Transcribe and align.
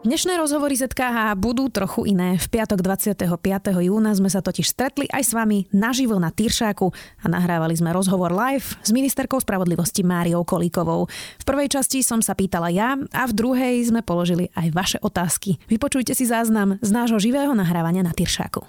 Dnešné 0.00 0.40
rozhovory 0.40 0.80
ZKH 0.80 1.36
budú 1.36 1.68
trochu 1.68 2.08
iné. 2.08 2.40
V 2.40 2.48
piatok 2.48 2.80
25. 2.80 3.20
júna 3.84 4.16
sme 4.16 4.32
sa 4.32 4.40
totiž 4.40 4.72
stretli 4.72 5.04
aj 5.12 5.28
s 5.28 5.36
vami 5.36 5.68
naživo 5.76 6.16
na 6.16 6.32
Tyršáku 6.32 6.88
a 7.20 7.26
nahrávali 7.28 7.76
sme 7.76 7.92
rozhovor 7.92 8.32
live 8.32 8.64
s 8.80 8.96
ministerkou 8.96 9.36
spravodlivosti 9.44 10.00
Máriou 10.00 10.40
Kolíkovou. 10.40 11.04
V 11.12 11.44
prvej 11.44 11.76
časti 11.76 12.00
som 12.00 12.24
sa 12.24 12.32
pýtala 12.32 12.72
ja 12.72 12.96
a 13.12 13.28
v 13.28 13.36
druhej 13.36 13.92
sme 13.92 14.00
položili 14.00 14.48
aj 14.56 14.72
vaše 14.72 14.98
otázky. 15.04 15.60
Vypočujte 15.68 16.16
si 16.16 16.24
záznam 16.24 16.80
z 16.80 16.90
nášho 16.96 17.20
živého 17.20 17.52
nahrávania 17.52 18.00
na 18.00 18.16
Tyršáku. 18.16 18.64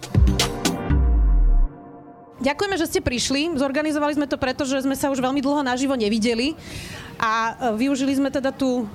Ďakujeme, 2.43 2.75
že 2.75 2.89
ste 2.91 2.99
prišli. 2.99 3.55
Zorganizovali 3.55 4.20
sme 4.20 4.27
to 4.27 4.35
preto, 4.35 4.67
že 4.67 4.84
sme 4.84 4.99
sa 4.99 5.07
už 5.07 5.23
veľmi 5.23 5.39
dlho 5.39 5.63
naživo 5.63 5.95
nevideli 5.95 6.59
a 7.21 7.55
e, 7.55 7.88
využili 7.88 8.20
sme 8.20 8.34
teda 8.34 8.52
tú 8.52 8.89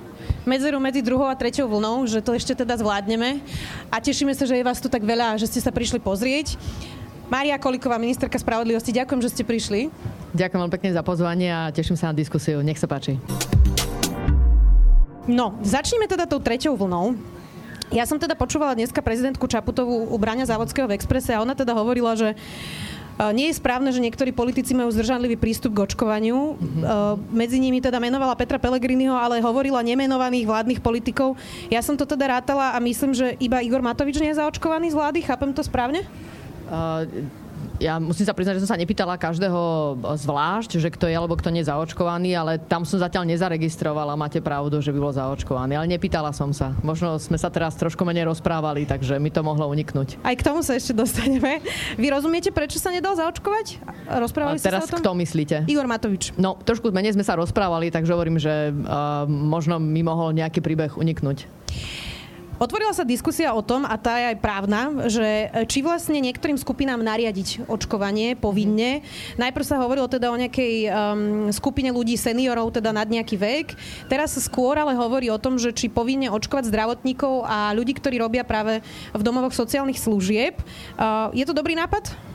medzeru 0.47 0.79
medzi 0.79 1.03
druhou 1.03 1.27
a 1.27 1.35
treťou 1.35 1.67
vlnou, 1.67 2.07
že 2.07 2.23
to 2.23 2.31
ešte 2.31 2.55
teda 2.55 2.79
zvládneme. 2.79 3.43
A 3.91 3.99
tešíme 3.99 4.31
sa, 4.31 4.47
že 4.47 4.55
je 4.55 4.63
vás 4.63 4.79
tu 4.79 4.87
tak 4.87 5.03
veľa 5.03 5.35
že 5.35 5.51
ste 5.51 5.59
sa 5.59 5.69
prišli 5.69 5.99
pozrieť. 5.99 6.55
Mária 7.27 7.59
Koliková, 7.59 7.99
ministerka 7.99 8.39
spravodlivosti, 8.39 8.95
ďakujem, 8.95 9.19
že 9.19 9.29
ste 9.35 9.43
prišli. 9.43 9.91
Ďakujem 10.31 10.59
veľmi 10.63 10.73
pekne 10.79 10.91
za 10.95 11.03
pozvanie 11.03 11.51
a 11.51 11.67
teším 11.75 11.99
sa 11.99 12.09
na 12.09 12.15
diskusiu. 12.15 12.63
Nech 12.63 12.79
sa 12.79 12.87
páči. 12.87 13.19
No, 15.27 15.59
začneme 15.59 16.07
teda 16.07 16.23
tou 16.23 16.39
treťou 16.39 16.79
vlnou. 16.79 17.19
Ja 17.91 18.07
som 18.07 18.15
teda 18.15 18.35
počúvala 18.35 18.75
dneska 18.75 19.03
prezidentku 19.03 19.43
Čaputovú 19.47 20.11
u 20.11 20.15
Brania 20.19 20.47
Závodského 20.47 20.87
v 20.87 20.95
Exprese 20.95 21.35
a 21.35 21.43
ona 21.43 21.55
teda 21.55 21.75
hovorila, 21.75 22.15
že 22.15 22.35
nie 23.33 23.49
je 23.49 23.57
správne, 23.57 23.89
že 23.89 23.97
niektorí 23.97 24.29
politici 24.29 24.77
majú 24.77 24.93
zdržanlivý 24.93 25.41
prístup 25.41 25.73
k 25.73 25.89
očkovaniu. 25.89 26.53
Mm-hmm. 26.53 26.83
Medzi 27.33 27.57
nimi 27.57 27.81
teda 27.81 27.97
menovala 27.97 28.37
Petra 28.37 28.61
Pellegriniho, 28.61 29.17
ale 29.17 29.41
hovorila 29.41 29.81
nemenovaných 29.81 30.45
vládnych 30.45 30.79
politikov. 30.85 31.33
Ja 31.73 31.81
som 31.81 31.97
to 31.97 32.05
teda 32.05 32.37
rátala 32.37 32.73
a 32.73 32.79
myslím, 32.81 33.17
že 33.17 33.33
iba 33.41 33.57
Igor 33.65 33.81
Matovič 33.81 34.21
nie 34.21 34.29
je 34.33 34.37
zaočkovaný 34.37 34.93
z 34.93 34.97
vlády. 34.97 35.19
Chápem 35.25 35.49
to 35.49 35.65
správne? 35.65 36.05
Uh, 36.69 37.09
ja 37.77 38.01
musím 38.01 38.25
sa 38.25 38.33
priznať, 38.33 38.57
že 38.57 38.63
som 38.65 38.71
sa 38.73 38.79
nepýtala 38.79 39.17
každého 39.17 39.61
zvlášť, 40.17 40.81
že 40.81 40.89
kto 40.89 41.09
je 41.09 41.15
alebo 41.17 41.37
kto 41.37 41.53
nie 41.53 41.61
je 41.61 41.69
zaočkovaný, 41.69 42.33
ale 42.33 42.57
tam 42.57 42.83
som 42.83 42.97
zatiaľ 42.97 43.29
nezaregistrovala, 43.29 44.17
máte 44.17 44.41
pravdu, 44.41 44.81
že 44.81 44.89
by 44.93 44.99
bol 44.99 45.13
zaočkovaný, 45.13 45.77
ale 45.77 45.87
nepýtala 45.89 46.33
som 46.33 46.53
sa. 46.53 46.73
Možno 46.81 47.21
sme 47.21 47.37
sa 47.37 47.53
teraz 47.53 47.77
trošku 47.77 48.01
menej 48.05 48.29
rozprávali, 48.29 48.89
takže 48.89 49.21
mi 49.21 49.29
to 49.29 49.45
mohlo 49.45 49.69
uniknúť. 49.69 50.21
Aj 50.25 50.33
k 50.33 50.41
tomu 50.41 50.65
sa 50.65 50.73
ešte 50.77 50.93
dostaneme. 50.97 51.61
Vy 51.95 52.07
rozumiete, 52.09 52.49
prečo 52.49 52.81
sa 52.81 52.89
nedal 52.89 53.13
zaočkovať? 53.17 53.81
Rozprávali 54.09 54.57
ste 54.57 54.69
teraz 54.73 54.89
sa 54.89 54.97
o 54.97 54.97
tom? 54.97 55.01
kto 55.01 55.11
myslíte? 55.21 55.55
Igor 55.69 55.85
Matovič. 55.85 56.33
No, 56.35 56.57
trošku 56.57 56.89
menej 56.89 57.13
sme 57.13 57.25
sa 57.25 57.37
rozprávali, 57.37 57.93
takže 57.93 58.13
hovorím, 58.13 58.41
že 58.41 58.73
uh, 58.73 59.25
možno 59.29 59.77
mi 59.77 60.01
mohol 60.01 60.33
nejaký 60.33 60.59
príbeh 60.65 60.97
uniknúť. 60.97 61.45
Otvorila 62.57 62.89
sa 62.89 63.05
diskusia 63.05 63.53
o 63.53 63.61
tom, 63.61 63.85
a 63.85 63.93
tá 64.01 64.17
je 64.17 64.33
aj 64.33 64.37
právna, 64.41 64.89
že 65.05 65.53
či 65.69 65.85
vlastne 65.85 66.17
niektorým 66.17 66.57
skupinám 66.57 66.97
nariadiť 67.05 67.69
očkovanie 67.69 68.33
povinne. 68.33 69.05
Najprv 69.37 69.61
sa 69.61 69.77
hovorilo 69.77 70.09
teda 70.09 70.33
o 70.33 70.41
nejakej 70.41 70.75
um, 70.89 70.93
skupine 71.53 71.93
ľudí 71.93 72.17
seniorov, 72.17 72.73
teda 72.73 72.89
nad 72.89 73.05
nejaký 73.05 73.37
vek. 73.37 73.67
Teraz 74.09 74.33
sa 74.33 74.41
skôr 74.41 74.73
ale 74.81 74.97
hovorí 74.97 75.29
o 75.29 75.37
tom, 75.37 75.61
že 75.61 75.69
či 75.69 75.85
povinne 75.85 76.33
očkovať 76.33 76.73
zdravotníkov 76.73 77.45
a 77.45 77.77
ľudí, 77.77 77.93
ktorí 77.93 78.17
robia 78.17 78.41
práve 78.41 78.81
v 79.13 79.21
domovoch 79.21 79.53
sociálnych 79.53 80.01
služieb. 80.01 80.57
Uh, 80.97 81.29
je 81.37 81.45
to 81.45 81.53
dobrý 81.53 81.77
nápad? 81.77 82.26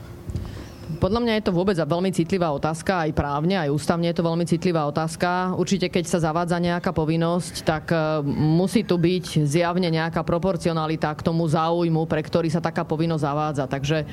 Podľa 1.03 1.19
mňa 1.19 1.33
je 1.35 1.45
to 1.51 1.51
vôbec 1.51 1.75
veľmi 1.75 2.15
citlivá 2.15 2.47
otázka, 2.55 3.03
aj 3.03 3.11
právne, 3.11 3.59
aj 3.59 3.75
ústavne 3.75 4.07
je 4.07 4.15
to 4.15 4.23
veľmi 4.23 4.47
citlivá 4.47 4.87
otázka. 4.87 5.51
Určite, 5.59 5.91
keď 5.91 6.07
sa 6.07 6.23
zavádza 6.23 6.63
nejaká 6.63 6.95
povinnosť, 6.95 7.67
tak 7.67 7.91
e, 7.91 8.23
musí 8.23 8.87
tu 8.87 8.95
byť 8.95 9.43
zjavne 9.43 9.91
nejaká 9.91 10.23
proporcionalita 10.23 11.11
k 11.11 11.25
tomu 11.27 11.43
záujmu, 11.43 12.07
pre 12.07 12.23
ktorý 12.23 12.47
sa 12.47 12.63
taká 12.63 12.87
povinnosť 12.87 13.19
zavádza. 13.19 13.65
Takže 13.67 14.07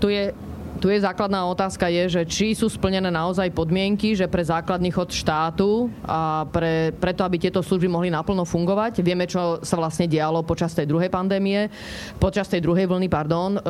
tu 0.00 0.08
je 0.08 0.32
tu 0.80 0.88
je 0.88 1.04
základná 1.04 1.44
otázka 1.44 1.90
je, 1.90 2.20
že 2.20 2.22
či 2.24 2.56
sú 2.56 2.70
splnené 2.70 3.12
naozaj 3.12 3.52
podmienky, 3.52 4.16
že 4.16 4.30
pre 4.30 4.40
základný 4.40 4.88
chod 4.88 5.12
štátu 5.12 5.92
a 6.06 6.48
pre, 6.48 6.94
preto, 6.96 7.26
aby 7.26 7.36
tieto 7.36 7.60
služby 7.60 7.90
mohli 7.90 8.08
naplno 8.08 8.46
fungovať. 8.48 9.04
Vieme, 9.04 9.28
čo 9.28 9.60
sa 9.60 9.76
vlastne 9.76 10.08
dialo 10.08 10.40
počas 10.46 10.72
tej 10.72 10.88
druhej 10.88 11.12
pandémie, 11.12 11.68
počas 12.16 12.48
tej 12.48 12.64
druhej 12.64 12.88
vlny, 12.88 13.08
pardon. 13.12 13.56
E, 13.56 13.60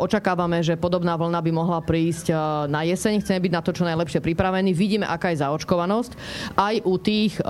očakávame, 0.00 0.64
že 0.64 0.80
podobná 0.80 1.18
vlna 1.18 1.40
by 1.44 1.52
mohla 1.52 1.80
prísť 1.84 2.32
e, 2.32 2.34
na 2.72 2.86
jeseň. 2.86 3.20
Chceme 3.20 3.42
byť 3.42 3.52
na 3.52 3.62
to 3.62 3.70
čo 3.76 3.84
najlepšie 3.84 4.24
pripravení. 4.24 4.72
Vidíme, 4.72 5.04
aká 5.04 5.34
je 5.34 5.42
zaočkovanosť. 5.44 6.12
Aj 6.56 6.74
u 6.82 6.94
tých 6.96 7.36
e, 7.38 7.44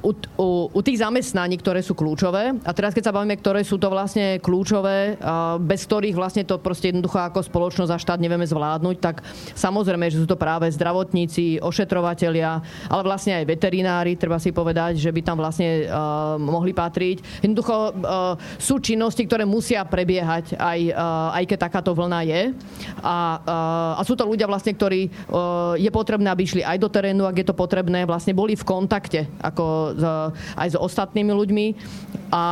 u, 0.00 0.12
u, 0.40 0.48
u 0.72 0.80
tých 0.80 1.00
zamestnaní, 1.04 1.60
ktoré 1.60 1.84
sú 1.84 1.92
kľúčové. 1.92 2.56
A 2.64 2.70
teraz, 2.72 2.96
keď 2.96 3.10
sa 3.10 3.16
bavíme, 3.16 3.36
ktoré 3.36 3.60
sú 3.64 3.76
to 3.76 3.92
vlastne 3.92 4.40
kľúčové, 4.40 5.20
bez 5.64 5.84
ktorých 5.84 6.16
vlastne 6.16 6.42
to 6.48 6.56
proste 6.60 6.92
jednoducho 6.94 7.20
ako 7.20 7.44
spoločnosť 7.44 7.92
a 7.92 8.00
štát 8.00 8.20
nevieme 8.20 8.48
zvládnuť, 8.48 8.96
tak 9.00 9.20
samozrejme, 9.54 10.08
že 10.08 10.20
sú 10.22 10.26
to 10.26 10.40
práve 10.40 10.68
zdravotníci, 10.72 11.60
ošetrovatelia, 11.60 12.62
ale 12.88 13.02
vlastne 13.04 13.36
aj 13.36 13.44
veterinári, 13.48 14.16
treba 14.16 14.40
si 14.40 14.54
povedať, 14.54 14.96
že 14.96 15.12
by 15.12 15.20
tam 15.20 15.36
vlastne 15.40 15.84
uh, 15.86 16.36
mohli 16.40 16.72
patriť. 16.72 17.44
Jednoducho 17.44 17.76
uh, 17.76 17.92
sú 18.56 18.80
činnosti, 18.80 19.24
ktoré 19.28 19.44
musia 19.44 19.84
prebiehať, 19.84 20.56
aj, 20.56 20.80
uh, 20.92 21.36
aj 21.36 21.44
keď 21.44 21.58
takáto 21.68 21.92
vlna 21.92 22.20
je. 22.24 22.42
A, 23.04 23.16
uh, 23.40 24.00
a 24.00 24.02
sú 24.04 24.16
to 24.16 24.24
ľudia 24.24 24.48
vlastne, 24.48 24.72
ktorí 24.72 25.08
uh, 25.08 25.76
je 25.76 25.90
potrebné, 25.92 26.28
aby 26.32 26.42
išli 26.44 26.62
aj 26.64 26.78
do 26.80 26.88
terénu, 26.88 27.28
ak 27.28 27.36
je 27.40 27.46
to 27.46 27.54
potrebné, 27.56 28.08
vlastne 28.08 28.32
boli 28.32 28.56
v 28.56 28.64
kontakte 28.64 29.28
ako 29.50 29.66
s, 29.98 30.04
aj 30.56 30.68
s 30.72 30.76
ostatnými 30.78 31.32
ľuďmi 31.34 31.66
a 32.30 32.42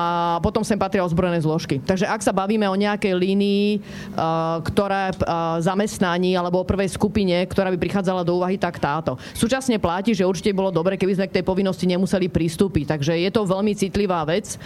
potom 0.42 0.66
sem 0.66 0.75
patria 0.75 1.06
ozbrojené 1.06 1.38
zložky. 1.38 1.78
Takže 1.78 2.10
ak 2.10 2.20
sa 2.20 2.34
bavíme 2.34 2.66
o 2.66 2.75
nejakej 2.75 3.14
línii, 3.14 3.78
uh, 3.78 4.59
ktorá 4.66 5.14
uh, 5.14 5.16
zamestnaní 5.62 6.34
alebo 6.34 6.60
o 6.60 6.69
prvej 6.69 6.91
skupine, 6.91 7.47
ktorá 7.47 7.70
by 7.70 7.78
prichádzala 7.78 8.26
do 8.26 8.42
úvahy, 8.42 8.59
tak 8.59 8.82
táto. 8.82 9.14
Súčasne 9.38 9.78
platí, 9.78 10.19
že 10.19 10.26
určite 10.26 10.50
bolo 10.50 10.75
dobre, 10.75 10.98
keby 10.98 11.14
sme 11.14 11.31
k 11.31 11.41
tej 11.41 11.44
povinnosti 11.47 11.86
nemuseli 11.86 12.26
pristúpiť. 12.26 12.98
Takže 12.98 13.15
je 13.22 13.30
to 13.30 13.47
veľmi 13.47 13.72
citlivá 13.78 14.26
vec, 14.26 14.59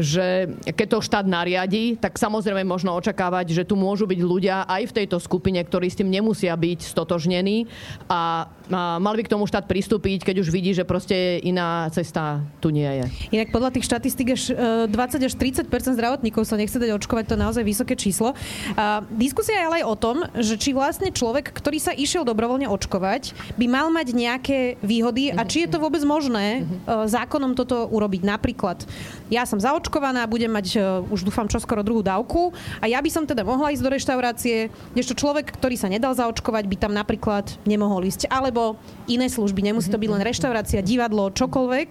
že 0.00 0.48
keď 0.64 0.86
to 0.96 1.04
štát 1.04 1.26
nariadi, 1.28 2.00
tak 2.00 2.16
samozrejme 2.16 2.64
možno 2.64 2.96
očakávať, 2.96 3.52
že 3.52 3.68
tu 3.68 3.76
môžu 3.76 4.08
byť 4.08 4.20
ľudia 4.24 4.64
aj 4.64 4.82
v 4.88 4.96
tejto 5.04 5.20
skupine, 5.20 5.60
ktorí 5.60 5.92
s 5.92 6.00
tým 6.00 6.08
nemusia 6.08 6.56
byť 6.56 6.88
stotožnení 6.88 7.68
a, 8.08 8.48
a 8.72 8.96
mal 8.96 9.12
by 9.12 9.22
k 9.28 9.32
tomu 9.36 9.44
štát 9.44 9.68
pristúpiť, 9.68 10.24
keď 10.24 10.40
už 10.40 10.48
vidí, 10.48 10.72
že 10.72 10.88
proste 10.88 11.42
iná 11.44 11.73
cesta 11.92 12.42
tu 12.58 12.72
nie 12.74 12.86
je. 12.86 13.04
Inak 13.34 13.54
podľa 13.54 13.70
tých 13.74 13.86
štatistík 13.86 14.28
až 14.34 14.42
20 14.88 15.28
až 15.28 15.34
30% 15.34 15.68
zdravotníkov 15.96 16.42
sa 16.46 16.58
nechce 16.58 16.76
dať 16.76 16.90
očkovať, 16.96 17.24
to 17.30 17.34
je 17.36 17.44
naozaj 17.44 17.64
vysoké 17.64 17.94
číslo. 17.94 18.32
A 18.74 19.04
diskusia 19.12 19.60
je 19.60 19.66
ale 19.66 19.76
aj 19.82 19.86
o 19.86 19.96
tom, 19.96 20.16
že 20.38 20.54
či 20.60 20.70
vlastne 20.72 21.10
človek, 21.10 21.52
ktorý 21.52 21.78
sa 21.80 21.92
išiel 21.94 22.26
dobrovoľne 22.26 22.68
očkovať, 22.68 23.34
by 23.56 23.66
mal 23.70 23.88
mať 23.90 24.06
nejaké 24.14 24.58
výhody 24.80 25.30
a 25.34 25.42
či 25.46 25.66
je 25.66 25.72
to 25.72 25.78
vôbec 25.82 26.02
možné 26.02 26.64
uh, 26.64 27.04
zákonom 27.08 27.56
toto 27.56 27.86
urobiť. 27.88 28.22
Napríklad, 28.24 28.84
ja 29.32 29.48
som 29.48 29.56
zaočkovaná, 29.56 30.28
budem 30.28 30.52
mať 30.52 30.66
uh, 30.76 30.82
už 31.08 31.24
dúfam 31.24 31.48
čoskoro 31.48 31.80
druhú 31.80 32.04
dávku 32.04 32.52
a 32.80 32.88
ja 32.88 33.00
by 33.00 33.10
som 33.12 33.24
teda 33.24 33.40
mohla 33.46 33.72
ísť 33.72 33.84
do 33.84 33.92
reštaurácie, 33.92 34.56
ešte 34.92 35.14
človek, 35.16 35.56
ktorý 35.56 35.76
sa 35.80 35.88
nedal 35.88 36.12
zaočkovať, 36.12 36.64
by 36.68 36.76
tam 36.76 36.92
napríklad 36.92 37.48
nemohol 37.64 38.04
ísť. 38.04 38.28
Alebo 38.28 38.76
iné 39.08 39.28
služby, 39.28 39.64
nemusí 39.64 39.88
to 39.88 40.00
byť 40.00 40.10
len 40.10 40.22
reštaurácia, 40.24 40.84
divadlo, 40.84 41.32
čokoľvek. 41.32 41.88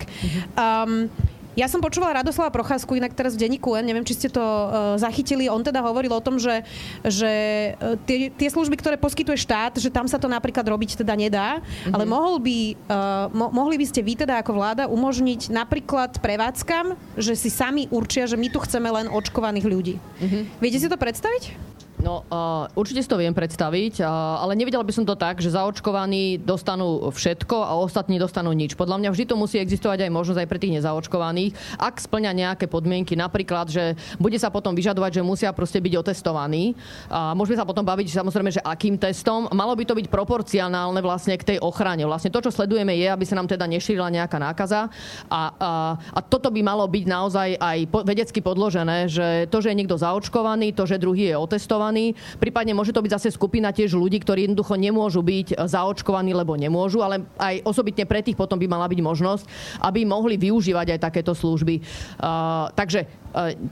Um, 0.58 1.10
ja 1.54 1.70
som 1.70 1.82
počúvala 1.82 2.22
Radoslava 2.22 2.50
Procházku, 2.50 2.98
inak 2.98 3.14
teraz 3.14 3.38
v 3.38 3.46
denníku 3.46 3.74
neviem, 3.78 4.06
či 4.06 4.18
ste 4.18 4.30
to 4.30 4.42
uh, 4.42 4.98
zachytili. 4.98 5.50
On 5.50 5.62
teda 5.62 5.82
hovoril 5.82 6.14
o 6.14 6.22
tom, 6.22 6.38
že, 6.38 6.66
že 7.06 7.32
uh, 7.78 7.98
tie, 8.06 8.30
tie 8.34 8.50
služby, 8.50 8.78
ktoré 8.78 8.96
poskytuje 8.98 9.38
štát, 9.38 9.78
že 9.78 9.90
tam 9.94 10.10
sa 10.10 10.18
to 10.18 10.30
napríklad 10.30 10.66
robiť 10.66 11.02
teda 11.02 11.14
nedá, 11.18 11.60
mm-hmm. 11.60 11.94
ale 11.94 12.04
mohol 12.06 12.42
by, 12.42 12.58
uh, 12.90 13.26
mo- 13.34 13.54
mohli 13.54 13.78
by 13.78 13.86
ste 13.90 14.02
vy 14.02 14.14
teda 14.26 14.42
ako 14.42 14.52
vláda 14.58 14.84
umožniť 14.90 15.54
napríklad 15.54 16.18
prevádzkam, 16.22 16.98
že 17.18 17.34
si 17.38 17.50
sami 17.50 17.86
určia, 17.90 18.26
že 18.26 18.38
my 18.38 18.48
tu 18.50 18.62
chceme 18.62 18.90
len 18.90 19.10
očkovaných 19.10 19.66
ľudí. 19.66 19.96
Mm-hmm. 19.98 20.44
Viete 20.62 20.78
si 20.82 20.88
to 20.90 20.98
predstaviť? 20.98 21.73
No, 22.04 22.28
uh, 22.28 22.68
určite 22.76 23.00
si 23.00 23.08
to 23.08 23.16
viem 23.16 23.32
predstaviť, 23.32 24.04
uh, 24.04 24.44
ale 24.44 24.60
nevidela 24.60 24.84
by 24.84 24.92
som 24.92 25.08
to 25.08 25.16
tak, 25.16 25.40
že 25.40 25.56
zaočkovaní 25.56 26.44
dostanú 26.44 27.08
všetko 27.08 27.64
a 27.64 27.80
ostatní 27.80 28.20
dostanú 28.20 28.52
nič. 28.52 28.76
Podľa 28.76 29.00
mňa 29.00 29.10
vždy 29.16 29.24
to 29.32 29.40
musí 29.40 29.56
existovať 29.56 30.04
aj 30.04 30.12
možnosť 30.12 30.40
aj 30.44 30.50
pre 30.52 30.60
tých 30.60 30.76
nezaočkovaných, 30.84 31.56
ak 31.80 32.04
splňa 32.04 32.32
nejaké 32.36 32.68
podmienky, 32.68 33.16
napríklad, 33.16 33.72
že 33.72 33.96
bude 34.20 34.36
sa 34.36 34.52
potom 34.52 34.76
vyžadovať, 34.76 35.24
že 35.24 35.24
musia 35.24 35.56
proste 35.56 35.80
byť 35.80 35.94
otestovaní. 36.04 36.76
A 37.08 37.32
môžeme 37.32 37.56
sa 37.56 37.64
potom 37.64 37.88
baviť 37.88 38.20
samozrejme, 38.20 38.52
že 38.52 38.60
akým 38.60 39.00
testom. 39.00 39.48
Malo 39.56 39.72
by 39.72 39.88
to 39.88 39.96
byť 39.96 40.12
proporcionálne 40.12 41.00
vlastne 41.00 41.40
k 41.40 41.56
tej 41.56 41.58
ochrane. 41.64 42.04
Vlastne 42.04 42.36
to, 42.36 42.44
čo 42.44 42.52
sledujeme, 42.52 43.00
je, 43.00 43.08
aby 43.08 43.24
sa 43.24 43.40
nám 43.40 43.48
teda 43.48 43.64
nešírila 43.64 44.12
nejaká 44.12 44.44
nákaza. 44.44 44.92
A, 45.32 45.56
a, 45.56 45.72
a 45.96 46.20
toto 46.20 46.52
by 46.52 46.60
malo 46.60 46.84
byť 46.84 47.06
naozaj 47.08 47.50
aj 47.56 47.78
vedecky 48.04 48.44
podložené, 48.44 49.08
že 49.08 49.48
to, 49.48 49.64
že 49.64 49.72
je 49.72 49.80
niekto 49.80 49.96
zaočkovaný, 49.96 50.76
to, 50.76 50.84
že 50.84 51.00
druhý 51.00 51.32
je 51.32 51.40
otestovaný, 51.40 51.93
zaočkovaní. 51.94 52.18
Prípadne 52.42 52.74
môže 52.74 52.92
to 52.92 53.04
byť 53.04 53.12
zase 53.22 53.30
skupina 53.34 53.70
tiež 53.70 53.94
ľudí, 53.94 54.18
ktorí 54.20 54.50
jednoducho 54.50 54.76
nemôžu 54.76 55.22
byť 55.22 55.70
zaočkovaní, 55.70 56.34
lebo 56.34 56.58
nemôžu, 56.58 57.06
ale 57.06 57.24
aj 57.38 57.62
osobitne 57.64 58.10
pre 58.10 58.26
tých 58.26 58.38
potom 58.38 58.58
by 58.58 58.66
mala 58.66 58.90
byť 58.90 59.00
možnosť, 59.00 59.46
aby 59.86 60.04
mohli 60.04 60.36
využívať 60.42 60.98
aj 60.98 61.00
takéto 61.00 61.38
služby. 61.38 61.80
Uh, 62.18 62.70
takže 62.74 63.06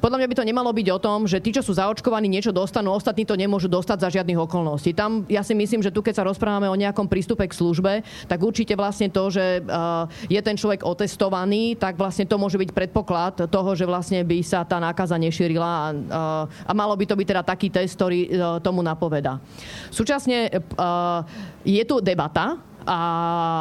podľa 0.02 0.18
mňa 0.18 0.30
by 0.34 0.38
to 0.42 0.48
nemalo 0.48 0.72
byť 0.74 0.88
o 0.90 1.00
tom, 1.00 1.30
že 1.30 1.38
tí, 1.38 1.54
čo 1.54 1.62
sú 1.62 1.78
zaočkovaní, 1.78 2.26
niečo 2.26 2.50
dostanú, 2.50 2.98
ostatní 2.98 3.30
to 3.30 3.38
nemôžu 3.38 3.70
dostať 3.70 3.98
za 4.02 4.10
žiadnych 4.20 4.42
okolností. 4.42 4.98
Tam 4.98 5.24
ja 5.30 5.46
si 5.46 5.54
myslím, 5.54 5.86
že 5.86 5.94
tu, 5.94 6.02
keď 6.02 6.22
sa 6.22 6.28
rozprávame 6.28 6.66
o 6.66 6.76
nejakom 6.76 7.06
prístupe 7.06 7.46
k 7.46 7.54
službe, 7.54 8.02
tak 8.26 8.42
určite 8.42 8.74
vlastne 8.74 9.14
to, 9.14 9.30
že 9.30 9.62
uh, 9.62 10.10
je 10.26 10.42
ten 10.42 10.58
človek 10.58 10.82
otestovaný, 10.82 11.78
tak 11.78 11.94
vlastne 11.96 12.26
to 12.26 12.42
môže 12.42 12.58
byť 12.58 12.74
predpoklad 12.74 13.46
toho, 13.48 13.70
že 13.78 13.86
vlastne 13.86 14.26
by 14.26 14.42
sa 14.42 14.66
tá 14.66 14.82
nákaza 14.82 15.16
nešírila 15.22 15.70
a, 15.70 15.88
a 16.48 16.72
malo 16.74 16.98
by 16.98 17.06
to 17.06 17.14
byť 17.14 17.28
teda 17.28 17.44
taký 17.46 17.68
test, 17.70 17.94
ktorý 18.00 18.20
e, 18.26 18.30
tomu 18.66 18.82
napoveda. 18.82 19.38
Súčasne 19.94 20.50
e, 20.50 20.60
je 21.66 21.84
tu 21.86 22.02
debata 22.02 22.58
a, 22.86 23.00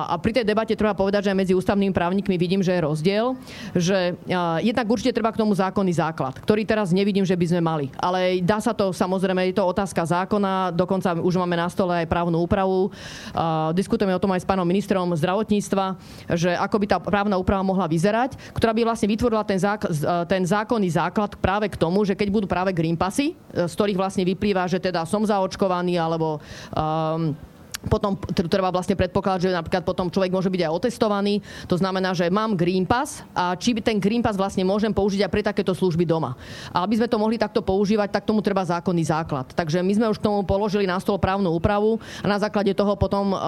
a 0.09 0.15
pri 0.17 0.41
tej 0.41 0.45
debate 0.49 0.73
treba 0.73 0.97
povedať, 0.97 1.29
že 1.29 1.31
aj 1.33 1.39
medzi 1.39 1.53
ústavnými 1.53 1.93
právnikmi 1.93 2.37
vidím, 2.41 2.65
že 2.65 2.73
je 2.73 2.81
rozdiel, 2.81 3.37
že 3.77 4.17
uh, 4.17 4.59
jednak 4.65 4.87
určite 4.89 5.13
treba 5.13 5.33
k 5.33 5.41
tomu 5.41 5.53
zákonný 5.53 5.93
základ, 5.93 6.41
ktorý 6.41 6.65
teraz 6.65 6.93
nevidím, 6.95 7.25
že 7.29 7.37
by 7.37 7.47
sme 7.47 7.61
mali. 7.61 7.87
Ale 8.01 8.41
dá 8.41 8.59
sa 8.59 8.73
to, 8.73 8.97
samozrejme, 8.97 9.53
je 9.53 9.61
to 9.61 9.65
otázka 9.65 10.09
zákona, 10.09 10.73
dokonca 10.73 11.21
už 11.21 11.37
máme 11.37 11.57
na 11.57 11.69
stole 11.69 12.05
aj 12.05 12.09
právnu 12.09 12.41
úpravu. 12.41 12.89
Uh, 13.37 13.71
diskutujeme 13.77 14.17
o 14.17 14.23
tom 14.23 14.33
aj 14.33 14.43
s 14.45 14.49
pánom 14.49 14.65
ministrom 14.65 15.13
zdravotníctva, 15.13 16.01
že 16.33 16.57
ako 16.57 16.77
by 16.81 16.87
tá 16.89 16.99
právna 16.99 17.37
úprava 17.37 17.61
mohla 17.61 17.85
vyzerať, 17.85 18.41
ktorá 18.57 18.73
by 18.73 18.89
vlastne 18.89 19.09
vytvorila 19.11 19.45
ten, 19.45 19.61
zák- 19.61 19.91
ten 20.27 20.43
zákonný 20.45 20.89
základ 20.97 21.37
práve 21.37 21.69
k 21.69 21.77
tomu, 21.77 22.03
že 22.09 22.17
keď 22.17 22.29
budú 22.33 22.47
práve 22.49 22.73
green 22.73 22.97
passy, 22.97 23.37
z 23.53 23.73
ktorých 23.77 24.01
vlastne 24.01 24.25
vyplýva, 24.25 24.65
že 24.71 24.81
teda 24.81 25.05
som 25.05 25.23
zaočkovaný 25.23 26.01
alebo 26.01 26.41
um, 26.73 27.37
potom 27.89 28.19
treba 28.29 28.69
vlastne 28.69 28.93
predpokladať, 28.99 29.49
že 29.49 29.57
napríklad 29.57 29.83
potom 29.87 30.13
človek 30.13 30.29
môže 30.29 30.53
byť 30.53 30.69
aj 30.69 30.73
otestovaný. 30.73 31.41
To 31.65 31.81
znamená, 31.81 32.13
že 32.13 32.29
mám 32.29 32.53
Green 32.59 32.85
Pass 32.85 33.25
a 33.33 33.57
či 33.57 33.73
by 33.73 33.81
ten 33.81 33.97
Green 33.97 34.21
Pass 34.21 34.37
vlastne 34.37 34.67
môžem 34.67 34.93
použiť 34.93 35.25
aj 35.25 35.31
pre 35.33 35.41
takéto 35.41 35.73
služby 35.73 36.05
doma. 36.05 36.37
A 36.75 36.85
aby 36.85 37.01
sme 37.01 37.09
to 37.09 37.17
mohli 37.17 37.41
takto 37.41 37.65
používať, 37.65 38.13
tak 38.13 38.29
tomu 38.29 38.45
treba 38.45 38.67
zákonný 38.67 39.05
základ. 39.07 39.49
Takže 39.57 39.81
my 39.81 39.93
sme 39.97 40.07
už 40.13 40.21
k 40.21 40.27
tomu 40.29 40.45
položili 40.45 40.85
na 40.85 41.01
stôl 41.01 41.17
právnu 41.17 41.49
úpravu 41.53 41.97
a 42.21 42.27
na 42.29 42.37
základe 42.37 42.73
toho 42.77 42.97
potom 42.97 43.33
uh, 43.33 43.41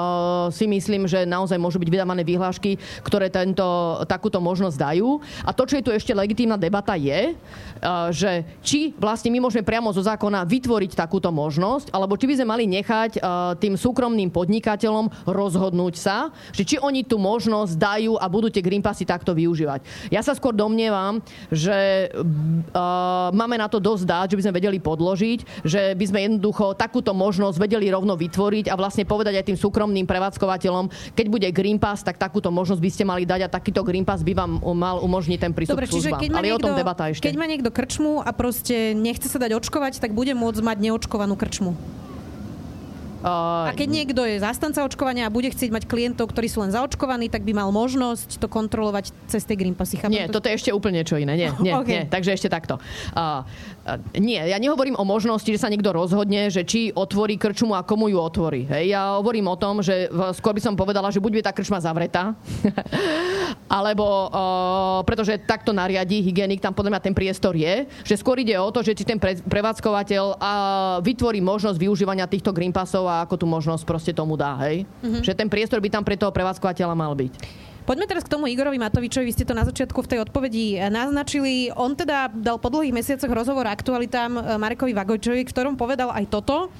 si 0.49 0.65
myslím, 0.69 1.05
že 1.05 1.29
naozaj 1.29 1.61
môžu 1.61 1.77
byť 1.81 1.89
vydávané 1.89 2.23
vyhlášky, 2.25 2.81
ktoré 3.05 3.29
tento, 3.29 3.65
takúto 4.07 4.41
možnosť 4.41 4.77
dajú. 4.77 5.21
A 5.45 5.51
to, 5.51 5.67
čo 5.67 5.77
je 5.81 5.85
tu 5.85 5.91
ešte 5.91 6.15
legitímna 6.15 6.57
debata, 6.61 6.97
je, 6.97 7.35
uh, 7.35 8.09
že 8.15 8.47
či 8.63 8.95
vlastne 8.97 9.29
my 9.35 9.43
môžeme 9.43 9.67
priamo 9.67 9.91
zo 9.91 10.05
zákona 10.05 10.47
vytvoriť 10.47 10.95
takúto 10.95 11.29
možnosť, 11.35 11.91
alebo 11.91 12.15
či 12.15 12.29
by 12.31 12.35
sme 12.39 12.47
mali 12.47 12.65
nechať 12.69 13.19
uh, 13.19 13.55
tým 13.59 13.75
súkromným 13.75 14.22
súkromným 14.23 14.31
podnikateľom 14.31 15.07
rozhodnúť 15.27 15.95
sa, 15.99 16.31
že 16.55 16.63
či 16.63 16.77
oni 16.79 17.03
tú 17.03 17.19
možnosť 17.19 17.75
dajú 17.75 18.15
a 18.21 18.27
budú 18.31 18.47
tie 18.53 18.63
Green 18.63 18.85
Passy 18.85 19.03
takto 19.03 19.35
využívať. 19.35 19.83
Ja 20.15 20.23
sa 20.23 20.37
skôr 20.39 20.55
domnievam, 20.55 21.19
že 21.51 22.11
uh, 22.15 23.29
máme 23.35 23.59
na 23.59 23.67
to 23.67 23.83
dosť 23.83 24.05
dát, 24.07 24.27
že 24.31 24.39
by 24.39 24.43
sme 24.47 24.59
vedeli 24.63 24.79
podložiť, 24.79 25.67
že 25.67 25.99
by 25.99 26.05
sme 26.07 26.19
jednoducho 26.31 26.79
takúto 26.79 27.11
možnosť 27.11 27.59
vedeli 27.59 27.91
rovno 27.91 28.15
vytvoriť 28.15 28.71
a 28.71 28.79
vlastne 28.79 29.03
povedať 29.03 29.43
aj 29.43 29.47
tým 29.51 29.59
súkromným 29.59 30.07
prevádzkovateľom, 30.07 31.17
keď 31.19 31.27
bude 31.27 31.49
Green 31.51 31.81
Pass, 31.83 32.07
tak 32.07 32.21
takúto 32.21 32.53
možnosť 32.55 32.81
by 32.83 32.91
ste 32.93 33.05
mali 33.09 33.25
dať 33.27 33.41
a 33.47 33.49
takýto 33.51 33.83
Green 33.83 34.07
Pass 34.07 34.23
by 34.23 34.37
vám 34.37 34.63
mal 34.77 35.03
umožniť 35.03 35.39
ten 35.41 35.53
prístup 35.57 35.75
Dobre. 35.75 35.89
Keď 35.89 36.29
Ale 36.31 36.53
niekto, 36.53 36.61
o 36.61 36.65
tom 36.69 36.77
debata 36.77 37.09
ešte. 37.09 37.25
Keď 37.25 37.37
má 37.39 37.47
niekto 37.49 37.73
krčmu 37.73 38.21
a 38.21 38.31
proste 38.37 38.93
nechce 38.93 39.27
sa 39.27 39.41
dať 39.41 39.57
očkovať, 39.57 39.99
tak 39.99 40.13
bude 40.13 40.37
môcť 40.37 40.61
mať 40.61 40.77
neočkovanú 40.85 41.35
krčmu. 41.35 41.73
Uh, 43.23 43.71
a 43.71 43.73
keď 43.79 43.89
niekto 43.89 44.21
je 44.27 44.43
zastanca 44.43 44.83
očkovania 44.83 45.27
a 45.27 45.31
bude 45.31 45.47
chcieť 45.47 45.71
mať 45.71 45.85
klientov, 45.87 46.35
ktorí 46.35 46.51
sú 46.51 46.67
len 46.67 46.75
zaočkovaní, 46.75 47.31
tak 47.31 47.47
by 47.47 47.55
mal 47.55 47.71
možnosť 47.71 48.43
to 48.43 48.51
kontrolovať 48.51 49.15
cez 49.31 49.47
tie 49.47 49.55
Green 49.55 49.79
Passy. 49.79 50.03
Nie, 50.11 50.27
to? 50.27 50.43
toto 50.43 50.51
je 50.51 50.59
ešte 50.59 50.71
úplne 50.75 51.07
čo 51.07 51.15
iné. 51.17 51.39
Nie, 51.39 51.55
nie, 51.63 51.73
okay. 51.81 52.03
nie. 52.03 52.03
Takže 52.11 52.35
ešte 52.35 52.51
takto. 52.51 52.83
Uh, 53.15 53.47
nie, 54.15 54.39
ja 54.39 54.59
nehovorím 54.63 54.95
o 54.95 55.03
možnosti, 55.03 55.51
že 55.51 55.59
sa 55.59 55.67
niekto 55.67 55.91
rozhodne, 55.91 56.47
že 56.55 56.63
či 56.63 56.95
otvorí 56.95 57.35
krčmu 57.35 57.75
a 57.75 57.83
komu 57.83 58.07
ju 58.07 58.19
otvorí. 58.23 58.63
Hej, 58.71 58.95
ja 58.95 59.19
hovorím 59.19 59.51
o 59.51 59.59
tom, 59.59 59.83
že 59.83 60.07
skôr 60.39 60.55
by 60.55 60.63
som 60.63 60.79
povedala, 60.79 61.11
že 61.11 61.19
buď 61.19 61.31
bude 61.35 61.47
tá 61.47 61.51
krčma 61.51 61.83
zavretá, 61.83 62.39
alebo 63.83 64.31
uh, 64.31 65.03
pretože 65.03 65.35
takto 65.43 65.75
nariadí 65.75 66.23
hygienik, 66.23 66.63
tam 66.63 66.71
podľa 66.71 66.99
mňa 66.99 67.03
ten 67.03 67.15
priestor 67.15 67.59
je, 67.59 67.91
že 68.07 68.15
skôr 68.15 68.39
ide 68.39 68.55
o 68.55 68.71
to, 68.71 68.87
že 68.87 68.95
či 68.95 69.03
ten 69.03 69.19
pre, 69.19 69.35
prevádzkovateľ 69.43 70.25
uh, 70.39 70.39
vytvorí 71.03 71.43
možnosť 71.43 71.79
využívania 71.83 72.31
týchto 72.31 72.55
Green 72.55 72.71
Passov 72.71 73.11
a 73.11 73.27
ako 73.27 73.35
tú 73.35 73.47
možnosť 73.51 73.83
proste 73.83 74.13
tomu 74.15 74.39
dá, 74.39 74.55
hej? 74.63 74.87
Mm-hmm. 75.03 75.27
Že 75.27 75.33
ten 75.35 75.49
priestor 75.51 75.83
by 75.83 75.91
tam 75.91 76.07
pre 76.07 76.15
toho 76.15 76.31
prevádzkovateľa 76.31 76.95
mal 76.95 77.19
byť. 77.19 77.35
Poďme 77.83 78.07
teraz 78.07 78.23
k 78.23 78.31
tomu 78.31 78.47
Igorovi 78.47 78.79
Matovičovi. 78.79 79.27
Vy 79.27 79.35
ste 79.35 79.49
to 79.49 79.59
na 79.59 79.67
začiatku 79.67 79.99
v 80.07 80.11
tej 80.11 80.19
odpovedi 80.23 80.79
naznačili. 80.87 81.75
On 81.75 81.91
teda 81.99 82.31
dal 82.31 82.63
po 82.63 82.71
dlhých 82.71 82.95
mesiacoch 82.95 83.31
rozhovor 83.31 83.67
aktualitám 83.67 84.39
eh, 84.39 84.43
Marekovi 84.55 84.95
Vagojčovi, 84.95 85.43
v 85.43 85.51
ktorom 85.51 85.75
povedal 85.75 86.15
aj 86.15 86.31
toto. 86.31 86.71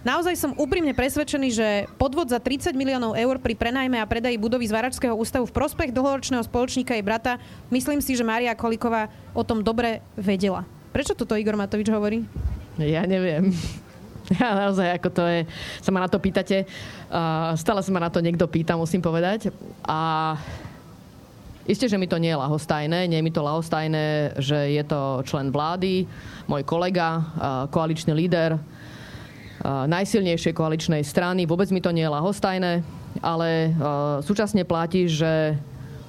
Naozaj 0.00 0.34
som 0.36 0.56
úprimne 0.56 0.96
presvedčený, 0.96 1.48
že 1.52 1.68
podvod 2.00 2.32
za 2.32 2.40
30 2.40 2.72
miliónov 2.72 3.16
eur 3.16 3.36
pri 3.36 3.52
prenajme 3.52 4.00
a 4.00 4.08
predaji 4.08 4.40
budovy 4.40 4.64
z 4.64 4.72
Varačského 4.72 5.12
ústavu 5.12 5.44
v 5.44 5.52
prospech 5.52 5.92
dlhoročného 5.92 6.40
spoločníka 6.40 6.96
jej 6.96 7.04
brata, 7.04 7.36
myslím 7.68 8.00
si, 8.00 8.16
že 8.16 8.24
Mária 8.24 8.56
Koliková 8.56 9.12
o 9.36 9.44
tom 9.44 9.60
dobre 9.60 10.00
vedela. 10.16 10.64
Prečo 10.88 11.12
toto 11.12 11.36
Igor 11.36 11.52
Matovič 11.60 11.92
hovorí? 11.92 12.24
Ja 12.80 13.04
neviem. 13.04 13.52
Ja 14.40 14.54
naozaj, 14.54 14.94
ako 14.94 15.08
to 15.10 15.22
je, 15.26 15.40
sa 15.82 15.90
ma 15.90 16.06
na 16.06 16.08
to 16.08 16.22
pýtate. 16.22 16.62
Uh, 17.10 17.50
stále 17.58 17.82
sa 17.82 17.90
ma 17.90 17.98
na 17.98 18.14
to 18.14 18.22
niekto 18.22 18.46
pýta, 18.46 18.78
musím 18.78 19.02
povedať. 19.02 19.50
A 19.82 20.38
Isté, 21.70 21.86
že 21.86 22.00
mi 22.00 22.10
to 22.10 22.18
nie 22.18 22.34
je 22.34 22.40
lahostajné, 22.40 23.06
nie 23.06 23.20
je 23.20 23.26
mi 23.26 23.30
to 23.30 23.46
lahostajné, 23.46 24.34
že 24.42 24.74
je 24.74 24.82
to 24.82 25.22
člen 25.22 25.54
vlády, 25.54 26.02
môj 26.50 26.66
kolega, 26.66 27.22
koaličný 27.70 28.10
líder 28.10 28.58
najsilnejšej 29.86 30.50
koaličnej 30.50 31.04
strany. 31.06 31.46
Vôbec 31.46 31.70
mi 31.70 31.78
to 31.78 31.94
nie 31.94 32.02
je 32.02 32.10
lahostajné, 32.10 32.82
ale 33.22 33.70
súčasne 34.26 34.66
platí, 34.66 35.06
že 35.06 35.54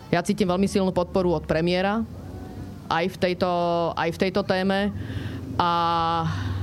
ja 0.10 0.26
cítim 0.26 0.50
veľmi 0.50 0.66
silnú 0.66 0.90
podporu 0.90 1.38
od 1.38 1.46
premiéra 1.46 2.02
aj 2.90 3.06
v 3.12 3.18
tejto, 3.22 3.52
aj 3.94 4.10
v 4.12 4.18
tejto 4.18 4.42
téme. 4.48 4.90
A 5.62 5.72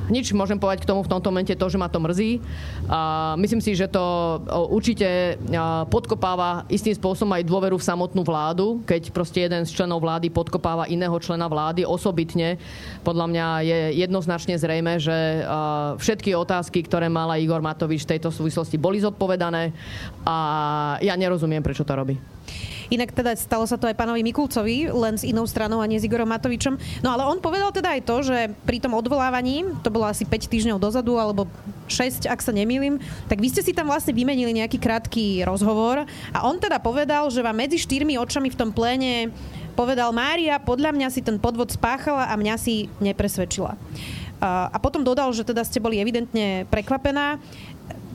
nič 0.09 0.33
môžem 0.37 0.61
povedať 0.61 0.85
k 0.85 0.91
tomu 0.91 1.01
v 1.05 1.13
tomto 1.13 1.29
momente 1.33 1.55
to, 1.55 1.67
že 1.69 1.81
ma 1.81 1.89
to 1.89 2.01
mrzí. 2.01 2.41
A 2.89 3.33
myslím 3.37 3.61
si, 3.61 3.77
že 3.77 3.89
to 3.89 4.05
určite 4.69 5.39
podkopáva 5.89 6.69
istým 6.73 6.97
spôsobom 6.97 7.37
aj 7.37 7.47
dôveru 7.49 7.77
v 7.77 7.89
samotnú 7.89 8.25
vládu, 8.25 8.81
keď 8.89 9.13
proste 9.13 9.45
jeden 9.45 9.65
z 9.69 9.71
členov 9.73 10.01
vlády 10.03 10.33
podkopáva 10.33 10.89
iného 10.89 11.15
člena 11.21 11.47
vlády 11.47 11.85
osobitne. 11.85 12.57
Podľa 13.05 13.27
mňa 13.29 13.47
je 13.63 13.79
jednoznačne 14.03 14.57
zrejme, 14.57 14.97
že 14.99 15.45
všetky 16.01 16.33
otázky, 16.35 16.83
ktoré 16.85 17.07
mala 17.13 17.37
Igor 17.39 17.61
Matovič 17.61 18.09
v 18.09 18.17
tejto 18.17 18.33
súvislosti, 18.33 18.81
boli 18.81 18.99
zodpovedané 18.99 19.71
a 20.25 20.37
ja 21.05 21.15
nerozumiem, 21.15 21.61
prečo 21.63 21.85
to 21.85 21.93
robí. 21.93 22.17
Inak 22.89 23.13
teda 23.13 23.37
stalo 23.37 23.69
sa 23.69 23.77
to 23.77 23.85
aj 23.85 23.97
pánovi 23.97 24.25
Mikulcovi, 24.25 24.89
len 24.89 25.21
s 25.21 25.25
inou 25.25 25.45
stranou 25.45 25.85
a 25.85 25.87
nie 25.87 26.01
s 26.01 26.09
Igorom 26.09 26.29
Matovičom. 26.29 26.81
No 27.05 27.13
ale 27.13 27.29
on 27.29 27.39
povedal 27.39 27.69
teda 27.69 27.93
aj 27.93 28.03
to, 28.09 28.17
že 28.25 28.53
pri 28.65 28.81
tom 28.81 28.97
odvolávaní, 28.97 29.65
to 29.85 29.93
bolo 29.93 30.09
asi 30.09 30.25
5 30.25 30.49
týždňov 30.49 30.79
dozadu, 30.81 31.21
alebo 31.21 31.45
6, 31.89 32.25
ak 32.25 32.41
sa 32.41 32.53
nemýlim, 32.53 32.97
tak 33.29 33.41
vy 33.41 33.49
ste 33.53 33.61
si 33.61 33.77
tam 33.77 33.93
vlastne 33.93 34.17
vymenili 34.17 34.57
nejaký 34.57 34.81
krátky 34.81 35.45
rozhovor 35.45 36.09
a 36.33 36.39
on 36.45 36.57
teda 36.57 36.81
povedal, 36.81 37.29
že 37.29 37.45
vám 37.45 37.57
medzi 37.61 37.81
štyrmi 37.81 38.17
očami 38.21 38.49
v 38.53 38.59
tom 38.59 38.73
pléne 38.73 39.33
povedal 39.79 40.11
Mária, 40.11 40.59
podľa 40.59 40.91
mňa 40.91 41.09
si 41.09 41.23
ten 41.23 41.39
podvod 41.39 41.71
spáchala 41.71 42.29
a 42.29 42.35
mňa 42.35 42.55
si 42.59 42.91
nepresvedčila. 42.99 43.79
A 44.39 44.79
potom 44.79 45.03
dodal, 45.03 45.35
že 45.35 45.43
teda 45.43 45.67
ste 45.67 45.83
boli 45.83 45.99
evidentne 45.99 46.63
prekvapená 46.71 47.43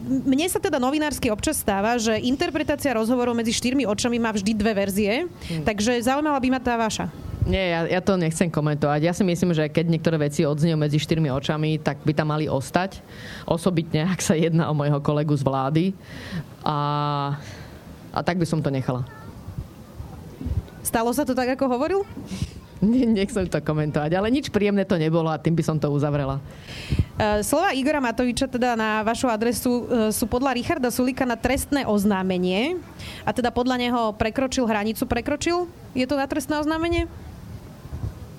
mne 0.03 0.47
sa 0.51 0.59
teda 0.59 0.77
novinársky 0.77 1.31
občas 1.31 1.59
stáva, 1.59 1.95
že 1.95 2.19
interpretácia 2.19 2.91
rozhovorov 2.91 3.33
medzi 3.33 3.55
štyrmi 3.55 3.87
očami 3.87 4.19
má 4.19 4.35
vždy 4.35 4.51
dve 4.51 4.75
verzie, 4.75 5.13
hmm. 5.25 5.63
takže 5.63 6.03
zaujímala 6.03 6.37
by 6.37 6.49
ma 6.51 6.59
tá 6.59 6.75
vaša. 6.75 7.07
Nie, 7.43 7.75
ja, 7.75 7.99
ja 7.99 8.01
to 8.03 8.15
nechcem 8.15 8.47
komentovať. 8.47 9.03
Ja 9.03 9.11
si 9.11 9.23
myslím, 9.27 9.51
že 9.51 9.67
keď 9.67 9.91
niektoré 9.91 10.15
veci 10.15 10.47
odznejú 10.47 10.79
medzi 10.79 10.95
štyrmi 10.95 11.27
očami, 11.27 11.75
tak 11.75 11.99
by 12.07 12.15
tam 12.15 12.31
mali 12.31 12.47
ostať. 12.47 13.03
Osobitne, 13.43 14.07
ak 14.07 14.23
sa 14.23 14.31
jedná 14.31 14.71
o 14.71 14.77
mojho 14.77 15.03
kolegu 15.03 15.35
z 15.35 15.43
vlády. 15.43 15.85
A, 16.63 16.77
a 18.15 18.19
tak 18.23 18.39
by 18.39 18.47
som 18.47 18.63
to 18.63 18.71
nechala. 18.71 19.03
Stalo 20.87 21.11
sa 21.11 21.27
to 21.27 21.35
tak, 21.35 21.51
ako 21.59 21.67
hovoril? 21.67 22.07
Nechcem 23.17 23.47
to 23.47 23.59
komentovať, 23.63 24.11
ale 24.11 24.27
nič 24.27 24.51
príjemné 24.51 24.83
to 24.83 24.99
nebolo 24.99 25.31
a 25.31 25.39
tým 25.39 25.55
by 25.55 25.63
som 25.63 25.79
to 25.79 25.87
uzavrela. 25.87 26.43
E, 27.15 27.41
slova 27.41 27.71
Igora 27.71 28.03
Matoviča 28.03 28.51
teda 28.51 28.75
na 28.75 28.99
vašu 29.07 29.31
adresu 29.31 29.71
e, 29.71 29.83
sú 30.11 30.27
podľa 30.27 30.51
Richarda 30.57 30.89
Sulika 30.91 31.23
na 31.23 31.39
trestné 31.39 31.87
oznámenie 31.87 32.75
a 33.23 33.31
teda 33.31 33.55
podľa 33.55 33.79
neho 33.79 34.01
prekročil 34.19 34.67
hranicu. 34.67 35.07
Prekročil? 35.07 35.71
Je 35.95 36.03
to 36.03 36.19
na 36.19 36.27
trestné 36.27 36.59
oznámenie? 36.59 37.07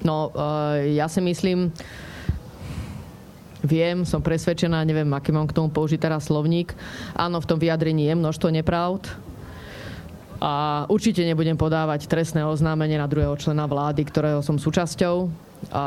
No, 0.04 0.28
e, 0.36 0.92
ja 1.00 1.08
si 1.08 1.24
myslím, 1.24 1.72
viem, 3.64 4.04
som 4.04 4.20
presvedčená, 4.20 4.84
neviem, 4.84 5.08
aký 5.16 5.32
mám 5.32 5.48
k 5.48 5.56
tomu 5.56 5.72
použiť 5.72 5.96
teraz 5.96 6.28
slovník. 6.28 6.76
Áno, 7.16 7.40
v 7.40 7.48
tom 7.48 7.56
vyjadrení 7.56 8.12
je 8.12 8.14
množstvo 8.20 8.52
nepravd, 8.52 9.08
a 10.44 10.84
určite 10.92 11.24
nebudem 11.24 11.56
podávať 11.56 12.04
trestné 12.04 12.44
oznámenie 12.44 13.00
na 13.00 13.08
druhého 13.08 13.32
člena 13.40 13.64
vlády, 13.64 14.04
ktorého 14.04 14.44
som 14.44 14.60
súčasťou 14.60 15.32
a 15.70 15.84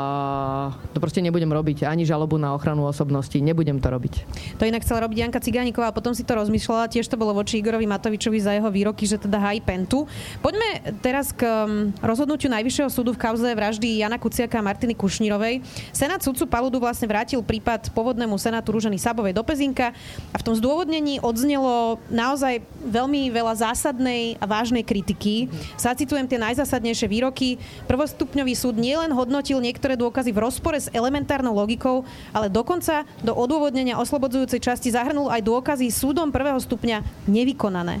to 0.94 0.98
proste 0.98 1.22
nebudem 1.22 1.50
robiť. 1.50 1.84
Ani 1.84 2.08
žalobu 2.08 2.40
na 2.40 2.56
ochranu 2.56 2.88
osobnosti. 2.88 3.36
Nebudem 3.38 3.78
to 3.78 3.92
robiť. 3.92 4.14
To 4.58 4.66
inak 4.66 4.82
chcela 4.82 5.04
robiť 5.06 5.18
Janka 5.18 5.40
Cigániková 5.42 5.90
a 5.90 5.94
potom 5.94 6.16
si 6.16 6.24
to 6.24 6.34
rozmýšľala. 6.34 6.90
Tiež 6.90 7.06
to 7.06 7.20
bolo 7.20 7.36
voči 7.36 7.60
Igorovi 7.60 7.84
Matovičovi 7.84 8.38
za 8.40 8.56
jeho 8.56 8.70
výroky, 8.72 9.04
že 9.04 9.20
teda 9.20 9.38
hají 9.38 9.60
pentu. 9.62 10.08
Poďme 10.40 10.98
teraz 11.04 11.30
k 11.30 11.44
um, 11.44 11.92
rozhodnutiu 12.00 12.48
Najvyššieho 12.48 12.90
súdu 12.90 13.12
v 13.14 13.20
kauze 13.20 13.46
vraždy 13.46 14.00
Jana 14.02 14.16
Kuciaka 14.16 14.58
a 14.58 14.64
Martiny 14.64 14.96
Kušnírovej. 14.96 15.60
Senát 15.92 16.22
sudcu 16.24 16.48
Paludu 16.48 16.80
vlastne 16.80 17.06
vrátil 17.10 17.42
prípad 17.44 17.92
povodnému 17.92 18.38
senátu 18.40 18.72
Rúženy 18.72 18.96
Sabovej 18.96 19.36
do 19.36 19.42
Pezinka 19.44 19.92
a 20.32 20.36
v 20.38 20.46
tom 20.46 20.54
zdôvodnení 20.56 21.20
odznelo 21.20 21.98
naozaj 22.08 22.62
veľmi 22.88 23.28
veľa 23.34 23.68
zásadnej 23.68 24.38
a 24.40 24.44
vážnej 24.48 24.86
kritiky. 24.86 25.50
Zacitujem 25.76 26.24
tie 26.24 26.40
najzásadnejšie 26.40 27.06
výroky. 27.10 27.60
Prvostupňový 27.84 28.54
súd 28.54 28.80
nielen 28.80 29.12
hodnotil 29.12 29.60
niektoré 29.68 30.00
dôkazy 30.00 30.32
v 30.32 30.40
rozpore 30.40 30.80
s 30.80 30.88
elementárnou 30.96 31.52
logikou, 31.52 32.08
ale 32.32 32.48
dokonca 32.48 33.04
do 33.20 33.36
odôvodnenia 33.36 34.00
oslobodzujúcej 34.00 34.64
časti 34.64 34.88
zahrnul 34.88 35.28
aj 35.28 35.44
dôkazy 35.44 35.92
súdom 35.92 36.32
prvého 36.32 36.56
stupňa 36.56 37.28
nevykonané. 37.28 38.00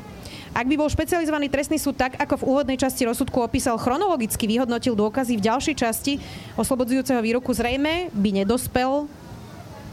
Ak 0.56 0.64
by 0.64 0.80
bol 0.80 0.88
špecializovaný 0.88 1.52
trestný 1.52 1.76
súd 1.76 2.00
tak, 2.00 2.16
ako 2.16 2.40
v 2.40 2.46
úvodnej 2.48 2.80
časti 2.80 3.04
rozsudku 3.04 3.36
opísal, 3.44 3.76
chronologicky 3.76 4.48
vyhodnotil 4.48 4.96
dôkazy 4.96 5.36
v 5.36 5.44
ďalšej 5.44 5.74
časti 5.76 6.12
oslobodzujúceho 6.56 7.20
výroku, 7.20 7.52
zrejme 7.52 8.08
by 8.16 8.42
nedospel 8.42 9.06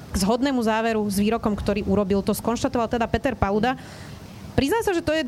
k 0.09 0.15
zhodnému 0.15 0.63
záveru 0.63 1.03
s 1.11 1.19
výrokom, 1.19 1.59
ktorý 1.59 1.83
urobil. 1.83 2.23
To 2.23 2.31
skonštatoval 2.31 2.87
teda 2.87 3.03
Peter 3.11 3.35
Pauda. 3.35 3.75
Priznám 4.55 4.79
sa, 4.87 4.95
že 4.95 5.03
to 5.03 5.11
je 5.11 5.27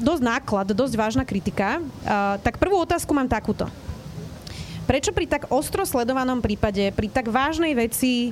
dosť 0.00 0.22
náklad, 0.24 0.72
dosť 0.72 0.94
vážna 0.96 1.24
kritika. 1.28 1.80
Uh, 1.80 2.40
tak 2.40 2.56
prvú 2.56 2.80
otázku 2.80 3.12
mám 3.12 3.28
takúto. 3.28 3.68
Prečo 4.86 5.10
pri 5.10 5.26
tak 5.26 5.50
ostro 5.50 5.82
sledovanom 5.82 6.38
prípade, 6.38 6.94
pri 6.94 7.10
tak 7.10 7.26
vážnej 7.26 7.74
veci, 7.74 8.30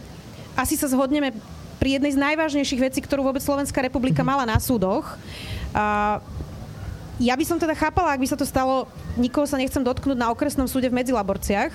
asi 0.54 0.78
sa 0.78 0.86
zhodneme 0.86 1.34
pri 1.82 1.98
jednej 1.98 2.14
z 2.14 2.22
najvážnejších 2.22 2.80
vecí, 2.80 3.02
ktorú 3.02 3.26
vôbec 3.26 3.42
Slovenská 3.42 3.82
republika 3.82 4.22
mhm. 4.22 4.28
mala 4.30 4.44
na 4.46 4.58
súdoch, 4.62 5.18
a 5.74 6.22
ja 7.22 7.34
by 7.38 7.44
som 7.46 7.62
teda 7.62 7.78
chápala, 7.78 8.14
ak 8.14 8.22
by 8.22 8.28
sa 8.30 8.38
to 8.38 8.46
stalo, 8.46 8.90
nikoho 9.14 9.46
sa 9.46 9.54
nechcem 9.54 9.82
dotknúť 9.82 10.18
na 10.18 10.34
okresnom 10.34 10.66
súde 10.66 10.90
v 10.90 10.98
Medzilaborciach, 10.98 11.70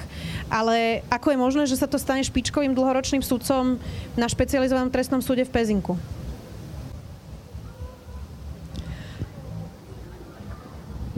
ale 0.51 0.99
ako 1.07 1.31
je 1.31 1.37
možné, 1.39 1.63
že 1.63 1.79
sa 1.79 1.87
to 1.87 1.95
stane 1.95 2.23
špičkovým 2.23 2.75
dlhoročným 2.75 3.23
sudcom 3.23 3.79
na 4.19 4.27
špecializovanom 4.27 4.91
trestnom 4.91 5.23
súde 5.23 5.47
v 5.47 5.51
Pezinku? 5.51 5.95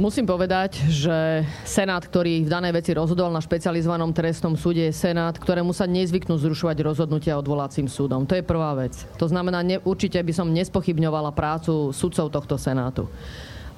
Musím 0.01 0.25
povedať, 0.25 0.81
že 0.89 1.45
Senát, 1.61 2.01
ktorý 2.01 2.41
v 2.41 2.49
danej 2.49 2.73
veci 2.73 2.89
rozhodoval 2.89 3.29
na 3.29 3.37
špecializovanom 3.37 4.09
trestnom 4.17 4.57
súde, 4.57 4.89
je 4.89 4.97
Senát, 4.97 5.37
ktorému 5.37 5.77
sa 5.77 5.85
nezvyknú 5.85 6.41
zrušovať 6.41 6.81
rozhodnutia 6.81 7.37
odvolacím 7.37 7.85
súdom. 7.85 8.25
To 8.25 8.33
je 8.33 8.41
prvá 8.41 8.73
vec. 8.73 8.97
To 9.21 9.29
znamená, 9.29 9.61
ne, 9.61 9.77
určite 9.85 10.17
by 10.17 10.33
som 10.33 10.49
nespochybňovala 10.49 11.37
prácu 11.37 11.93
sudcov 11.93 12.33
tohto 12.33 12.57
Senátu. 12.57 13.05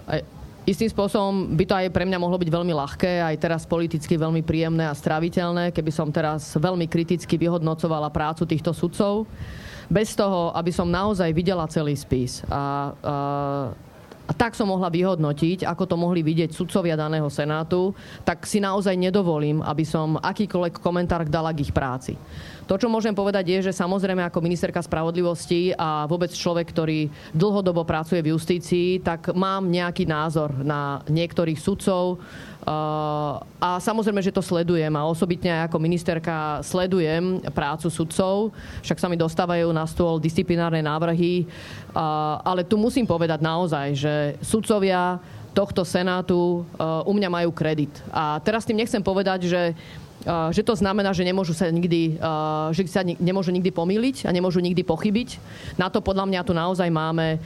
Aj, 0.08 0.24
Istým 0.64 0.96
spôsobom 0.96 1.60
by 1.60 1.66
to 1.68 1.76
aj 1.76 1.92
pre 1.92 2.08
mňa 2.08 2.24
mohlo 2.24 2.40
byť 2.40 2.48
veľmi 2.48 2.72
ľahké, 2.72 3.20
aj 3.20 3.36
teraz 3.44 3.68
politicky 3.68 4.16
veľmi 4.16 4.48
príjemné 4.48 4.88
a 4.88 4.96
stráviteľné, 4.96 5.76
keby 5.76 5.92
som 5.92 6.08
teraz 6.08 6.56
veľmi 6.56 6.88
kriticky 6.88 7.36
vyhodnocovala 7.36 8.08
prácu 8.08 8.48
týchto 8.48 8.72
sudcov, 8.72 9.28
bez 9.92 10.16
toho, 10.16 10.56
aby 10.56 10.72
som 10.72 10.88
naozaj 10.88 11.36
videla 11.36 11.68
celý 11.68 12.00
spis. 12.00 12.48
A, 12.48 12.56
a 12.56 12.64
a 14.24 14.32
tak 14.32 14.56
som 14.56 14.72
mohla 14.72 14.88
vyhodnotiť, 14.88 15.68
ako 15.68 15.84
to 15.84 15.96
mohli 16.00 16.24
vidieť 16.24 16.56
sudcovia 16.56 16.96
daného 16.96 17.28
senátu, 17.28 17.92
tak 18.24 18.48
si 18.48 18.64
naozaj 18.64 18.96
nedovolím, 18.96 19.60
aby 19.60 19.84
som 19.84 20.16
akýkoľvek 20.16 20.80
komentár 20.80 21.28
dala 21.28 21.52
k 21.52 21.68
ich 21.68 21.76
práci. 21.76 22.16
To, 22.64 22.80
čo 22.80 22.88
môžem 22.88 23.12
povedať, 23.12 23.52
je, 23.52 23.60
že 23.68 23.76
samozrejme 23.76 24.24
ako 24.24 24.40
ministerka 24.40 24.80
spravodlivosti 24.80 25.76
a 25.76 26.08
vôbec 26.08 26.32
človek, 26.32 26.72
ktorý 26.72 27.12
dlhodobo 27.36 27.84
pracuje 27.84 28.24
v 28.24 28.32
justícii, 28.32 29.04
tak 29.04 29.36
mám 29.36 29.68
nejaký 29.68 30.08
názor 30.08 30.56
na 30.64 31.04
niektorých 31.12 31.60
sudcov, 31.60 32.24
a 32.64 33.70
samozrejme, 33.84 34.24
že 34.24 34.32
to 34.32 34.40
sledujem 34.40 34.96
a 34.96 35.08
osobitne 35.08 35.68
ako 35.68 35.84
ministerka 35.84 36.64
sledujem 36.64 37.44
prácu 37.52 37.92
sudcov, 37.92 38.56
však 38.80 39.00
sa 39.00 39.12
mi 39.12 39.20
dostávajú 39.20 39.68
na 39.76 39.84
stôl 39.84 40.20
disciplinárne 40.20 40.80
návrhy, 40.80 41.44
ale 42.44 42.64
tu 42.64 42.80
musím 42.80 43.04
povedať 43.04 43.44
naozaj, 43.44 43.88
že 43.96 44.14
sudcovia 44.40 45.20
tohto 45.54 45.86
senátu 45.86 46.66
u 46.82 47.12
mňa 47.14 47.30
majú 47.30 47.54
kredit. 47.54 47.94
A 48.10 48.42
teraz 48.42 48.66
tým 48.66 48.80
nechcem 48.80 49.04
povedať, 49.04 49.46
že 49.52 49.76
že 50.56 50.64
to 50.64 50.72
znamená, 50.72 51.12
že 51.12 51.28
nemôžu 51.28 51.52
sa 51.52 51.68
nikdy, 51.68 52.16
že 52.72 52.88
sa 52.88 53.04
nemôžu 53.04 53.52
nikdy 53.52 53.76
pomýliť 53.76 54.24
a 54.24 54.32
nemôžu 54.32 54.64
nikdy 54.64 54.80
pochybiť. 54.80 55.36
Na 55.76 55.92
to 55.92 56.00
podľa 56.00 56.32
mňa 56.32 56.48
tu 56.48 56.56
naozaj 56.56 56.88
máme 56.88 57.44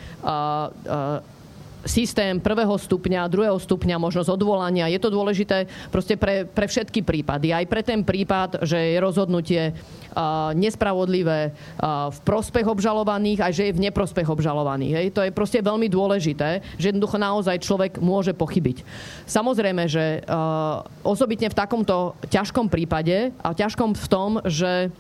systém 1.86 2.40
prvého 2.42 2.74
stupňa, 2.76 3.30
druhého 3.30 3.58
stupňa, 3.58 4.02
možnosť 4.02 4.34
odvolania. 4.34 4.90
Je 4.90 5.00
to 5.02 5.14
dôležité 5.14 5.70
proste 5.94 6.18
pre, 6.18 6.46
pre 6.46 6.66
všetky 6.66 7.02
prípady. 7.02 7.54
Aj 7.54 7.66
pre 7.66 7.82
ten 7.86 8.02
prípad, 8.02 8.66
že 8.66 8.78
je 8.78 8.98
rozhodnutie 8.98 9.62
uh, 9.72 10.52
nespravodlivé 10.58 11.52
uh, 11.52 12.10
v 12.10 12.20
prospech 12.26 12.68
obžalovaných 12.68 13.40
a 13.44 13.48
že 13.54 13.72
je 13.72 13.76
v 13.78 13.84
neprospech 13.90 14.28
obžalovaných. 14.28 14.94
Hej. 14.94 15.08
To 15.16 15.22
je 15.24 15.32
proste 15.32 15.64
veľmi 15.64 15.88
dôležité, 15.88 16.66
že 16.76 16.90
jednoducho 16.92 17.18
naozaj 17.18 17.64
človek 17.64 18.02
môže 18.04 18.36
pochybiť. 18.36 18.84
Samozrejme, 19.30 19.84
že 19.88 20.22
uh, 20.26 20.84
osobitne 21.06 21.48
v 21.48 21.58
takomto 21.58 22.18
ťažkom 22.28 22.68
prípade 22.68 23.32
a 23.40 23.56
ťažkom 23.56 23.96
v 23.96 24.08
tom, 24.10 24.32
že 24.44 24.92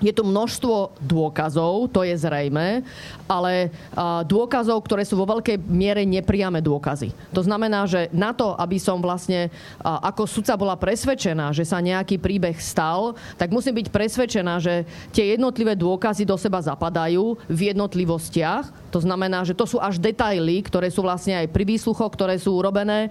je 0.00 0.12
tu 0.16 0.24
množstvo 0.24 0.96
dôkazov, 1.04 1.92
to 1.92 2.02
je 2.02 2.16
zrejme, 2.16 2.82
ale 3.28 3.68
dôkazov, 4.24 4.80
ktoré 4.82 5.04
sú 5.04 5.20
vo 5.20 5.28
veľkej 5.28 5.60
miere 5.68 6.02
nepriame 6.08 6.64
dôkazy. 6.64 7.12
To 7.36 7.44
znamená, 7.44 7.84
že 7.84 8.08
na 8.10 8.32
to, 8.32 8.56
aby 8.56 8.80
som 8.80 8.98
vlastne 8.98 9.52
ako 9.80 10.24
sudca 10.24 10.56
bola 10.56 10.74
presvedčená, 10.74 11.52
že 11.52 11.68
sa 11.68 11.84
nejaký 11.84 12.16
príbeh 12.16 12.56
stal, 12.58 13.14
tak 13.36 13.52
musím 13.52 13.78
byť 13.78 13.88
presvedčená, 13.92 14.56
že 14.58 14.88
tie 15.12 15.36
jednotlivé 15.36 15.76
dôkazy 15.76 16.24
do 16.24 16.40
seba 16.40 16.64
zapadajú 16.64 17.36
v 17.46 17.60
jednotlivostiach. 17.70 18.89
To 18.92 19.00
znamená, 19.02 19.42
že 19.42 19.56
to 19.56 19.66
sú 19.66 19.78
až 19.80 19.98
detaily, 19.98 20.62
ktoré 20.62 20.90
sú 20.92 21.02
vlastne 21.02 21.40
aj 21.40 21.46
pri 21.50 21.64
výsluchoch, 21.66 22.12
ktoré 22.14 22.36
sú 22.36 22.54
urobené 22.58 23.10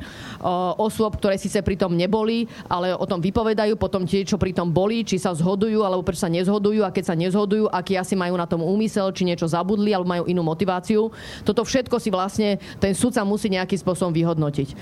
osôb, 0.80 1.18
ktoré 1.18 1.36
síce 1.36 1.60
pritom 1.60 1.92
neboli, 1.92 2.48
ale 2.68 2.94
o 2.96 3.06
tom 3.08 3.20
vypovedajú, 3.20 3.76
potom 3.76 4.04
tie, 4.06 4.24
čo 4.24 4.40
pritom 4.40 4.70
boli, 4.70 5.04
či 5.04 5.20
sa 5.20 5.36
zhodujú, 5.36 5.82
alebo 5.84 6.06
prečo 6.06 6.28
sa 6.28 6.32
nezhodujú 6.32 6.60
zhodujú 6.60 6.84
a 6.84 6.92
keď 6.92 7.04
sa 7.08 7.16
nezhodujú, 7.16 7.66
aký 7.72 7.96
asi 7.96 8.14
majú 8.20 8.36
na 8.36 8.44
tom 8.44 8.62
úmysel, 8.62 9.10
či 9.16 9.24
niečo 9.24 9.48
zabudli 9.48 9.96
alebo 9.96 10.12
majú 10.12 10.24
inú 10.28 10.44
motiváciu. 10.44 11.10
Toto 11.48 11.64
všetko 11.64 11.96
si 11.98 12.10
vlastne 12.12 12.60
ten 12.78 12.92
sudca 12.92 13.24
musí 13.24 13.48
nejakým 13.48 13.80
spôsobom 13.80 14.12
vyhodnotiť. 14.12 14.76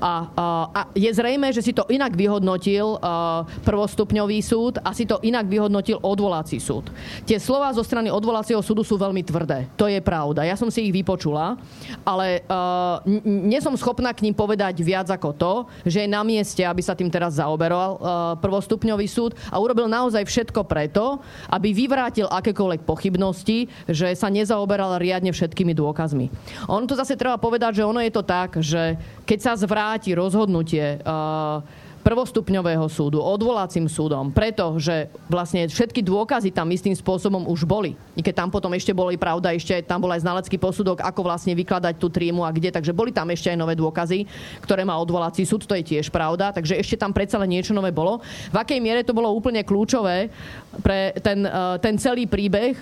A, 0.00 0.12
a, 0.32 0.46
a 0.72 0.80
je 0.96 1.12
zrejme, 1.12 1.52
že 1.52 1.60
si 1.60 1.76
to 1.76 1.84
inak 1.92 2.16
vyhodnotil 2.16 2.96
a, 2.98 3.44
prvostupňový 3.62 4.40
súd 4.40 4.80
a 4.80 4.96
si 4.96 5.04
to 5.04 5.20
inak 5.20 5.44
vyhodnotil 5.46 6.00
odvolací 6.00 6.56
súd. 6.56 6.88
Tie 7.28 7.36
slova 7.36 7.68
zo 7.76 7.84
strany 7.84 8.08
odvolacieho 8.08 8.64
súdu 8.64 8.80
sú 8.80 8.96
veľmi 8.96 9.20
tvrdé. 9.20 9.68
To 9.76 9.86
je 9.86 10.00
pravda. 10.00 10.39
Ja 10.44 10.56
som 10.56 10.68
si 10.72 10.88
ich 10.88 10.94
vypočula, 10.94 11.56
ale 12.04 12.44
a, 12.46 13.00
nie 13.24 13.60
som 13.60 13.76
schopná 13.76 14.12
k 14.12 14.24
ním 14.26 14.36
povedať 14.36 14.80
viac 14.80 15.08
ako 15.10 15.30
to, 15.36 15.54
že 15.86 16.04
je 16.04 16.08
na 16.10 16.20
mieste, 16.24 16.62
aby 16.64 16.80
sa 16.80 16.96
tým 16.96 17.10
teraz 17.12 17.38
zaoberal 17.38 18.00
prvostupňový 18.38 19.06
súd 19.06 19.32
a 19.50 19.56
urobil 19.58 19.86
naozaj 19.86 20.26
všetko 20.26 20.66
preto, 20.66 21.18
aby 21.50 21.72
vyvrátil 21.74 22.30
akékoľvek 22.30 22.86
pochybnosti, 22.86 23.66
že 23.86 24.14
sa 24.14 24.28
nezaoberal 24.30 25.00
riadne 25.00 25.30
všetkými 25.34 25.74
dôkazmi. 25.74 26.30
On 26.70 26.84
to 26.86 26.94
zase 26.94 27.18
treba 27.18 27.40
povedať, 27.40 27.82
že 27.82 27.86
ono 27.86 28.00
je 28.02 28.12
to 28.12 28.22
tak, 28.22 28.60
že 28.60 28.98
keď 29.26 29.38
sa 29.38 29.52
zvráti 29.54 30.14
rozhodnutie 30.14 31.00
uh, 31.02 31.62
prvostupňového 32.00 32.88
súdu, 32.88 33.20
odvolacím 33.20 33.86
súdom, 33.86 34.32
pretože 34.32 35.08
vlastne 35.28 35.68
všetky 35.68 36.00
dôkazy 36.00 36.50
tam 36.50 36.68
istým 36.72 36.96
spôsobom 36.96 37.44
už 37.46 37.68
boli. 37.68 37.94
I 38.16 38.24
keď 38.24 38.44
tam 38.44 38.48
potom 38.48 38.72
ešte 38.72 38.96
boli 38.96 39.20
pravda, 39.20 39.52
ešte 39.52 39.76
tam 39.84 40.02
bol 40.02 40.12
aj 40.12 40.24
znalecký 40.24 40.56
posudok, 40.56 41.04
ako 41.04 41.20
vlastne 41.24 41.52
vykladať 41.56 41.94
tú 42.00 42.08
trímu 42.08 42.42
a 42.44 42.50
kde, 42.50 42.72
takže 42.72 42.96
boli 42.96 43.12
tam 43.12 43.28
ešte 43.28 43.52
aj 43.52 43.58
nové 43.60 43.76
dôkazy, 43.76 44.24
ktoré 44.64 44.82
má 44.84 44.96
odvolací 44.98 45.44
súd, 45.44 45.68
to 45.68 45.76
je 45.76 45.96
tiež 45.96 46.08
pravda, 46.08 46.52
takže 46.52 46.76
ešte 46.80 46.96
tam 46.96 47.12
predsa 47.12 47.36
len 47.40 47.52
niečo 47.52 47.76
nové 47.76 47.92
bolo. 47.92 48.20
V 48.50 48.56
akej 48.56 48.80
miere 48.80 49.04
to 49.04 49.16
bolo 49.16 49.30
úplne 49.32 49.60
kľúčové 49.62 50.32
pre 50.80 51.12
ten, 51.20 51.44
e, 51.44 51.78
ten 51.82 51.94
celý 52.00 52.24
príbeh, 52.24 52.76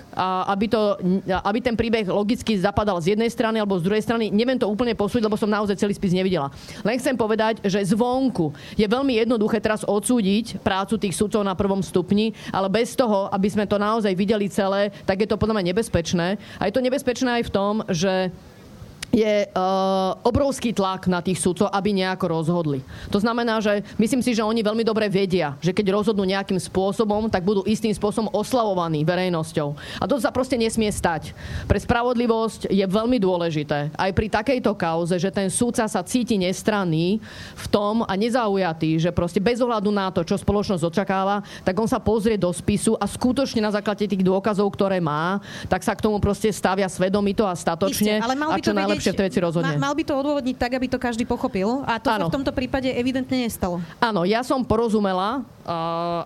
aby, 0.47 0.65
to, 0.69 0.97
aby 1.43 1.59
ten 1.59 1.75
príbeh 1.75 2.05
logicky 2.07 2.55
zapadal 2.57 3.01
z 3.01 3.15
jednej 3.15 3.29
strany 3.31 3.57
alebo 3.57 3.79
z 3.79 3.85
druhej 3.85 4.03
strany, 4.03 4.29
neviem 4.29 4.57
to 4.57 4.69
úplne 4.69 4.93
posúdiť, 4.93 5.25
lebo 5.25 5.39
som 5.39 5.49
naozaj 5.49 5.77
celý 5.79 5.93
spis 5.97 6.13
nevidela. 6.13 6.53
Len 6.85 6.95
chcem 7.01 7.17
povedať, 7.17 7.61
že 7.65 7.81
zvonku 7.81 8.53
je 8.77 8.85
veľmi 8.85 9.08
veľmi 9.09 9.25
jednoduché 9.25 9.57
teraz 9.57 9.81
odsúdiť 9.81 10.61
prácu 10.61 11.01
tých 11.01 11.17
sudcov 11.17 11.41
na 11.41 11.57
prvom 11.57 11.81
stupni, 11.81 12.37
ale 12.53 12.69
bez 12.69 12.93
toho, 12.93 13.25
aby 13.33 13.49
sme 13.49 13.65
to 13.65 13.81
naozaj 13.81 14.13
videli 14.13 14.45
celé, 14.45 14.93
tak 15.09 15.25
je 15.25 15.25
to 15.25 15.33
podľa 15.33 15.57
mňa 15.57 15.73
nebezpečné. 15.73 16.37
A 16.61 16.69
je 16.69 16.73
to 16.77 16.85
nebezpečné 16.85 17.41
aj 17.41 17.43
v 17.49 17.53
tom, 17.53 17.81
že 17.89 18.29
je 19.09 19.49
uh, 19.49 20.13
obrovský 20.21 20.69
tlak 20.69 21.09
na 21.09 21.19
tých 21.19 21.41
súdcov, 21.41 21.69
aby 21.73 21.89
nejako 21.97 22.25
rozhodli. 22.29 22.79
To 23.09 23.17
znamená, 23.17 23.57
že 23.57 23.81
myslím 23.97 24.21
si, 24.21 24.37
že 24.37 24.45
oni 24.45 24.61
veľmi 24.61 24.85
dobre 24.85 25.09
vedia, 25.09 25.57
že 25.59 25.73
keď 25.73 25.97
rozhodnú 25.97 26.21
nejakým 26.25 26.61
spôsobom, 26.61 27.25
tak 27.27 27.41
budú 27.41 27.65
istým 27.65 27.91
spôsobom 27.93 28.29
oslavovaní 28.29 29.01
verejnosťou. 29.01 29.73
A 29.97 30.05
to 30.05 30.21
sa 30.21 30.29
proste 30.29 30.55
nesmie 30.61 30.89
stať. 30.93 31.33
Pre 31.65 31.79
spravodlivosť 31.81 32.69
je 32.69 32.85
veľmi 32.85 33.17
dôležité, 33.17 33.89
aj 33.97 34.11
pri 34.13 34.27
takejto 34.29 34.71
kauze, 34.77 35.17
že 35.17 35.33
ten 35.33 35.49
súdca 35.49 35.89
sa 35.89 36.01
cíti 36.05 36.37
nestranný 36.37 37.17
v 37.57 37.65
tom 37.73 38.05
a 38.05 38.13
nezaujatý, 38.13 39.01
že 39.01 39.09
proste 39.09 39.41
bez 39.41 39.57
ohľadu 39.57 39.89
na 39.89 40.13
to, 40.13 40.21
čo 40.21 40.37
spoločnosť 40.37 40.85
očakáva, 40.85 41.41
tak 41.65 41.73
on 41.81 41.89
sa 41.89 41.97
pozrie 41.97 42.37
do 42.37 42.53
spisu 42.53 42.93
a 43.01 43.09
skutočne 43.09 43.65
na 43.65 43.73
základe 43.73 44.05
tých 44.05 44.21
dôkazov, 44.21 44.69
ktoré 44.69 45.01
má, 45.01 45.41
tak 45.65 45.81
sa 45.81 45.97
k 45.97 46.03
tomu 46.05 46.21
proste 46.21 46.53
stavia 46.53 46.85
svedomito 46.85 47.41
a 47.47 47.57
statočne. 47.57 48.21
Isté, 48.21 48.25
ale 48.25 48.37
mal 48.37 48.53
by 48.53 48.61
a 48.61 48.65
čo 48.65 48.73
to 48.99 49.07
najlepšie 49.07 49.11
v 49.15 49.19
tej 49.19 49.27
veci 49.31 49.39
rozhodne. 49.39 49.73
Ma, 49.79 49.89
mal 49.89 49.93
by 49.95 50.03
to 50.03 50.13
odôvodniť 50.13 50.55
tak, 50.59 50.71
aby 50.75 50.87
to 50.91 50.99
každý 50.99 51.23
pochopil 51.23 51.87
a 51.87 51.97
to 51.97 52.11
ano. 52.11 52.27
sa 52.27 52.31
v 52.31 52.35
tomto 52.35 52.51
prípade 52.51 52.91
evidentne 52.91 53.47
nestalo. 53.47 53.79
Áno, 54.03 54.27
ja 54.27 54.43
som 54.43 54.59
porozumela, 54.61 55.47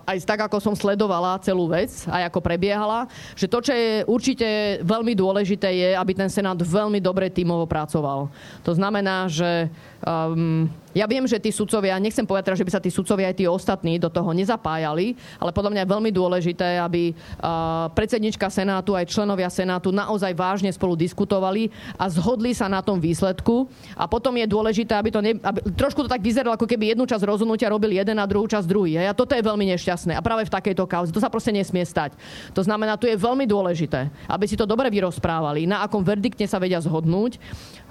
aj 0.04 0.16
tak, 0.24 0.48
ako 0.48 0.56
som 0.56 0.74
sledovala 0.74 1.36
celú 1.44 1.68
vec, 1.68 1.92
aj 2.08 2.32
ako 2.32 2.40
prebiehala, 2.40 3.04
že 3.36 3.44
to, 3.44 3.60
čo 3.60 3.72
je 3.76 4.02
určite 4.08 4.80
veľmi 4.80 5.12
dôležité, 5.12 5.68
je, 5.68 5.88
aby 5.92 6.12
ten 6.16 6.32
Senát 6.32 6.56
veľmi 6.56 6.98
dobre 6.98 7.28
tímovo 7.28 7.68
pracoval. 7.68 8.32
To 8.64 8.72
znamená, 8.72 9.28
že 9.28 9.68
um, 10.00 10.64
ja 10.94 11.10
viem, 11.10 11.26
že 11.26 11.42
tí 11.42 11.50
sudcovia, 11.50 11.98
nechcem 11.98 12.22
povedať 12.22 12.54
že 12.54 12.62
by 12.62 12.70
sa 12.70 12.78
tí 12.78 12.86
sudcovia 12.86 13.34
aj 13.34 13.36
tí 13.42 13.44
ostatní 13.50 13.98
do 13.98 14.06
toho 14.06 14.30
nezapájali, 14.30 15.18
ale 15.42 15.50
podľa 15.50 15.70
mňa 15.74 15.82
je 15.82 15.92
veľmi 15.92 16.10
dôležité, 16.14 16.78
aby 16.78 17.10
uh, 17.10 17.90
predsednička 17.98 18.46
Senátu 18.46 18.94
aj 18.94 19.10
členovia 19.10 19.50
Senátu 19.50 19.90
naozaj 19.90 20.30
vážne 20.38 20.70
spolu 20.70 20.94
diskutovali 20.94 21.66
a 21.98 22.06
zhodli 22.06 22.54
sa 22.54 22.70
na 22.70 22.78
tom 22.78 23.02
výsledku. 23.02 23.66
A 23.98 24.06
potom 24.06 24.38
je 24.38 24.46
dôležité, 24.46 24.94
aby 24.94 25.10
to 25.10 25.18
ne, 25.18 25.34
aby, 25.42 25.66
trošku 25.74 26.06
to 26.06 26.08
tak 26.08 26.22
vyzeralo, 26.22 26.54
ako 26.54 26.70
keby 26.70 26.94
jednu 26.94 27.10
časť 27.10 27.26
rozhodnutia 27.26 27.74
robil 27.74 27.90
jeden 27.90 28.14
a 28.22 28.30
druhú 28.30 28.46
časť 28.46 28.66
druhý. 28.70 29.02
A 29.02 29.10
toto 29.10 29.33
je 29.36 29.44
veľmi 29.44 29.66
nešťastné. 29.74 30.12
A 30.14 30.24
práve 30.24 30.46
v 30.46 30.54
takejto 30.54 30.84
kauze 30.86 31.10
to 31.10 31.22
sa 31.22 31.30
proste 31.30 31.50
nesmie 31.50 31.82
stať. 31.82 32.14
To 32.54 32.62
znamená, 32.62 32.96
tu 32.98 33.10
je 33.10 33.18
veľmi 33.18 33.44
dôležité, 33.44 34.10
aby 34.30 34.44
si 34.46 34.56
to 34.58 34.68
dobre 34.68 34.88
vyrozprávali, 34.88 35.66
na 35.66 35.82
akom 35.84 36.02
verdikte 36.02 36.46
sa 36.46 36.62
vedia 36.62 36.80
zhodnúť. 36.80 37.38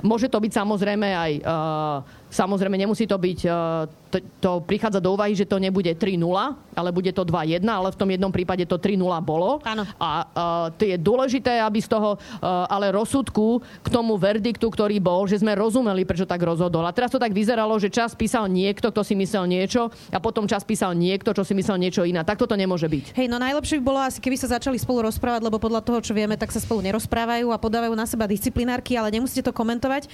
Môže 0.04 0.28
to 0.28 0.40
byť 0.40 0.52
samozrejme 0.52 1.08
aj 1.08 1.32
uh, 1.40 2.23
Samozrejme, 2.34 2.82
nemusí 2.82 3.06
to 3.06 3.22
byť, 3.22 3.40
e, 3.46 3.52
to, 4.10 4.18
to 4.42 4.52
prichádza 4.66 4.98
do 4.98 5.14
úvahy, 5.14 5.38
že 5.38 5.46
to 5.46 5.62
nebude 5.62 5.94
3-0, 5.94 6.18
ale 6.74 6.90
bude 6.90 7.14
to 7.14 7.22
2-1, 7.22 7.62
ale 7.62 7.94
v 7.94 7.98
tom 7.98 8.10
jednom 8.10 8.34
prípade 8.34 8.66
to 8.66 8.82
3-0 8.82 8.98
bolo. 9.22 9.62
Áno. 9.62 9.86
A 10.02 10.10
uh, 10.26 10.68
to 10.74 10.90
je 10.90 10.98
dôležité, 10.98 11.62
aby 11.62 11.78
z 11.78 11.94
toho 11.94 12.18
uh, 12.18 12.66
ale 12.66 12.90
rozsudku 12.90 13.62
k 13.86 13.88
tomu 13.94 14.18
verdiktu, 14.18 14.66
ktorý 14.66 14.98
bol, 14.98 15.30
že 15.30 15.38
sme 15.46 15.54
rozumeli, 15.54 16.10
prečo 16.10 16.26
tak 16.26 16.42
rozhodol. 16.42 16.82
A 16.90 16.96
teraz 16.96 17.14
to 17.14 17.22
tak 17.22 17.30
vyzeralo, 17.30 17.78
že 17.78 17.94
čas 17.94 18.18
písal 18.18 18.50
niekto, 18.50 18.90
kto 18.90 19.06
si 19.06 19.14
myslel 19.14 19.46
niečo 19.46 19.94
a 20.10 20.18
potom 20.18 20.50
čas 20.50 20.66
písal 20.66 20.98
niekto, 20.98 21.38
čo 21.38 21.46
si 21.46 21.54
myslel 21.54 21.78
niečo 21.78 22.02
iné. 22.02 22.26
Tak 22.26 22.42
toto 22.42 22.58
nemôže 22.58 22.90
byť. 22.90 23.14
Hej, 23.14 23.28
no 23.30 23.38
najlepšie 23.38 23.78
by 23.82 23.84
bolo 23.86 24.00
asi, 24.02 24.18
keby 24.18 24.42
sa 24.42 24.58
začali 24.58 24.82
spolu 24.82 25.06
rozprávať, 25.06 25.46
lebo 25.46 25.62
podľa 25.62 25.86
toho, 25.86 26.02
čo 26.02 26.18
vieme, 26.18 26.34
tak 26.34 26.50
sa 26.50 26.58
spolu 26.58 26.82
nerozprávajú 26.82 27.54
a 27.54 27.62
podávajú 27.62 27.94
na 27.94 28.10
seba 28.10 28.26
disciplinárky, 28.26 28.98
ale 28.98 29.14
nemusíte 29.14 29.46
to 29.46 29.54
komentovať. 29.54 30.10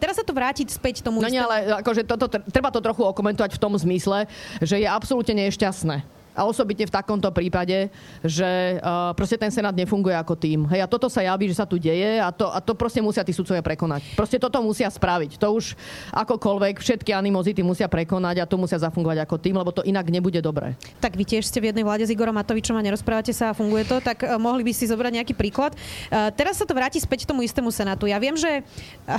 Teraz 0.00 0.16
sa 0.16 0.24
to 0.24 0.32
vrátiť 0.32 0.72
späť 0.72 1.04
tomu. 1.04 1.20
No 1.20 1.28
nie, 1.28 1.42
ale 1.50 1.82
akože 1.82 2.06
toto, 2.06 2.30
treba 2.30 2.70
to 2.70 2.78
trochu 2.78 3.02
okomentovať 3.02 3.58
v 3.58 3.62
tom 3.62 3.74
zmysle, 3.74 4.30
že 4.62 4.78
je 4.78 4.86
absolútne 4.86 5.34
nešťastné 5.34 6.19
a 6.34 6.46
osobitne 6.46 6.86
v 6.86 6.94
takomto 6.94 7.28
prípade, 7.34 7.90
že 8.22 8.78
uh, 8.78 9.10
proste 9.14 9.36
ten 9.36 9.50
Senát 9.50 9.74
nefunguje 9.74 10.14
ako 10.14 10.34
tým. 10.38 10.66
Hej, 10.70 10.84
a 10.84 10.90
toto 10.90 11.10
sa 11.10 11.24
javí, 11.24 11.50
že 11.50 11.58
sa 11.58 11.66
tu 11.66 11.76
deje 11.76 12.22
a 12.22 12.30
to, 12.30 12.46
a 12.48 12.58
to 12.62 12.72
proste 12.78 13.02
musia 13.02 13.26
tí 13.26 13.34
sudcovia 13.34 13.62
prekonať. 13.62 14.14
Proste 14.14 14.38
toto 14.38 14.62
musia 14.62 14.86
spraviť. 14.86 15.42
To 15.42 15.58
už 15.58 15.74
akokoľvek 16.14 16.78
všetky 16.78 17.10
animozity 17.10 17.60
musia 17.66 17.90
prekonať 17.90 18.42
a 18.42 18.48
to 18.48 18.56
musia 18.56 18.78
zafungovať 18.78 19.26
ako 19.26 19.36
tým, 19.42 19.54
lebo 19.58 19.70
to 19.74 19.82
inak 19.82 20.06
nebude 20.08 20.38
dobré. 20.38 20.78
Tak 21.02 21.18
vy 21.18 21.26
tiež 21.26 21.46
ste 21.46 21.58
v 21.58 21.74
jednej 21.74 21.82
vláde 21.82 22.06
s 22.06 22.14
Igorom 22.14 22.34
Matovičom 22.38 22.78
a 22.78 22.82
nerozprávate 22.82 23.34
sa 23.34 23.50
a 23.50 23.56
funguje 23.56 23.84
to, 23.86 23.98
tak 23.98 24.22
uh, 24.22 24.38
mohli 24.38 24.62
by 24.62 24.72
si 24.72 24.86
zobrať 24.86 25.12
nejaký 25.22 25.34
príklad. 25.34 25.74
Uh, 26.08 26.30
teraz 26.34 26.62
sa 26.62 26.66
to 26.66 26.72
vráti 26.72 27.02
späť 27.02 27.26
tomu 27.26 27.42
istému 27.42 27.74
Senátu. 27.74 28.06
Ja 28.06 28.22
viem, 28.22 28.38
že 28.38 28.62
uh, 28.62 29.18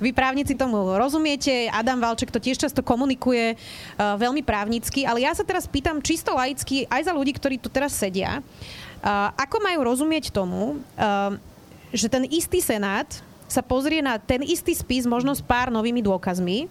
vy 0.00 0.10
právnici 0.16 0.56
tomu 0.56 0.96
rozumiete, 0.96 1.68
Adam 1.68 2.00
Valček 2.00 2.32
to 2.32 2.40
tiež 2.40 2.56
často 2.56 2.80
komunikuje 2.80 3.54
uh, 3.56 4.16
veľmi 4.16 4.40
právnicky, 4.40 5.04
ale 5.04 5.24
ja 5.24 5.32
sa 5.36 5.44
teraz 5.44 5.68
pýtam 5.68 6.00
čisto 6.00 6.32
laicky 6.46 6.86
aj 6.86 7.10
za 7.10 7.12
ľudí, 7.12 7.34
ktorí 7.34 7.58
tu 7.58 7.66
teraz 7.66 7.90
sedia. 7.90 8.38
Ako 9.34 9.58
majú 9.58 9.82
rozumieť 9.82 10.30
tomu, 10.30 10.78
že 11.90 12.06
ten 12.06 12.22
istý 12.30 12.62
senát 12.62 13.10
sa 13.46 13.62
pozrie 13.62 14.02
na 14.02 14.18
ten 14.18 14.42
istý 14.42 14.74
spis 14.74 15.06
možno 15.06 15.34
s 15.34 15.42
pár 15.42 15.70
novými 15.70 16.02
dôkazmi 16.02 16.66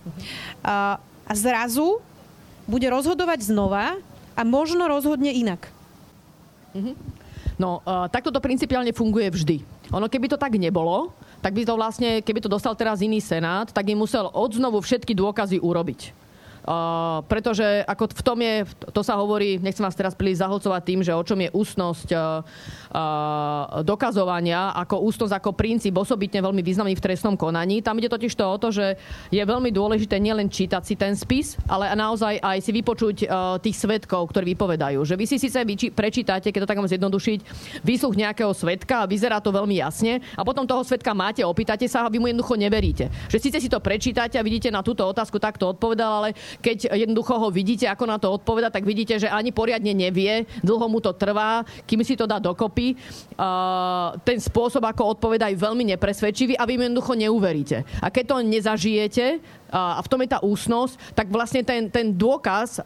a 0.63 1.33
zrazu 1.35 2.03
bude 2.67 2.87
rozhodovať 2.87 3.47
znova 3.47 3.95
a 4.35 4.41
možno 4.43 4.83
rozhodne 4.89 5.31
inak. 5.31 5.71
Mm-hmm. 6.75 6.95
No, 7.55 7.79
takto 8.11 8.35
to 8.35 8.43
principiálne 8.43 8.91
funguje 8.91 9.31
vždy. 9.31 9.57
Ono, 9.95 10.11
keby 10.11 10.27
to 10.27 10.35
tak 10.35 10.59
nebolo, 10.59 11.15
tak 11.39 11.55
by 11.55 11.63
to 11.63 11.79
vlastne, 11.79 12.19
keby 12.19 12.43
to 12.43 12.51
dostal 12.51 12.75
teraz 12.75 12.99
iný 12.99 13.23
senát, 13.23 13.71
tak 13.71 13.87
im 13.87 14.01
musel 14.01 14.27
odznovu 14.27 14.83
všetky 14.83 15.15
dôkazy 15.15 15.63
urobiť. 15.63 16.24
Uh, 16.65 17.21
pretože 17.29 17.85
ako 17.85 18.09
v 18.09 18.23
tom 18.25 18.37
je, 18.41 18.65
to 18.89 19.05
sa 19.05 19.21
hovorí, 19.21 19.61
nechcem 19.61 19.85
vás 19.85 19.93
teraz 19.93 20.17
príliš 20.17 20.41
zahlcovať 20.41 20.81
tým, 20.81 20.99
že 21.05 21.13
o 21.13 21.21
čom 21.21 21.37
je 21.37 21.53
ústnosť 21.53 22.09
uh, 22.09 22.41
uh, 22.41 23.85
dokazovania, 23.85 24.73
ako 24.73 25.05
ústnosť, 25.05 25.33
ako 25.37 25.53
princíp 25.53 25.93
osobitne 25.93 26.41
veľmi 26.41 26.65
významný 26.65 26.97
v 26.97 27.05
trestnom 27.05 27.37
konaní. 27.37 27.85
Tam 27.85 27.93
ide 28.01 28.09
totiž 28.09 28.33
to 28.33 28.49
o 28.49 28.57
to, 28.57 28.73
že 28.73 28.97
je 29.29 29.43
veľmi 29.45 29.69
dôležité 29.69 30.17
nielen 30.17 30.49
čítať 30.49 30.81
si 30.81 30.97
ten 30.97 31.13
spis, 31.13 31.53
ale 31.69 31.93
naozaj 31.93 32.41
aj 32.41 32.57
si 32.65 32.73
vypočuť 32.73 33.29
tých 33.61 33.77
svetkov, 33.77 34.33
ktorí 34.33 34.57
vypovedajú. 34.57 35.05
Že 35.05 35.15
vy 35.21 35.25
si 35.29 35.37
síce 35.37 35.61
vyči- 35.61 35.93
prečítate, 35.93 36.49
keď 36.49 36.65
to 36.65 36.69
tak 36.73 36.81
mám 36.81 36.89
zjednodušiť, 36.89 37.39
výsluch 37.85 38.17
nejakého 38.17 38.49
svetka 38.57 39.05
vyzerá 39.05 39.37
to 39.37 39.53
veľmi 39.53 39.77
jasne 39.77 40.17
a 40.33 40.41
potom 40.41 40.65
toho 40.65 40.81
svetka 40.81 41.13
máte, 41.13 41.45
opýtate 41.45 41.85
sa 41.85 42.07
a 42.07 42.11
vy 42.11 42.17
mu 42.17 42.25
jednoducho 42.25 42.57
neveríte. 42.57 43.13
Že 43.29 43.37
síce 43.37 43.57
si 43.61 43.69
to 43.69 43.77
prečítate 43.77 44.41
a 44.41 44.43
vidíte 44.45 44.73
na 44.73 44.81
túto 44.81 45.05
otázku 45.05 45.37
takto 45.37 45.69
odpovedal, 45.69 46.25
ale 46.25 46.29
keď 46.61 46.95
jednoducho 46.95 47.35
ho 47.35 47.47
vidíte, 47.51 47.87
ako 47.89 48.05
na 48.05 48.17
to 48.19 48.31
odpoveda, 48.31 48.69
tak 48.71 48.87
vidíte, 48.87 49.19
že 49.19 49.31
ani 49.31 49.51
poriadne 49.51 49.91
nevie, 49.91 50.47
dlho 50.61 50.85
mu 50.87 50.99
to 50.99 51.15
trvá, 51.15 51.63
kým 51.87 52.01
si 52.03 52.13
to 52.13 52.27
dá 52.29 52.39
dokopy. 52.39 52.95
Uh, 53.35 54.15
ten 54.23 54.39
spôsob, 54.39 54.83
ako 54.85 55.17
odpoveda, 55.17 55.51
je 55.51 55.59
veľmi 55.59 55.83
nepresvedčivý 55.95 56.55
a 56.55 56.63
vy 56.63 56.79
mu 56.79 56.83
jednoducho 56.87 57.13
neuveríte. 57.15 57.77
A 57.99 58.07
keď 58.11 58.23
to 58.31 58.35
nezažijete, 58.45 59.25
a 59.75 59.99
v 59.99 60.07
tom 60.07 60.23
je 60.23 60.29
tá 60.31 60.39
úsnosť, 60.39 61.11
tak 61.11 61.27
vlastne 61.27 61.59
ten, 61.59 61.91
ten 61.91 62.15
dôkaz, 62.15 62.79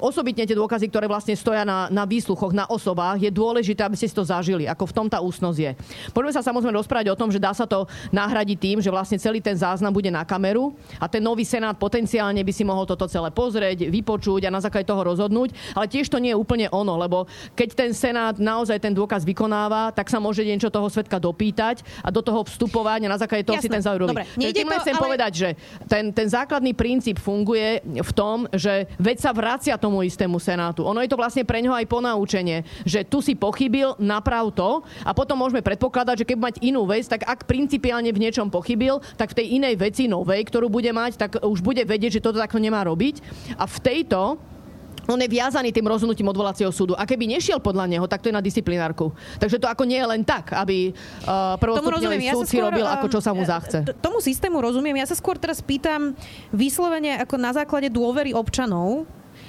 osobitne 0.00 0.48
tie 0.48 0.56
dôkazy, 0.56 0.88
ktoré 0.88 1.04
vlastne 1.04 1.36
stoja 1.36 1.68
na, 1.68 1.92
na 1.92 2.08
výsluchoch, 2.08 2.56
na 2.56 2.64
osobách, 2.64 3.20
je 3.20 3.28
dôležité, 3.28 3.84
aby 3.84 3.92
ste 3.92 4.08
si 4.08 4.16
to 4.16 4.24
zažili, 4.24 4.64
ako 4.64 4.88
v 4.88 4.96
tom 4.96 5.06
tá 5.12 5.20
úsnosť 5.20 5.58
je. 5.60 5.72
Poďme 6.16 6.32
sa 6.32 6.40
samozrejme 6.40 6.80
rozprávať 6.80 7.12
o 7.12 7.18
tom, 7.18 7.28
že 7.28 7.36
dá 7.36 7.52
sa 7.52 7.68
to 7.68 7.84
nahradiť 8.08 8.56
tým, 8.56 8.78
že 8.80 8.88
vlastne 8.88 9.20
celý 9.20 9.44
ten 9.44 9.52
záznam 9.52 9.92
bude 9.92 10.08
na 10.08 10.24
kameru 10.24 10.72
a 10.96 11.04
ten 11.04 11.20
nový 11.20 11.44
senát 11.44 11.76
potenciálne 11.76 12.40
by 12.40 12.52
si 12.56 12.64
mohol 12.64 12.88
toto 12.88 13.04
celé 13.04 13.28
pozrieť, 13.28 13.92
vypočuť 13.92 14.48
a 14.48 14.54
na 14.54 14.64
základe 14.64 14.88
toho 14.88 15.04
rozhodnúť, 15.04 15.76
ale 15.76 15.92
tiež 15.92 16.08
to 16.08 16.16
nie 16.16 16.32
je 16.32 16.40
úplne 16.40 16.72
ono, 16.72 16.96
lebo 16.96 17.28
keď 17.52 17.68
ten 17.76 17.90
senát 17.92 18.40
naozaj 18.40 18.80
ten 18.80 18.96
dôkaz 18.96 19.28
vykonáva, 19.28 19.92
tak 19.92 20.08
sa 20.08 20.16
môže 20.16 20.40
niečo 20.40 20.72
toho 20.72 20.88
svetka 20.88 21.20
dopýtať 21.20 21.84
a 22.00 22.08
do 22.08 22.24
toho 22.24 22.48
vstupovať 22.48 23.04
a 23.04 23.12
na 23.12 23.20
základe 23.20 23.44
toho 23.44 23.60
Jasné. 23.60 23.68
si 23.68 23.74
ten 23.74 23.82
záujem 23.84 24.08
Dobre, 24.08 24.24
Tým 24.38 24.70
to, 24.70 24.80
chcem 24.80 24.96
ale... 24.96 25.02
povedať, 25.02 25.32
že 25.34 25.48
ten 25.90 26.13
ten 26.14 26.30
základný 26.30 26.72
princíp 26.72 27.18
funguje 27.18 27.82
v 27.82 28.10
tom, 28.14 28.46
že 28.54 28.86
vec 29.02 29.18
sa 29.18 29.34
vracia 29.34 29.74
tomu 29.74 30.06
istému 30.06 30.38
senátu. 30.38 30.86
Ono 30.86 31.02
je 31.02 31.10
to 31.10 31.18
vlastne 31.18 31.42
pre 31.42 31.58
neho 31.58 31.74
aj 31.74 31.90
ponaučenie, 31.90 32.62
že 32.86 33.02
tu 33.02 33.18
si 33.18 33.34
pochybil, 33.34 33.98
naprav 33.98 34.54
to 34.54 34.86
a 35.02 35.10
potom 35.10 35.42
môžeme 35.42 35.60
predpokladať, 35.60 36.22
že 36.22 36.28
keď 36.30 36.38
mať 36.38 36.54
inú 36.62 36.86
vec, 36.86 37.04
tak 37.10 37.26
ak 37.26 37.50
principiálne 37.50 38.14
v 38.14 38.22
niečom 38.22 38.48
pochybil, 38.48 39.02
tak 39.18 39.34
v 39.34 39.42
tej 39.42 39.46
inej 39.58 39.74
veci 39.76 40.06
novej, 40.06 40.46
ktorú 40.46 40.70
bude 40.70 40.94
mať, 40.94 41.18
tak 41.18 41.30
už 41.42 41.60
bude 41.60 41.82
vedieť, 41.82 42.22
že 42.22 42.24
toto 42.24 42.38
takto 42.38 42.62
nemá 42.62 42.86
robiť. 42.86 43.18
A 43.58 43.66
v 43.66 43.78
tejto 43.82 44.38
on 45.08 45.18
je 45.20 45.28
viazaný 45.28 45.70
tým 45.70 45.86
rozhodnutím 45.86 46.28
odvolacieho 46.30 46.72
súdu. 46.72 46.96
A 46.96 47.04
keby 47.04 47.28
nešiel 47.28 47.60
podľa 47.60 47.88
neho, 47.88 48.06
tak 48.08 48.24
to 48.24 48.32
je 48.32 48.36
na 48.36 48.44
disciplinárku. 48.44 49.12
Takže 49.38 49.60
to 49.60 49.68
ako 49.68 49.84
nie 49.84 50.00
je 50.00 50.06
len 50.08 50.22
tak, 50.24 50.52
aby 50.56 50.92
uh, 50.92 51.56
prvostupňový 51.60 52.32
súd 52.32 52.46
si 52.48 52.58
robil, 52.60 52.84
ako 52.84 53.06
čo 53.12 53.20
sa 53.20 53.36
mu 53.36 53.44
zachce. 53.44 53.84
Tomu 54.00 54.20
systému 54.24 54.60
rozumiem. 54.60 55.00
Ja 55.00 55.08
sa 55.08 55.16
skôr 55.16 55.36
teraz 55.36 55.60
pýtam 55.60 56.16
vyslovene 56.50 57.20
ako 57.20 57.36
na 57.36 57.52
základe 57.52 57.92
dôvery 57.92 58.32
občanov, 58.32 59.04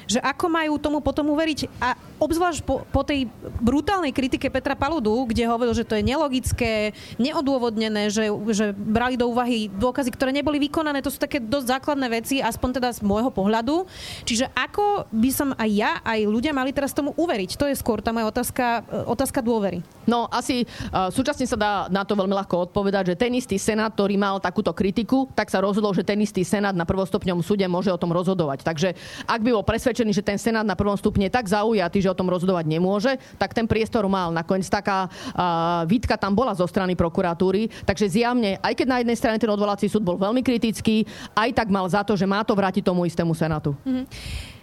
že 0.06 0.22
ako 0.22 0.46
majú 0.50 0.74
tomu 0.78 1.02
potom 1.02 1.34
uveriť 1.34 1.70
a 1.82 1.98
obzvlášť 2.22 2.62
po, 2.64 2.86
po 2.88 3.02
tej 3.04 3.28
brutálnej 3.60 4.16
kritike 4.16 4.48
Petra 4.48 4.78
Paludu, 4.78 5.14
kde 5.28 5.50
hovoril, 5.50 5.76
že 5.76 5.84
to 5.88 5.98
je 6.00 6.04
nelogické, 6.06 6.96
neodôvodnené, 7.20 8.08
že, 8.14 8.32
že 8.54 8.72
brali 8.72 9.20
do 9.20 9.28
úvahy 9.28 9.68
dôkazy, 9.68 10.14
ktoré 10.14 10.32
neboli 10.32 10.62
vykonané, 10.62 11.04
to 11.04 11.12
sú 11.12 11.20
také 11.20 11.44
dosť 11.44 11.80
základné 11.80 12.08
veci, 12.08 12.40
aspoň 12.40 12.70
teda 12.80 12.90
z 12.96 13.04
môjho 13.04 13.30
pohľadu. 13.34 13.86
Čiže 14.24 14.50
ako 14.56 15.10
by 15.12 15.30
som 15.34 15.50
aj 15.58 15.70
ja, 15.70 15.92
aj 16.02 16.20
ľudia 16.26 16.56
mali 16.56 16.72
teraz 16.72 16.96
tomu 16.96 17.12
uveriť? 17.18 17.60
To 17.60 17.68
je 17.68 17.76
skôr 17.76 18.00
tá 18.00 18.16
moja 18.16 18.32
otázka, 18.32 18.86
e, 18.88 19.04
otázka 19.10 19.44
dôvery. 19.44 19.84
No 20.06 20.30
asi 20.30 20.66
uh, 20.66 21.10
súčasne 21.10 21.46
sa 21.50 21.58
dá 21.58 21.74
na 21.90 22.06
to 22.06 22.14
veľmi 22.18 22.34
ľahko 22.34 22.70
odpovedať, 22.70 23.14
že 23.14 23.16
ten 23.20 23.34
istý 23.34 23.58
senát, 23.58 23.94
ktorý 23.94 24.16
mal 24.18 24.38
takúto 24.38 24.72
kritiku, 24.72 25.30
tak 25.34 25.50
sa 25.50 25.62
rozhodol, 25.62 25.94
že 25.94 26.06
ten 26.06 26.18
istý 26.22 26.46
senát 26.46 26.74
na 26.74 26.86
prvostupňom 26.86 27.42
súde 27.42 27.66
môže 27.66 27.90
o 27.90 28.00
tom 28.00 28.14
rozhodovať. 28.14 28.62
Takže 28.62 28.94
ak 29.26 29.40
by 29.42 29.50
bol 29.54 29.66
presvedčený, 29.66 30.14
že 30.14 30.26
ten 30.26 30.38
senát 30.38 30.64
na 30.64 30.78
prvom 30.78 30.96
stupne 30.96 31.28
je 31.28 31.36
tak 31.36 31.50
zaujatý, 31.50 32.02
že 32.02 32.12
o 32.14 32.18
tom 32.18 32.30
rozhodovať 32.30 32.66
nemôže, 32.70 33.18
tak 33.42 33.58
ten 33.58 33.66
priestor 33.66 34.06
mal. 34.06 34.30
Nakoniec 34.32 34.70
taká 34.70 35.10
uh, 35.10 35.84
výtka 35.90 36.16
tam 36.16 36.38
bola 36.38 36.54
zo 36.54 36.66
strany 36.70 36.94
prokuratúry, 36.94 37.70
takže 37.84 38.10
zjavne, 38.10 38.62
aj 38.62 38.74
keď 38.78 38.88
na 38.88 38.98
jednej 39.02 39.18
strane 39.18 39.42
ten 39.42 39.52
odvolací 39.52 39.90
súd 39.90 40.06
bol 40.06 40.18
veľmi 40.22 40.46
kritický, 40.46 41.04
aj 41.34 41.50
tak 41.58 41.68
mal 41.74 41.86
za 41.90 42.06
to, 42.06 42.14
že 42.14 42.30
má 42.30 42.46
to 42.46 42.54
vrátiť 42.54 42.86
tomu 42.86 43.06
istému 43.10 43.34
senátu. 43.34 43.74
Mm-hmm. 43.84 44.55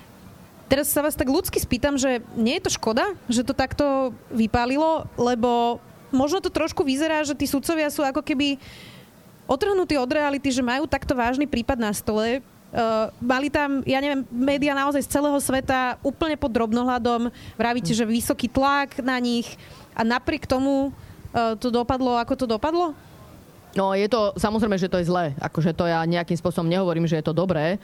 Teraz 0.73 0.89
sa 0.89 1.05
vás 1.05 1.13
tak 1.13 1.29
ľudsky 1.29 1.61
spýtam, 1.61 2.01
že 2.01 2.25
nie 2.33 2.57
je 2.57 2.65
to 2.65 2.73
škoda, 2.73 3.13
že 3.29 3.45
to 3.45 3.53
takto 3.53 4.17
vypálilo, 4.33 5.05
lebo 5.21 5.77
možno 6.09 6.41
to 6.41 6.49
trošku 6.49 6.81
vyzerá, 6.81 7.21
že 7.29 7.37
tí 7.37 7.45
sudcovia 7.45 7.93
sú 7.93 8.01
ako 8.01 8.25
keby 8.25 8.57
otrhnutí 9.45 10.01
od 10.01 10.09
reality, 10.09 10.49
že 10.49 10.65
majú 10.65 10.89
takto 10.89 11.13
vážny 11.13 11.45
prípad 11.45 11.77
na 11.77 11.93
stole, 11.93 12.41
Uh, 12.73 13.13
mali 13.21 13.53
tam, 13.53 13.85
ja 13.85 14.01
neviem, 14.01 14.25
médiá 14.33 14.73
naozaj 14.73 15.05
z 15.05 15.13
celého 15.21 15.37
sveta 15.45 16.01
úplne 16.01 16.41
pod 16.41 16.49
drobnohľadom. 16.49 17.29
Vravíte, 17.61 17.93
že 17.93 18.09
vysoký 18.09 18.49
tlak 18.49 18.97
na 19.05 19.21
nich 19.21 19.45
a 19.93 20.01
napriek 20.01 20.49
tomu 20.49 20.89
uh, 20.89 21.53
to 21.61 21.69
dopadlo, 21.69 22.17
ako 22.17 22.33
to 22.33 22.47
dopadlo? 22.49 22.97
No 23.73 23.97
je 23.97 24.05
to, 24.05 24.37
samozrejme, 24.37 24.77
že 24.77 24.93
to 24.93 25.01
je 25.01 25.09
zlé. 25.09 25.33
Akože 25.41 25.73
to 25.73 25.89
ja 25.89 26.05
nejakým 26.05 26.37
spôsobom 26.37 26.69
nehovorím, 26.69 27.09
že 27.09 27.17
je 27.17 27.25
to 27.25 27.33
dobré, 27.33 27.81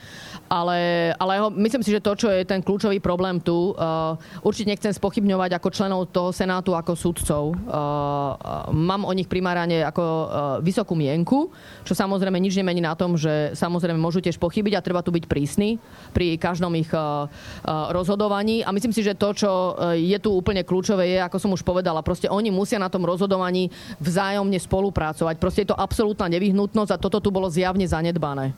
ale, 0.53 1.11
ale 1.16 1.33
ho, 1.40 1.48
myslím 1.48 1.81
si, 1.81 1.96
že 1.96 2.05
to, 2.05 2.12
čo 2.12 2.29
je 2.29 2.44
ten 2.44 2.61
kľúčový 2.61 3.01
problém 3.01 3.40
tu, 3.40 3.72
uh, 3.72 4.12
určite 4.44 4.68
nechcem 4.68 4.92
spochybňovať 4.92 5.57
ako 5.57 5.68
členov 5.72 6.12
toho 6.12 6.29
Senátu, 6.29 6.77
ako 6.77 6.92
sudcov. 6.92 7.57
Uh, 7.57 8.68
mám 8.68 9.09
o 9.09 9.12
nich 9.16 9.33
primárane 9.33 9.81
ako 9.81 10.05
uh, 10.05 10.29
vysokú 10.61 10.92
mienku, 10.92 11.48
čo 11.88 11.96
samozrejme 11.96 12.37
nič 12.37 12.61
nemení 12.61 12.85
na 12.85 12.92
tom, 12.92 13.16
že 13.16 13.57
samozrejme 13.57 13.96
môžu 13.96 14.20
tiež 14.20 14.37
pochybiť 14.37 14.77
a 14.77 14.85
treba 14.85 15.01
tu 15.01 15.09
byť 15.09 15.24
prísny 15.24 15.81
pri 16.12 16.37
každom 16.37 16.77
ich 16.77 16.92
uh, 16.92 17.24
uh, 17.24 17.88
rozhodovaní. 17.96 18.61
A 18.61 18.77
myslím 18.77 18.92
si, 18.92 19.01
že 19.01 19.16
to, 19.16 19.33
čo 19.33 19.51
je 19.96 20.18
tu 20.20 20.37
úplne 20.37 20.61
kľúčové, 20.68 21.16
je, 21.16 21.18
ako 21.24 21.40
som 21.40 21.51
už 21.57 21.64
povedala, 21.64 22.05
proste 22.05 22.29
oni 22.29 22.53
musia 22.53 22.77
na 22.77 22.92
tom 22.92 23.09
rozhodovaní 23.09 23.72
vzájomne 24.05 24.61
spolupracovať. 24.61 25.40
Proste 25.40 25.64
je 25.64 25.72
to 25.72 25.77
absolútna 25.78 26.26
nevyhnutnosť 26.26 26.90
a 26.92 27.00
toto 27.00 27.22
tu 27.22 27.30
bolo 27.30 27.46
zjavne 27.46 27.86
zanedbané. 27.86 28.50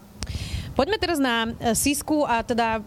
Poďme 0.73 0.97
teraz 0.97 1.21
na 1.21 1.53
e, 1.53 1.77
Sisku 1.77 2.25
a 2.25 2.41
teda 2.41 2.81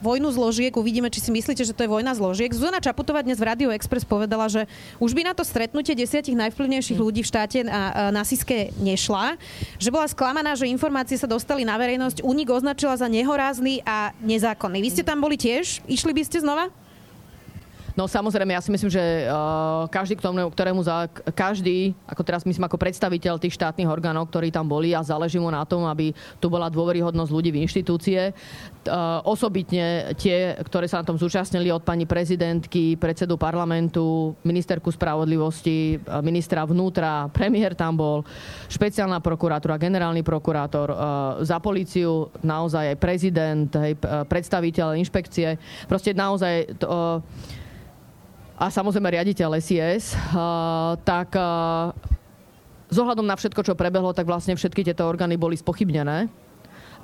vojnu 0.00 0.32
zložiek. 0.32 0.72
Uvidíme, 0.72 1.12
či 1.12 1.20
si 1.20 1.30
myslíte, 1.30 1.60
že 1.62 1.76
to 1.76 1.84
je 1.84 1.92
vojna 1.92 2.16
zložiek. 2.16 2.48
Zuzana 2.50 2.80
Čaputová 2.80 3.20
dnes 3.20 3.36
v 3.36 3.46
Radio 3.46 3.68
Express 3.68 4.08
povedala, 4.08 4.48
že 4.48 4.64
už 4.96 5.12
by 5.12 5.28
na 5.28 5.34
to 5.36 5.44
stretnutie 5.44 5.92
desiatich 5.92 6.34
najvplyvnejších 6.34 6.96
hm. 6.98 7.04
ľudí 7.04 7.20
v 7.20 7.30
štáte 7.30 7.58
na, 7.62 8.10
na 8.10 8.24
Siske 8.24 8.72
nešla. 8.80 9.36
Že 9.76 9.92
bola 9.92 10.08
sklamaná, 10.08 10.56
že 10.56 10.72
informácie 10.72 11.20
sa 11.20 11.28
dostali 11.28 11.62
na 11.68 11.76
verejnosť. 11.76 12.24
Únik 12.24 12.48
označila 12.48 12.96
za 12.96 13.06
nehorázny 13.06 13.84
a 13.84 14.16
nezákonný. 14.24 14.80
Vy 14.80 14.90
ste 14.90 15.04
tam 15.04 15.20
boli 15.20 15.36
tiež? 15.36 15.84
Išli 15.84 16.16
by 16.16 16.22
ste 16.24 16.40
znova? 16.40 16.72
No 17.98 18.06
samozrejme, 18.06 18.54
ja 18.54 18.62
si 18.62 18.70
myslím, 18.70 18.90
že 18.90 19.26
uh, 19.26 19.90
každý, 19.90 20.14
ktorému, 20.14 20.50
ktorému 20.54 20.80
za, 20.86 21.10
každý, 21.34 21.92
ako 22.06 22.22
teraz 22.22 22.46
myslím 22.46 22.66
ako 22.70 22.78
predstaviteľ 22.78 23.42
tých 23.42 23.56
štátnych 23.58 23.90
orgánov, 23.90 24.30
ktorí 24.30 24.54
tam 24.54 24.70
boli 24.70 24.94
a 24.94 25.02
záleží 25.02 25.42
mu 25.42 25.50
na 25.50 25.66
tom, 25.66 25.86
aby 25.90 26.14
tu 26.38 26.46
bola 26.46 26.70
dôveryhodnosť 26.70 27.30
ľudí 27.34 27.50
v 27.50 27.66
inštitúcie, 27.66 28.30
uh, 28.30 29.20
osobitne 29.26 30.14
tie, 30.14 30.54
ktoré 30.62 30.86
sa 30.86 31.02
na 31.02 31.06
tom 31.06 31.18
zúčastnili 31.18 31.74
od 31.74 31.82
pani 31.82 32.06
prezidentky, 32.06 32.94
predsedu 32.94 33.34
parlamentu, 33.34 34.38
ministerku 34.46 34.94
spravodlivosti, 34.94 35.98
ministra 36.22 36.62
vnútra, 36.62 37.26
premiér 37.34 37.74
tam 37.74 37.98
bol, 37.98 38.18
špeciálna 38.70 39.18
prokurátora, 39.18 39.80
generálny 39.80 40.22
prokurátor, 40.22 40.94
uh, 40.94 40.98
za 41.42 41.58
políciu 41.58 42.30
naozaj 42.40 42.94
aj 42.94 42.98
prezident, 43.02 43.68
aj 43.74 43.92
predstaviteľ 44.30 44.94
inšpekcie. 44.94 45.58
Proste 45.90 46.14
naozaj 46.14 46.78
to, 46.78 46.86
uh, 46.86 47.58
a 48.60 48.68
samozrejme 48.68 49.08
riaditeľ 49.16 49.56
SIS, 49.56 50.12
tak 51.08 51.32
z 52.90 52.96
ohľadom 52.98 53.24
na 53.24 53.38
všetko, 53.38 53.64
čo 53.64 53.78
prebehlo, 53.78 54.12
tak 54.12 54.28
vlastne 54.28 54.52
všetky 54.52 54.84
tieto 54.84 55.06
orgány 55.08 55.40
boli 55.40 55.56
spochybnené. 55.56 56.28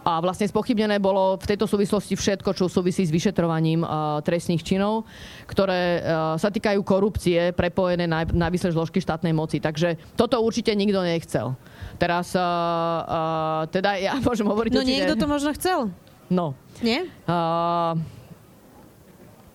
A 0.06 0.22
vlastne 0.22 0.46
spochybnené 0.46 1.02
bolo 1.02 1.34
v 1.34 1.50
tejto 1.50 1.66
súvislosti 1.66 2.14
všetko, 2.14 2.54
čo 2.54 2.70
súvisí 2.70 3.02
s 3.02 3.10
vyšetrovaním 3.10 3.82
uh, 3.82 4.22
trestných 4.22 4.62
činov, 4.62 5.02
ktoré 5.50 5.98
uh, 5.98 6.38
sa 6.38 6.46
týkajú 6.46 6.78
korupcie 6.86 7.50
prepojené 7.50 8.06
na, 8.06 8.22
na 8.22 8.46
vyššie 8.46 8.70
zložky 8.70 9.02
štátnej 9.02 9.34
moci. 9.34 9.58
Takže 9.58 9.98
toto 10.14 10.38
určite 10.38 10.70
nikto 10.78 11.02
nechcel. 11.02 11.58
Teraz, 11.98 12.38
uh, 12.38 13.66
teda 13.66 13.98
ja 13.98 14.14
môžem 14.26 14.46
hovoriť... 14.46 14.70
No 14.78 14.86
určite... 14.86 14.94
niekto 14.94 15.14
to 15.18 15.26
možno 15.26 15.50
chcel. 15.58 15.90
No. 16.30 16.54
Nie? 16.86 17.10
Uh, 17.26 17.98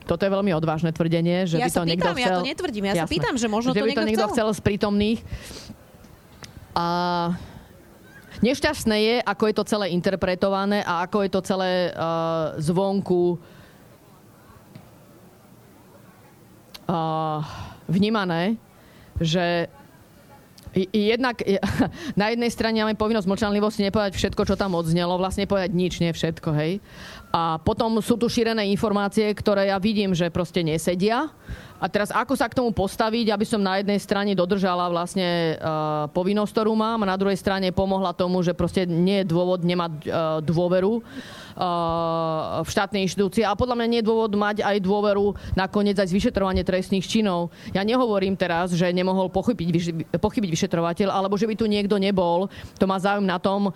toto 0.05 0.21
je 0.25 0.31
veľmi 0.33 0.51
odvážne 0.57 0.89
tvrdenie, 0.91 1.45
že 1.45 1.61
ja 1.61 1.67
by 1.67 1.71
to 1.71 1.83
niekto 1.85 2.11
chcel... 2.17 2.19
Ja 2.19 2.41
to 2.41 2.47
netvrdím, 2.47 2.83
ja 2.89 2.93
Jasné. 2.93 3.01
sa 3.05 3.13
pýtam, 3.13 3.35
že 3.37 3.47
možno 3.47 3.71
že 3.73 3.81
to 3.81 3.85
by 3.85 3.95
to 3.95 4.07
niekto 4.07 4.27
chcel. 4.29 4.49
chcel 4.49 4.57
z 4.57 4.61
prítomných. 4.65 5.19
A 6.73 6.87
nešťastné 8.41 8.97
je, 8.97 9.15
ako 9.21 9.43
je 9.51 9.55
to 9.55 9.63
celé 9.67 9.85
interpretované 9.93 10.81
a 10.81 11.05
ako 11.05 11.17
je 11.27 11.29
to 11.29 11.41
celé 11.43 11.71
uh, 11.91 12.55
zvonku 12.57 13.37
uh, 16.87 17.39
vnímané, 17.91 18.57
že 19.19 19.69
Jednak 20.95 21.43
na 22.21 22.31
jednej 22.31 22.47
strane 22.47 22.79
máme 22.79 22.95
povinnosť 22.95 23.27
mlčanlivosti 23.27 23.83
nepovedať 23.83 24.15
všetko, 24.15 24.47
čo 24.47 24.55
tam 24.55 24.79
odznelo, 24.79 25.19
vlastne 25.19 25.43
povedať 25.43 25.75
nič, 25.75 25.99
nie 25.99 26.15
všetko, 26.15 26.49
hej. 26.55 26.79
A 27.31 27.63
potom 27.63 28.03
sú 28.03 28.19
tu 28.19 28.27
šírené 28.27 28.67
informácie, 28.67 29.31
ktoré 29.31 29.71
ja 29.71 29.79
vidím, 29.79 30.11
že 30.11 30.27
proste 30.27 30.67
nesedia. 30.67 31.31
A 31.81 31.89
teraz 31.89 32.13
ako 32.13 32.37
sa 32.37 32.45
k 32.45 32.61
tomu 32.61 32.69
postaviť, 32.69 33.33
aby 33.33 33.41
som 33.41 33.57
na 33.57 33.81
jednej 33.81 33.97
strane 33.97 34.37
dodržala 34.37 34.85
vlastne 34.93 35.57
uh, 35.57 36.05
povinnosť, 36.13 36.53
ktorú 36.53 36.77
mám 36.77 37.01
a 37.01 37.09
na 37.09 37.17
druhej 37.17 37.41
strane 37.41 37.73
pomohla 37.73 38.13
tomu, 38.13 38.45
že 38.45 38.53
proste 38.53 38.85
nie 38.85 39.25
je 39.25 39.29
dôvod 39.33 39.65
nemať 39.65 39.91
uh, 40.05 40.37
dôveru 40.45 41.01
v 42.61 42.69
štátnej 42.69 43.05
inštitúcie 43.05 43.43
a 43.43 43.59
podľa 43.59 43.75
mňa 43.75 43.87
nie 43.91 43.99
je 43.99 44.07
dôvod 44.07 44.31
mať 44.39 44.63
aj 44.63 44.77
dôveru 44.87 45.35
nakoniec 45.51 45.99
aj 45.99 46.07
vyšetrovanie 46.07 46.63
trestných 46.63 47.03
činov. 47.03 47.51
Ja 47.75 47.83
nehovorím 47.83 48.39
teraz, 48.39 48.71
že 48.71 48.87
nemohol 48.95 49.27
pochybiť, 49.27 50.07
pochybiť 50.15 50.47
vyšetrovateľ, 50.47 51.11
alebo 51.11 51.35
že 51.35 51.51
by 51.51 51.55
tu 51.59 51.67
niekto 51.67 51.99
nebol. 51.99 52.47
To 52.79 52.85
má 52.87 52.95
záujem 52.97 53.27
na 53.27 53.35
tom 53.35 53.67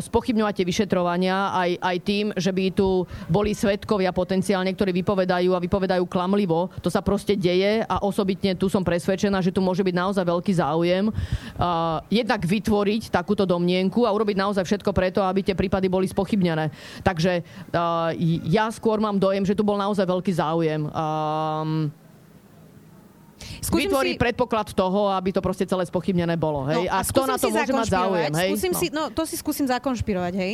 spochybňovať 0.00 0.54
tie 0.56 0.66
vyšetrovania 0.66 1.52
aj, 1.52 1.70
aj 1.84 1.96
tým, 2.00 2.26
že 2.32 2.48
by 2.48 2.64
tu 2.72 3.04
boli 3.28 3.52
svetkovia 3.52 4.08
potenciálne, 4.16 4.72
ktorí 4.72 4.96
vypovedajú 5.04 5.52
a 5.52 5.62
vypovedajú 5.62 6.08
klamlivo. 6.08 6.72
To 6.80 6.88
sa 6.88 7.04
proste 7.04 7.31
deje 7.36 7.84
a 7.84 7.96
osobitne 8.02 8.54
tu 8.54 8.68
som 8.68 8.84
presvedčená, 8.84 9.42
že 9.42 9.52
tu 9.52 9.60
môže 9.64 9.84
byť 9.84 9.94
naozaj 9.94 10.24
veľký 10.24 10.52
záujem 10.56 11.10
jednak 12.08 12.40
vytvoriť 12.44 13.08
takúto 13.08 13.48
domnienku 13.48 14.04
a 14.04 14.14
urobiť 14.14 14.36
naozaj 14.36 14.64
všetko 14.64 14.90
preto, 14.92 15.20
aby 15.24 15.44
tie 15.44 15.56
prípady 15.56 15.88
boli 15.88 16.06
spochybnené. 16.08 16.72
Takže 17.00 17.42
uh, 17.72 18.12
ja 18.46 18.68
skôr 18.70 19.00
mám 19.00 19.16
dojem, 19.18 19.44
že 19.44 19.56
tu 19.56 19.64
bol 19.64 19.76
naozaj 19.76 20.04
veľký 20.04 20.32
záujem. 20.32 20.88
Um, 20.88 21.92
Skúsim 23.58 23.90
vytvorí 23.90 24.14
si... 24.14 24.20
predpoklad 24.22 24.70
toho, 24.70 25.10
aby 25.10 25.34
to 25.34 25.42
proste 25.42 25.66
celé 25.66 25.82
spochybnené 25.82 26.38
bolo. 26.38 26.62
Hej? 26.70 26.86
No, 26.86 26.94
a, 26.94 27.02
a 27.02 27.06
kto 27.06 27.22
na 27.26 27.36
to 27.38 27.50
môže 27.50 27.74
mať 27.74 27.88
záujem? 27.90 28.32
Hej? 28.38 28.50
Skúsim 28.54 28.72
no. 28.72 28.78
si, 28.78 28.86
no, 28.90 29.02
to 29.10 29.22
si 29.26 29.34
skúsim 29.34 29.66
zakonšpirovať. 29.66 30.34
Hej? 30.38 30.52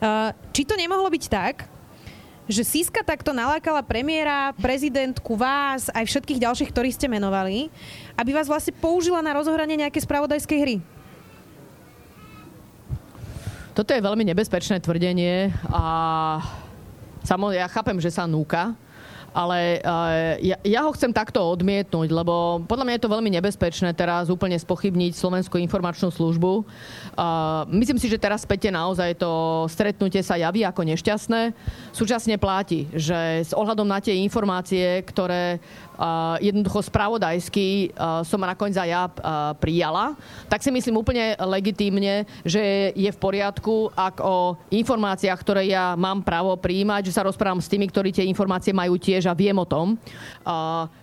Uh, 0.00 0.32
či 0.52 0.64
to 0.64 0.72
nemohlo 0.76 1.08
byť 1.12 1.24
tak, 1.28 1.68
že 2.50 2.66
Siska 2.66 3.06
takto 3.06 3.30
nalákala 3.30 3.80
premiéra, 3.86 4.50
prezidentku, 4.58 5.38
vás, 5.38 5.86
aj 5.94 6.04
všetkých 6.04 6.42
ďalších, 6.42 6.70
ktorí 6.74 6.90
ste 6.90 7.06
menovali, 7.06 7.70
aby 8.18 8.30
vás 8.34 8.50
vlastne 8.50 8.74
použila 8.74 9.22
na 9.22 9.32
rozohranie 9.32 9.78
nejakej 9.78 10.02
spravodajskej 10.04 10.58
hry? 10.58 10.76
Toto 13.70 13.94
je 13.94 14.02
veľmi 14.02 14.26
nebezpečné 14.26 14.82
tvrdenie 14.82 15.54
a 15.70 15.84
samozrejme, 17.22 17.62
ja 17.62 17.70
chápem, 17.70 18.02
že 18.02 18.10
sa 18.10 18.26
núka, 18.26 18.74
ale 19.30 19.78
uh, 19.82 20.36
ja, 20.42 20.56
ja 20.62 20.80
ho 20.86 20.90
chcem 20.94 21.14
takto 21.14 21.38
odmietnúť, 21.38 22.10
lebo 22.10 22.64
podľa 22.66 22.84
mňa 22.86 22.94
je 22.98 23.04
to 23.06 23.14
veľmi 23.14 23.30
nebezpečné 23.38 23.94
teraz 23.94 24.26
úplne 24.26 24.58
spochybniť 24.58 25.12
Slovenskú 25.14 25.58
informačnú 25.62 26.10
službu. 26.10 26.66
Uh, 27.14 27.66
myslím 27.70 27.98
si, 27.98 28.10
že 28.10 28.18
teraz 28.18 28.42
späť 28.42 28.74
naozaj 28.74 29.18
to 29.18 29.64
stretnutie 29.70 30.22
sa 30.22 30.38
javí 30.38 30.66
ako 30.66 30.82
nešťastné. 30.82 31.54
Súčasne 31.94 32.36
platí, 32.36 32.90
že 32.94 33.46
s 33.46 33.52
ohľadom 33.54 33.86
na 33.86 34.02
tie 34.02 34.18
informácie, 34.22 35.02
ktoré 35.06 35.62
jednoducho 36.40 36.80
spravodajsky 36.80 37.92
som 38.24 38.40
nakoniec 38.40 38.80
aj 38.80 38.88
ja 38.88 39.02
prijala, 39.60 40.16
tak 40.48 40.64
si 40.64 40.72
myslím 40.72 41.04
úplne 41.04 41.36
legitímne, 41.36 42.24
že 42.40 42.90
je 42.96 43.10
v 43.12 43.18
poriadku, 43.20 43.92
ak 43.92 44.24
o 44.24 44.56
informáciách, 44.72 45.40
ktoré 45.44 45.68
ja 45.68 45.92
mám 45.94 46.24
právo 46.24 46.56
prijímať, 46.56 47.12
že 47.12 47.16
sa 47.16 47.26
rozprávam 47.26 47.60
s 47.60 47.68
tými, 47.68 47.84
ktorí 47.84 48.10
tie 48.16 48.24
informácie 48.24 48.72
majú 48.72 48.96
tiež 48.96 49.28
a 49.28 49.36
viem 49.36 49.56
o 49.60 49.68
tom, 49.68 50.00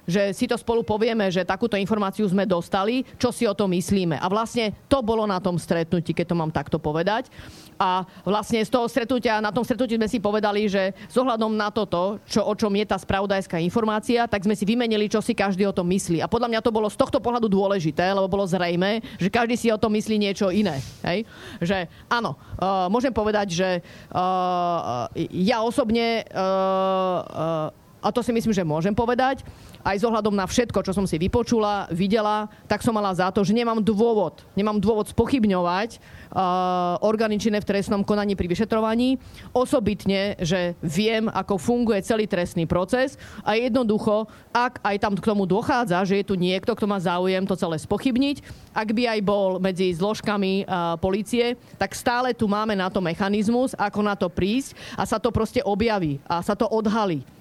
že 0.10 0.33
si 0.33 0.49
to 0.49 0.57
spolu 0.57 0.81
povieme, 0.81 1.29
že 1.29 1.45
takúto 1.45 1.77
informáciu 1.77 2.25
sme 2.25 2.49
dostali, 2.49 3.05
čo 3.21 3.29
si 3.29 3.45
o 3.45 3.53
tom 3.53 3.69
myslíme. 3.71 4.17
A 4.17 4.25
vlastne 4.25 4.73
to 4.89 5.05
bolo 5.05 5.29
na 5.29 5.38
tom 5.38 5.62
stretnutí, 5.62 6.15
keď 6.15 6.33
to 6.33 6.39
mám 6.39 6.49
takto 6.49 6.81
povedať. 6.81 7.29
A 7.77 8.03
vlastne 8.25 8.61
z 8.61 8.73
toho 8.73 8.89
stretnutia, 8.89 9.37
na 9.37 9.53
tom 9.53 9.61
stretnutí 9.61 9.95
sme 9.95 10.09
si 10.09 10.17
povedali, 10.17 10.65
že 10.65 10.97
s 11.07 11.15
ohľadom 11.15 11.53
na 11.53 11.69
toto, 11.69 12.17
čo, 12.25 12.41
o 12.41 12.53
čom 12.57 12.73
je 12.73 12.85
tá 12.89 12.97
spravodajská 12.97 13.61
informácia, 13.61 14.25
tak 14.25 14.43
sme 14.43 14.57
si 14.57 14.65
vymenili, 14.65 15.05
čo 15.05 15.21
si 15.21 15.37
každý 15.37 15.69
o 15.69 15.73
tom 15.73 15.85
myslí. 15.93 16.19
A 16.19 16.27
podľa 16.27 16.49
mňa 16.51 16.65
to 16.65 16.73
bolo 16.73 16.89
z 16.89 16.97
tohto 16.97 17.21
pohľadu 17.21 17.45
dôležité, 17.47 18.11
lebo 18.11 18.25
bolo 18.25 18.49
zrejme, 18.49 19.05
že 19.21 19.29
každý 19.29 19.55
si 19.55 19.69
o 19.69 19.77
tom 19.77 19.93
myslí 19.93 20.17
niečo 20.17 20.49
iné. 20.49 20.81
Hej? 21.05 21.29
Že 21.61 21.77
áno, 22.09 22.35
uh, 22.57 22.89
môžem 22.89 23.13
povedať, 23.13 23.53
že 23.53 23.69
uh, 24.11 25.05
ja 25.31 25.61
osobne 25.61 26.25
uh, 26.33 27.69
uh, 27.71 27.87
a 28.08 28.15
to 28.15 28.24
si 28.24 28.32
myslím, 28.32 28.56
že 28.56 28.63
môžem 28.63 28.96
povedať, 28.96 29.43
aj 29.84 30.00
s 30.00 30.08
na 30.08 30.48
všetko, 30.48 30.80
čo 30.80 30.96
som 30.96 31.04
si 31.04 31.20
vypočula, 31.20 31.91
videla, 31.91 32.48
tak 32.72 32.80
som 32.80 32.96
mala 32.96 33.12
za 33.12 33.28
to, 33.36 33.43
že 33.43 33.52
nemám 33.52 33.84
dôvod, 33.84 34.48
nemám 34.56 34.80
dôvod 34.80 35.12
spochybňovať 35.12 36.00
uh, 36.32 36.96
orgány 37.04 37.36
v 37.36 37.67
trestnom 37.67 38.08
konaní 38.08 38.39
pri 38.39 38.48
vyšetrovaní, 38.48 39.20
osobitne, 39.52 40.39
že 40.39 40.80
viem, 40.80 41.28
ako 41.28 41.60
funguje 41.60 42.00
celý 42.00 42.32
trestný 42.32 42.63
proces 42.63 43.20
a 43.43 43.60
jednoducho, 43.60 44.32
ak 44.56 44.80
aj 44.80 44.96
tam 45.04 45.13
k 45.20 45.28
tomu 45.28 45.43
dochádza, 45.43 46.08
že 46.08 46.24
je 46.24 46.26
tu 46.32 46.39
niekto, 46.39 46.72
kto 46.72 46.88
má 46.88 47.04
záujem 47.04 47.43
to 47.43 47.60
celé 47.60 47.76
spochybniť, 47.76 48.41
ak 48.72 48.89
by 48.96 49.04
aj 49.17 49.20
bol 49.28 49.60
medzi 49.60 49.91
zložkami 49.91 50.63
uh, 50.63 50.96
policie, 50.96 51.60
tak 51.76 51.91
stále 51.91 52.32
tu 52.32 52.48
máme 52.48 52.72
na 52.72 52.88
to 52.88 53.04
mechanizmus, 53.04 53.76
ako 53.76 54.00
na 54.00 54.15
to 54.15 54.32
prísť 54.32 54.78
a 54.96 55.04
sa 55.04 55.20
to 55.20 55.28
proste 55.34 55.60
objaví 55.67 56.24
a 56.26 56.39
sa 56.39 56.56
to 56.56 56.63
odhalí. 56.70 57.37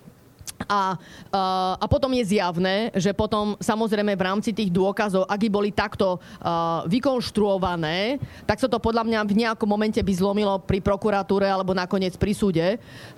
A, 0.64 0.96
uh, 0.96 1.74
a 1.76 1.84
potom 1.84 2.08
je 2.16 2.24
zjavné, 2.32 2.88
že 2.96 3.12
potom 3.12 3.60
samozrejme 3.60 4.16
v 4.16 4.24
rámci 4.24 4.56
tých 4.56 4.72
dôkazov, 4.72 5.28
ak 5.28 5.44
boli 5.52 5.68
takto 5.68 6.16
uh, 6.16 6.80
vykonštruované, 6.88 8.16
tak 8.48 8.56
sa 8.56 8.66
to 8.66 8.80
podľa 8.80 9.04
mňa 9.04 9.20
v 9.28 9.36
nejakom 9.44 9.68
momente 9.68 10.00
by 10.00 10.12
zlomilo 10.16 10.56
pri 10.64 10.80
prokuratúre 10.80 11.44
alebo 11.44 11.76
nakoniec 11.76 12.16
pri 12.16 12.32
súde. 12.32 12.66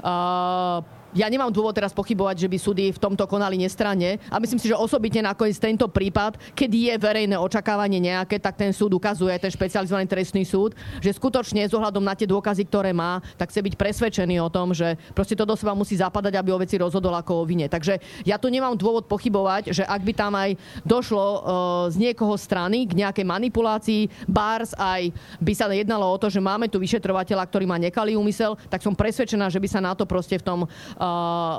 Uh, 0.02 0.82
ja 1.16 1.26
nemám 1.28 1.48
dôvod 1.48 1.72
teraz 1.72 1.96
pochybovať, 1.96 2.44
že 2.44 2.48
by 2.50 2.58
súdy 2.60 2.84
v 2.92 3.00
tomto 3.00 3.24
konali 3.24 3.56
nestranne 3.56 4.20
a 4.28 4.36
myslím 4.36 4.60
si, 4.60 4.68
že 4.68 4.76
osobitne 4.76 5.24
nakoniec 5.24 5.56
tento 5.56 5.88
prípad, 5.88 6.36
keď 6.52 6.70
je 6.70 6.94
verejné 7.00 7.36
očakávanie 7.40 8.00
nejaké, 8.02 8.36
tak 8.36 8.60
ten 8.60 8.74
súd 8.76 8.92
ukazuje, 8.92 9.32
ten 9.40 9.48
špecializovaný 9.48 10.04
trestný 10.04 10.44
súd, 10.44 10.76
že 11.00 11.14
skutočne 11.16 11.64
s 11.64 11.72
ohľadom 11.72 12.04
na 12.04 12.12
tie 12.12 12.28
dôkazy, 12.28 12.68
ktoré 12.68 12.92
má, 12.92 13.24
tak 13.40 13.48
chce 13.48 13.64
byť 13.64 13.74
presvedčený 13.80 14.36
o 14.44 14.52
tom, 14.52 14.76
že 14.76 15.00
proste 15.16 15.38
to 15.38 15.48
do 15.48 15.56
seba 15.56 15.72
musí 15.72 15.96
zapadať, 15.96 16.36
aby 16.36 16.52
o 16.52 16.60
veci 16.60 16.76
rozhodol 16.76 17.16
ako 17.16 17.44
o 17.44 17.46
vine. 17.48 17.70
Takže 17.70 18.24
ja 18.28 18.36
tu 18.36 18.52
nemám 18.52 18.76
dôvod 18.76 19.08
pochybovať, 19.08 19.72
že 19.72 19.84
ak 19.84 20.02
by 20.04 20.12
tam 20.12 20.32
aj 20.36 20.60
došlo 20.84 21.24
uh, 21.24 21.40
z 21.88 21.96
niekoho 21.96 22.36
strany 22.36 22.84
k 22.84 22.96
nejakej 22.96 23.24
manipulácii, 23.24 24.28
bars 24.28 24.76
aj 24.76 25.12
by 25.40 25.52
sa 25.56 25.70
jednalo 25.72 26.04
o 26.04 26.16
to, 26.20 26.28
že 26.28 26.42
máme 26.42 26.68
tu 26.68 26.76
vyšetrovateľa, 26.80 27.48
ktorý 27.48 27.64
má 27.64 27.80
nekalý 27.80 28.16
úmysel, 28.18 28.56
tak 28.68 28.84
som 28.84 28.92
presvedčená, 28.92 29.48
že 29.48 29.60
by 29.60 29.68
sa 29.68 29.80
na 29.80 29.92
to 29.96 30.04
proste 30.04 30.36
v 30.40 30.44
tom 30.44 30.60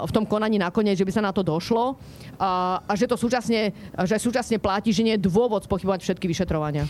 v 0.03 0.11
tom 0.11 0.27
konaní 0.27 0.59
nakoniec, 0.59 0.99
že 0.99 1.07
by 1.07 1.13
sa 1.15 1.23
na 1.23 1.31
to 1.31 1.39
došlo 1.39 1.95
a, 2.35 2.83
a 2.83 2.91
že 2.99 3.07
to 3.07 3.15
súčasne, 3.15 3.71
že 4.03 4.15
súčasne 4.19 4.59
platí, 4.59 4.91
že 4.91 4.99
nie 4.99 5.15
je 5.15 5.23
dôvod 5.23 5.63
spochybovať 5.63 6.03
všetky 6.03 6.27
vyšetrovania. 6.27 6.83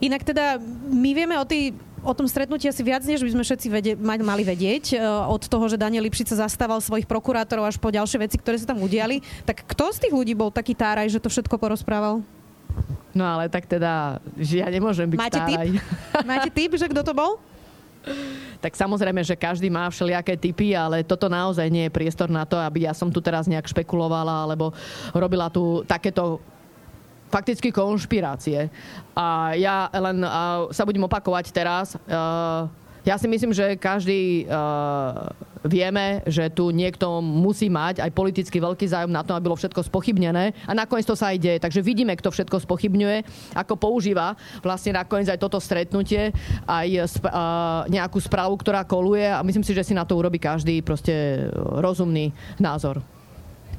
Inak 0.00 0.24
teda 0.24 0.56
my 0.88 1.10
vieme 1.12 1.36
o, 1.36 1.44
tý, 1.44 1.76
o 2.00 2.16
tom 2.16 2.24
stretnutí 2.24 2.64
asi 2.64 2.80
viac, 2.80 3.04
než 3.04 3.20
by 3.20 3.36
sme 3.36 3.44
všetci 3.44 3.66
vede, 3.68 3.92
mali 4.00 4.42
vedieť. 4.48 4.96
E, 4.96 5.04
od 5.28 5.44
toho, 5.44 5.68
že 5.68 5.76
Daniel 5.76 6.08
Lipšica 6.08 6.32
zastával 6.40 6.80
svojich 6.80 7.04
prokurátorov 7.04 7.68
až 7.68 7.76
po 7.76 7.92
ďalšie 7.92 8.16
veci, 8.24 8.40
ktoré 8.40 8.56
sa 8.56 8.72
tam 8.72 8.80
udiali. 8.80 9.20
Tak 9.44 9.68
kto 9.68 9.92
z 9.92 10.08
tých 10.08 10.14
ľudí 10.16 10.32
bol 10.32 10.48
taký 10.48 10.72
táraj, 10.72 11.12
že 11.12 11.20
to 11.20 11.28
všetko 11.28 11.60
porozprával? 11.60 12.24
No 13.12 13.24
ale 13.28 13.52
tak 13.52 13.68
teda, 13.68 14.24
že 14.40 14.64
ja 14.64 14.72
nemôžem 14.72 15.04
byť 15.04 15.20
Máte 15.20 15.36
táraj. 15.36 15.68
Tip? 15.68 15.82
Máte 16.24 16.48
tip, 16.48 16.72
že 16.80 16.86
kto 16.88 17.04
to 17.04 17.12
bol? 17.12 17.36
Tak 18.60 18.76
samozrejme, 18.76 19.24
že 19.24 19.36
každý 19.36 19.72
má 19.72 19.88
všelijaké 19.88 20.36
typy, 20.36 20.76
ale 20.76 21.04
toto 21.04 21.28
naozaj 21.28 21.68
nie 21.72 21.88
je 21.88 21.96
priestor 21.96 22.28
na 22.28 22.44
to, 22.44 22.60
aby 22.60 22.84
ja 22.84 22.92
som 22.92 23.08
tu 23.08 23.20
teraz 23.24 23.48
nejak 23.48 23.68
špekulovala 23.68 24.44
alebo 24.44 24.72
robila 25.16 25.48
tu 25.48 25.80
takéto 25.88 26.40
fakticky 27.30 27.70
konšpirácie. 27.70 28.68
A 29.14 29.54
ja 29.54 29.86
len 29.94 30.20
uh, 30.20 30.66
sa 30.74 30.82
budem 30.82 31.06
opakovať 31.06 31.54
teraz. 31.54 31.94
Uh, 32.04 32.66
ja 33.04 33.16
si 33.16 33.26
myslím, 33.28 33.56
že 33.56 33.80
každý 33.80 34.44
uh, 34.44 35.32
vieme, 35.64 36.20
že 36.28 36.48
tu 36.52 36.68
niekto 36.72 37.20
musí 37.20 37.68
mať 37.72 38.00
aj 38.04 38.10
politicky 38.12 38.60
veľký 38.60 38.86
záujem 38.88 39.12
na 39.12 39.24
tom, 39.24 39.36
aby 39.36 39.48
bolo 39.48 39.60
všetko 39.60 39.88
spochybnené 39.88 40.52
a 40.64 40.72
nakoniec 40.72 41.08
to 41.08 41.16
sa 41.16 41.32
aj 41.32 41.38
deje. 41.40 41.58
Takže 41.60 41.80
vidíme, 41.84 42.12
kto 42.16 42.32
všetko 42.32 42.64
spochybňuje, 42.64 43.18
ako 43.56 43.74
používa 43.76 44.36
vlastne 44.60 44.96
nakoniec 44.96 45.32
aj 45.32 45.40
toto 45.40 45.56
stretnutie, 45.60 46.32
aj 46.68 46.88
uh, 47.24 47.88
nejakú 47.88 48.20
správu, 48.20 48.56
ktorá 48.60 48.84
koluje 48.84 49.28
a 49.28 49.40
myslím 49.44 49.64
si, 49.64 49.72
že 49.72 49.84
si 49.84 49.96
na 49.96 50.04
to 50.04 50.16
urobí 50.16 50.36
každý 50.36 50.80
proste 50.84 51.48
rozumný 51.56 52.32
názor. 52.60 53.00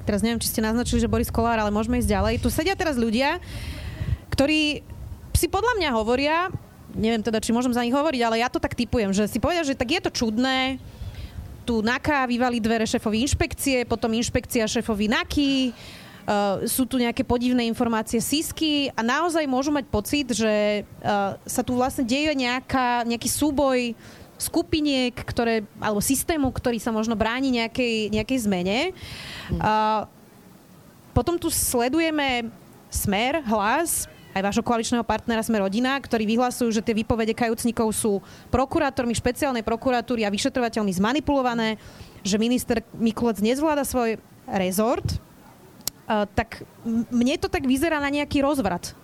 Teraz 0.01 0.25
neviem, 0.25 0.41
či 0.41 0.49
ste 0.49 0.65
naznačili, 0.65 0.97
že 0.97 1.11
Boris 1.11 1.29
Kolár, 1.29 1.61
ale 1.61 1.69
môžeme 1.69 2.01
ísť 2.01 2.09
ďalej. 2.09 2.41
Tu 2.41 2.49
sedia 2.49 2.73
teraz 2.73 2.97
ľudia, 2.97 3.37
ktorí 4.33 4.81
si 5.37 5.45
podľa 5.45 5.77
mňa 5.77 5.89
hovoria, 5.93 6.49
neviem 6.95 7.23
teda, 7.23 7.39
či 7.39 7.55
môžem 7.55 7.73
za 7.73 7.83
nich 7.83 7.95
hovoriť, 7.95 8.21
ale 8.23 8.41
ja 8.43 8.49
to 8.51 8.59
tak 8.61 8.75
typujem, 8.75 9.11
že 9.11 9.27
si 9.27 9.39
povedia, 9.39 9.63
že 9.63 9.77
tak 9.77 9.91
je 9.91 10.01
to 10.03 10.11
čudné, 10.11 10.79
tu 11.63 11.79
NAKA 11.85 12.25
vyvali 12.25 12.57
dvere 12.57 12.85
šéfovi 12.89 13.21
inšpekcie, 13.23 13.85
potom 13.85 14.11
inšpekcia 14.11 14.67
šéfovi 14.67 15.07
NAKY, 15.11 15.53
Uh, 16.21 16.69
sú 16.69 16.85
tu 16.85 17.01
nejaké 17.01 17.25
podivné 17.25 17.65
informácie 17.65 18.21
sísky 18.21 18.93
a 18.93 19.01
naozaj 19.01 19.41
môžu 19.49 19.73
mať 19.73 19.89
pocit, 19.89 20.29
že 20.29 20.85
uh, 21.01 21.33
sa 21.49 21.65
tu 21.65 21.73
vlastne 21.73 22.05
deje 22.05 22.29
nejaká, 22.37 23.01
nejaký 23.09 23.25
súboj 23.25 23.97
skupiniek, 24.37 25.17
ktoré, 25.17 25.65
alebo 25.81 25.97
systému, 25.97 26.53
ktorý 26.53 26.77
sa 26.77 26.93
možno 26.93 27.17
bráni 27.17 27.49
nejakej, 27.49 28.13
nejakej 28.13 28.37
zmene. 28.45 28.93
Uh, 29.57 30.05
potom 31.09 31.41
tu 31.41 31.49
sledujeme 31.49 32.53
Smer, 32.93 33.41
Hlas, 33.41 34.05
aj 34.31 34.41
vášho 34.41 34.63
koaličného 34.63 35.03
partnera 35.03 35.43
Sme 35.43 35.59
rodina, 35.59 35.99
ktorí 35.99 36.23
vyhlasujú, 36.23 36.71
že 36.71 36.85
tie 36.85 36.95
výpovede 36.95 37.35
kajúcnikov 37.35 37.91
sú 37.91 38.23
prokurátormi 38.49 39.11
špeciálnej 39.11 39.63
prokuratúry 39.63 40.23
a 40.23 40.33
vyšetrovateľmi 40.33 40.91
zmanipulované, 40.95 41.75
že 42.23 42.39
minister 42.39 42.85
Mikulec 42.95 43.43
nezvláda 43.43 43.83
svoj 43.83 44.21
rezort, 44.47 45.05
uh, 46.07 46.23
tak 46.31 46.63
mne 47.11 47.35
to 47.41 47.51
tak 47.51 47.67
vyzerá 47.67 47.99
na 47.99 48.09
nejaký 48.13 48.43
rozvrat. 48.43 48.95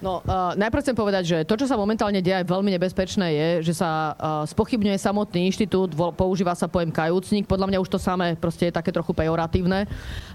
No, 0.00 0.24
uh, 0.24 0.56
najprv 0.56 0.80
chcem 0.80 0.96
povedať, 0.96 1.22
že 1.28 1.36
to, 1.44 1.60
čo 1.60 1.68
sa 1.68 1.76
momentálne 1.76 2.24
deje, 2.24 2.40
veľmi 2.48 2.72
nebezpečné 2.72 3.36
je, 3.36 3.48
že 3.68 3.84
sa 3.84 4.16
uh, 4.16 4.48
spochybňuje 4.48 4.96
samotný 4.96 5.44
inštitút, 5.52 5.92
vo, 5.92 6.08
používa 6.08 6.56
sa 6.56 6.72
pojem 6.72 6.88
kajúcnik. 6.88 7.44
Podľa 7.44 7.68
mňa 7.68 7.78
už 7.84 7.92
to 7.92 8.00
samé 8.00 8.32
proste 8.32 8.72
je 8.72 8.76
také 8.80 8.96
trochu 8.96 9.12
pejoratívne. 9.12 9.84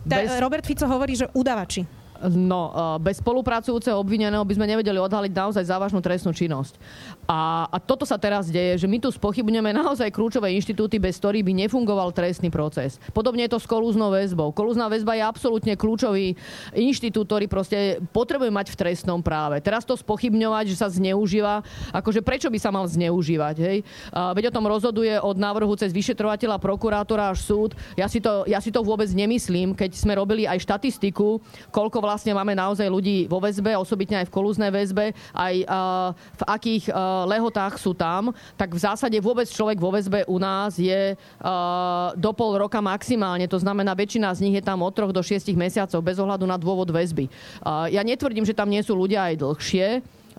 Bez... 0.06 0.38
Robert 0.38 0.62
Fico 0.62 0.86
hovorí, 0.86 1.18
že 1.18 1.26
udavači. 1.34 2.05
No, 2.24 2.72
bez 3.04 3.20
spolupracujúceho 3.20 4.00
obvineného 4.00 4.40
by 4.48 4.56
sme 4.56 4.72
nevedeli 4.72 4.96
odhaliť 4.96 5.36
naozaj 5.36 5.68
závažnú 5.68 6.00
trestnú 6.00 6.32
činnosť. 6.32 6.80
A, 7.28 7.68
a 7.68 7.78
toto 7.78 8.08
sa 8.08 8.16
teraz 8.16 8.48
deje, 8.48 8.80
že 8.80 8.88
my 8.88 9.04
tu 9.04 9.12
spochybňujeme 9.12 9.76
naozaj 9.76 10.16
kľúčové 10.16 10.56
inštitúty, 10.56 10.96
bez 10.96 11.20
ktorých 11.20 11.44
by 11.44 11.54
nefungoval 11.68 12.16
trestný 12.16 12.48
proces. 12.48 13.04
Podobne 13.12 13.44
je 13.44 13.52
to 13.52 13.60
s 13.60 13.68
kolúznou 13.68 14.16
väzbou. 14.16 14.56
Kolúzna 14.56 14.88
väzba 14.88 15.20
je 15.20 15.28
absolútne 15.28 15.74
kľúčový 15.76 16.40
inštitút, 16.72 17.28
ktorý 17.28 17.52
proste 17.52 18.00
potrebuje 18.16 18.48
mať 18.48 18.68
v 18.72 18.80
trestnom 18.80 19.20
práve. 19.20 19.60
Teraz 19.60 19.84
to 19.84 20.00
spochybňovať, 20.00 20.72
že 20.72 20.80
sa 20.80 20.88
zneužíva, 20.88 21.68
akože 21.92 22.24
prečo 22.24 22.48
by 22.48 22.60
sa 22.64 22.72
mal 22.72 22.88
zneužívať, 22.88 23.56
hej? 23.60 23.78
A, 24.16 24.32
veď 24.32 24.54
o 24.54 24.56
tom 24.56 24.72
rozhoduje 24.72 25.20
od 25.20 25.36
návrhu 25.36 25.76
cez 25.76 25.92
vyšetrovateľa, 25.92 26.64
prokurátora 26.64 27.36
až 27.36 27.44
súd. 27.44 27.76
Ja 28.00 28.08
si, 28.08 28.24
to, 28.24 28.48
ja 28.48 28.64
si 28.64 28.72
to 28.72 28.86
vôbec 28.86 29.12
nemyslím, 29.12 29.76
keď 29.76 29.92
sme 30.00 30.16
robili 30.16 30.48
aj 30.48 30.64
štatistiku, 30.64 31.44
koľko 31.74 32.05
vlastne 32.06 32.32
máme 32.38 32.54
naozaj 32.54 32.86
ľudí 32.86 33.26
vo 33.26 33.42
väzbe, 33.42 33.74
osobitne 33.74 34.22
aj 34.22 34.30
v 34.30 34.36
kolúznej 34.38 34.72
väzbe, 34.72 35.12
aj 35.34 35.56
uh, 35.66 36.14
v 36.14 36.44
akých 36.46 36.84
uh, 36.94 37.26
lehotách 37.26 37.82
sú 37.82 37.98
tam, 37.98 38.30
tak 38.56 38.72
v 38.72 38.80
zásade 38.80 39.18
vôbec 39.18 39.50
človek 39.50 39.82
vo 39.82 39.90
väzbe 39.90 40.24
u 40.30 40.38
nás 40.38 40.78
je 40.78 41.18
uh, 41.18 42.14
do 42.14 42.32
pol 42.32 42.62
roka 42.62 42.78
maximálne. 42.80 43.50
To 43.50 43.58
znamená, 43.58 43.98
väčšina 43.98 44.30
z 44.38 44.46
nich 44.46 44.56
je 44.62 44.64
tam 44.64 44.86
od 44.86 44.94
troch 44.94 45.12
do 45.12 45.26
šiestich 45.26 45.58
mesiacov 45.58 46.00
bez 46.06 46.22
ohľadu 46.22 46.46
na 46.46 46.56
dôvod 46.62 46.88
väzby. 46.94 47.28
Ja 47.90 48.06
netvrdím, 48.06 48.46
že 48.46 48.54
tam 48.54 48.70
nie 48.70 48.84
sú 48.86 48.94
ľudia 48.94 49.32
aj 49.32 49.42
dlhšie, 49.42 49.88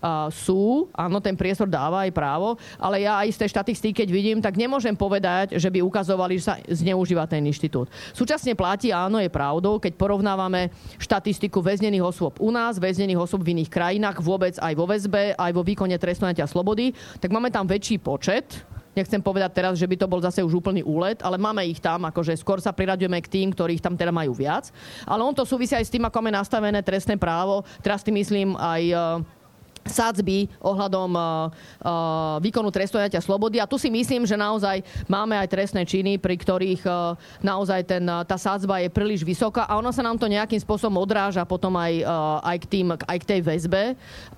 uh, 0.01 0.29
sú, 0.29 0.89
áno, 0.93 1.17
ten 1.21 1.33
priestor 1.33 1.69
dáva 1.69 2.05
aj 2.05 2.11
právo, 2.13 2.55
ale 2.77 3.05
ja 3.05 3.21
aj 3.21 3.33
z 3.33 3.39
tej 3.45 3.49
štatistiky, 3.53 3.93
keď 4.03 4.09
vidím, 4.09 4.37
tak 4.39 4.57
nemôžem 4.57 4.93
povedať, 4.93 5.57
že 5.57 5.69
by 5.69 5.81
ukazovali, 5.83 6.37
že 6.37 6.47
sa 6.47 6.55
zneužíva 6.65 7.25
ten 7.29 7.43
inštitút. 7.45 7.89
Súčasne 8.13 8.53
platí, 8.53 8.93
áno, 8.93 9.17
je 9.21 9.29
pravdou, 9.31 9.81
keď 9.81 9.93
porovnávame 9.97 10.73
štatistiku 10.97 11.61
väznených 11.61 12.05
osôb 12.05 12.37
u 12.41 12.49
nás, 12.53 12.81
väznených 12.81 13.21
osôb 13.21 13.45
v 13.45 13.57
iných 13.57 13.71
krajinách, 13.71 14.21
vôbec 14.21 14.55
aj 14.57 14.73
vo 14.73 14.85
väzbe, 14.85 15.37
aj 15.37 15.51
vo 15.53 15.61
výkone 15.65 15.95
trestného 15.97 16.49
slobody, 16.49 16.93
tak 17.21 17.33
máme 17.33 17.49
tam 17.49 17.65
väčší 17.65 17.99
počet 18.01 18.67
Nechcem 18.97 19.21
povedať 19.21 19.53
teraz, 19.53 19.77
že 19.77 19.85
by 19.85 19.93
to 19.93 20.09
bol 20.09 20.17
zase 20.17 20.41
už 20.41 20.57
úplný 20.57 20.81
úlet, 20.81 21.21
ale 21.21 21.37
máme 21.37 21.61
ich 21.69 21.77
tam, 21.77 22.09
akože 22.09 22.33
skôr 22.33 22.57
sa 22.57 22.73
priraďujeme 22.73 23.21
k 23.21 23.29
tým, 23.29 23.47
ktorých 23.53 23.77
tam 23.77 23.93
teda 23.93 24.09
majú 24.09 24.33
viac. 24.33 24.73
Ale 25.05 25.21
on 25.21 25.37
to 25.37 25.45
súvisí 25.45 25.77
aj 25.77 25.85
s 25.85 25.93
tým, 25.93 26.09
ako 26.09 26.17
máme 26.17 26.33
nastavené 26.33 26.81
trestné 26.81 27.13
právo. 27.13 27.61
Teraz 27.85 28.01
tým 28.01 28.17
myslím 28.17 28.57
aj 28.57 28.81
sadzby 29.89 30.51
ohľadom 30.61 31.11
uh, 31.15 31.23
uh, 31.83 32.37
výkonu 32.43 32.69
trestu 32.69 32.99
slobody. 33.21 33.57
A 33.61 33.69
tu 33.69 33.79
si 33.79 33.87
myslím, 33.87 34.25
že 34.25 34.37
naozaj 34.37 34.83
máme 35.07 35.37
aj 35.37 35.47
trestné 35.49 35.85
činy, 35.87 36.19
pri 36.19 36.35
ktorých 36.37 36.83
uh, 36.85 37.15
naozaj 37.41 37.81
ten, 37.87 38.03
tá 38.03 38.37
sadzba 38.37 38.83
je 38.83 38.89
príliš 38.91 39.23
vysoká 39.23 39.65
a 39.65 39.77
ono 39.79 39.89
sa 39.93 40.03
nám 40.03 40.19
to 40.19 40.27
nejakým 40.27 40.59
spôsobom 40.59 40.99
odráža 41.01 41.47
potom 41.47 41.73
aj, 41.79 42.03
aj, 42.43 42.57
k, 42.63 42.65
tým, 42.67 42.87
aj 42.93 43.17
k 43.23 43.29
tej 43.29 43.39
väzbe. 43.41 43.83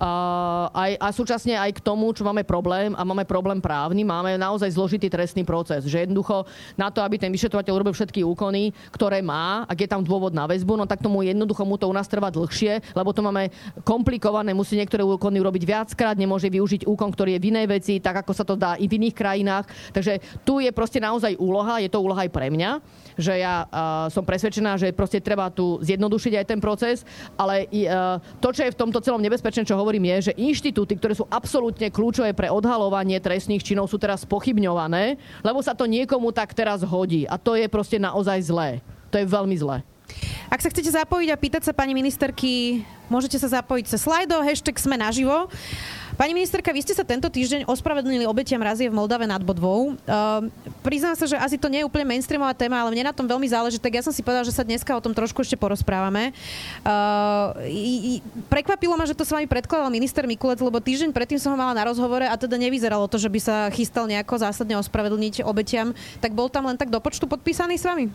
Aj, 0.00 0.92
a 0.96 1.06
súčasne 1.10 1.58
aj 1.58 1.80
k 1.80 1.84
tomu, 1.84 2.12
čo 2.14 2.22
máme 2.22 2.46
problém 2.46 2.94
a 2.94 3.02
máme 3.02 3.26
problém 3.26 3.58
právny, 3.58 4.06
máme 4.06 4.36
naozaj 4.36 4.70
zložitý 4.76 5.10
trestný 5.10 5.42
proces. 5.42 5.84
Že 5.88 6.06
jednoducho 6.08 6.46
na 6.78 6.92
to, 6.92 7.02
aby 7.02 7.18
ten 7.18 7.32
vyšetrovateľ 7.32 7.72
urobil 7.74 7.94
všetky 7.96 8.22
úkony, 8.22 8.70
ktoré 8.94 9.24
má, 9.24 9.66
ak 9.66 9.78
je 9.82 9.88
tam 9.90 10.04
dôvod 10.04 10.30
na 10.36 10.46
väzbu, 10.46 10.78
no 10.78 10.84
tak 10.86 11.02
tomu 11.02 11.26
jednoducho 11.26 11.64
mu 11.66 11.74
to 11.80 11.88
u 11.90 11.94
nás 11.94 12.06
trvá 12.06 12.30
dlhšie, 12.30 12.94
lebo 12.94 13.10
to 13.10 13.24
máme 13.24 13.50
komplikované, 13.82 14.54
musí 14.54 14.78
niektoré 14.78 15.02
úkony 15.02 15.39
urobiť 15.40 15.64
viackrát, 15.64 16.16
nemôže 16.20 16.52
využiť 16.52 16.84
úkon, 16.84 17.10
ktorý 17.10 17.36
je 17.36 17.42
v 17.42 17.48
inej 17.50 17.66
veci, 17.66 17.94
tak 17.98 18.22
ako 18.22 18.32
sa 18.36 18.44
to 18.44 18.54
dá 18.54 18.76
i 18.76 18.84
v 18.84 19.00
iných 19.00 19.16
krajinách. 19.16 19.64
Takže 19.96 20.44
tu 20.44 20.60
je 20.60 20.70
proste 20.70 21.00
naozaj 21.00 21.40
úloha, 21.40 21.80
je 21.80 21.88
to 21.88 21.98
úloha 21.98 22.28
aj 22.28 22.32
pre 22.32 22.52
mňa, 22.52 22.70
že 23.16 23.40
ja 23.40 23.64
uh, 23.64 24.06
som 24.12 24.22
presvedčená, 24.22 24.76
že 24.76 24.92
proste 24.92 25.18
treba 25.24 25.48
tu 25.48 25.80
zjednodušiť 25.80 26.32
aj 26.36 26.46
ten 26.46 26.60
proces, 26.60 27.02
ale 27.40 27.66
uh, 27.66 28.20
to, 28.38 28.52
čo 28.52 28.68
je 28.68 28.74
v 28.74 28.80
tomto 28.80 29.00
celom 29.00 29.24
nebezpečné, 29.24 29.64
čo 29.64 29.80
hovorím, 29.80 30.12
je, 30.16 30.30
že 30.30 30.38
inštitúty, 30.38 31.00
ktoré 31.00 31.16
sú 31.16 31.24
absolútne 31.32 31.88
kľúčové 31.88 32.36
pre 32.36 32.52
odhalovanie 32.52 33.16
trestných 33.18 33.64
činov, 33.64 33.88
sú 33.88 33.96
teraz 33.96 34.28
pochybňované, 34.28 35.16
lebo 35.40 35.64
sa 35.64 35.72
to 35.72 35.88
niekomu 35.88 36.30
tak 36.30 36.52
teraz 36.52 36.84
hodí. 36.84 37.24
A 37.24 37.40
to 37.40 37.56
je 37.56 37.66
proste 37.70 37.96
naozaj 37.96 38.38
zlé. 38.44 38.70
To 39.10 39.18
je 39.18 39.26
veľmi 39.26 39.56
zlé. 39.56 39.82
Ak 40.50 40.58
sa 40.58 40.70
chcete 40.70 40.90
zapojiť 40.90 41.28
a 41.30 41.38
pýtať 41.38 41.62
sa 41.70 41.72
pani 41.72 41.94
ministerky, 41.94 42.82
môžete 43.06 43.38
sa 43.38 43.62
zapojiť 43.62 43.84
cez 43.86 44.02
slajdo, 44.02 44.42
hashtag 44.42 44.76
sme 44.82 44.98
naživo. 44.98 45.46
Pani 46.20 46.36
ministerka, 46.36 46.68
vy 46.68 46.84
ste 46.84 46.92
sa 46.92 47.00
tento 47.00 47.32
týždeň 47.32 47.64
ospravedlnili 47.64 48.28
obetiam 48.28 48.60
razie 48.60 48.92
v 48.92 48.98
Moldave 48.98 49.24
nad 49.24 49.40
Bodvou. 49.40 49.96
Uh, 50.04 50.52
priznám 50.84 51.16
sa, 51.16 51.24
že 51.24 51.32
asi 51.40 51.56
to 51.56 51.72
nie 51.72 51.80
je 51.80 51.88
úplne 51.88 52.04
mainstreamová 52.04 52.52
téma, 52.52 52.84
ale 52.84 52.92
mne 52.92 53.08
na 53.08 53.16
tom 53.16 53.24
veľmi 53.24 53.48
záleží, 53.48 53.80
tak 53.80 53.96
ja 53.96 54.04
som 54.04 54.12
si 54.12 54.20
povedala, 54.20 54.44
že 54.44 54.52
sa 54.52 54.60
dneska 54.60 54.92
o 54.92 55.00
tom 55.00 55.16
trošku 55.16 55.40
ešte 55.40 55.56
porozprávame. 55.56 56.36
Uh, 56.84 57.56
i, 57.64 57.94
i, 57.96 58.12
prekvapilo 58.52 59.00
ma, 59.00 59.08
že 59.08 59.16
to 59.16 59.24
s 59.24 59.32
vami 59.32 59.48
predkladal 59.48 59.88
minister 59.88 60.28
Mikulec, 60.28 60.60
lebo 60.60 60.76
týždeň 60.76 61.16
predtým 61.16 61.40
som 61.40 61.54
ho 61.54 61.58
mala 61.58 61.72
na 61.72 61.88
rozhovore 61.88 62.28
a 62.28 62.36
teda 62.36 62.60
nevyzeralo 62.60 63.08
to, 63.08 63.16
že 63.16 63.32
by 63.32 63.40
sa 63.40 63.56
chystal 63.72 64.04
nejako 64.04 64.44
zásadne 64.44 64.76
ospravedlniť 64.76 65.40
obetiam. 65.40 65.96
Tak 66.20 66.36
bol 66.36 66.52
tam 66.52 66.68
len 66.68 66.76
tak 66.76 66.92
do 66.92 67.00
počtu 67.00 67.24
podpísaný 67.24 67.80
s 67.80 67.88
vami? 67.88 68.12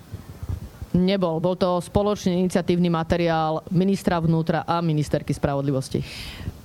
Nebol. 0.96 1.44
Bol 1.44 1.60
to 1.60 1.84
spoločný 1.84 2.40
iniciatívny 2.48 2.88
materiál 2.88 3.60
ministra 3.68 4.16
vnútra 4.24 4.64
a 4.64 4.80
ministerky 4.80 5.36
spravodlivosti. 5.36 6.00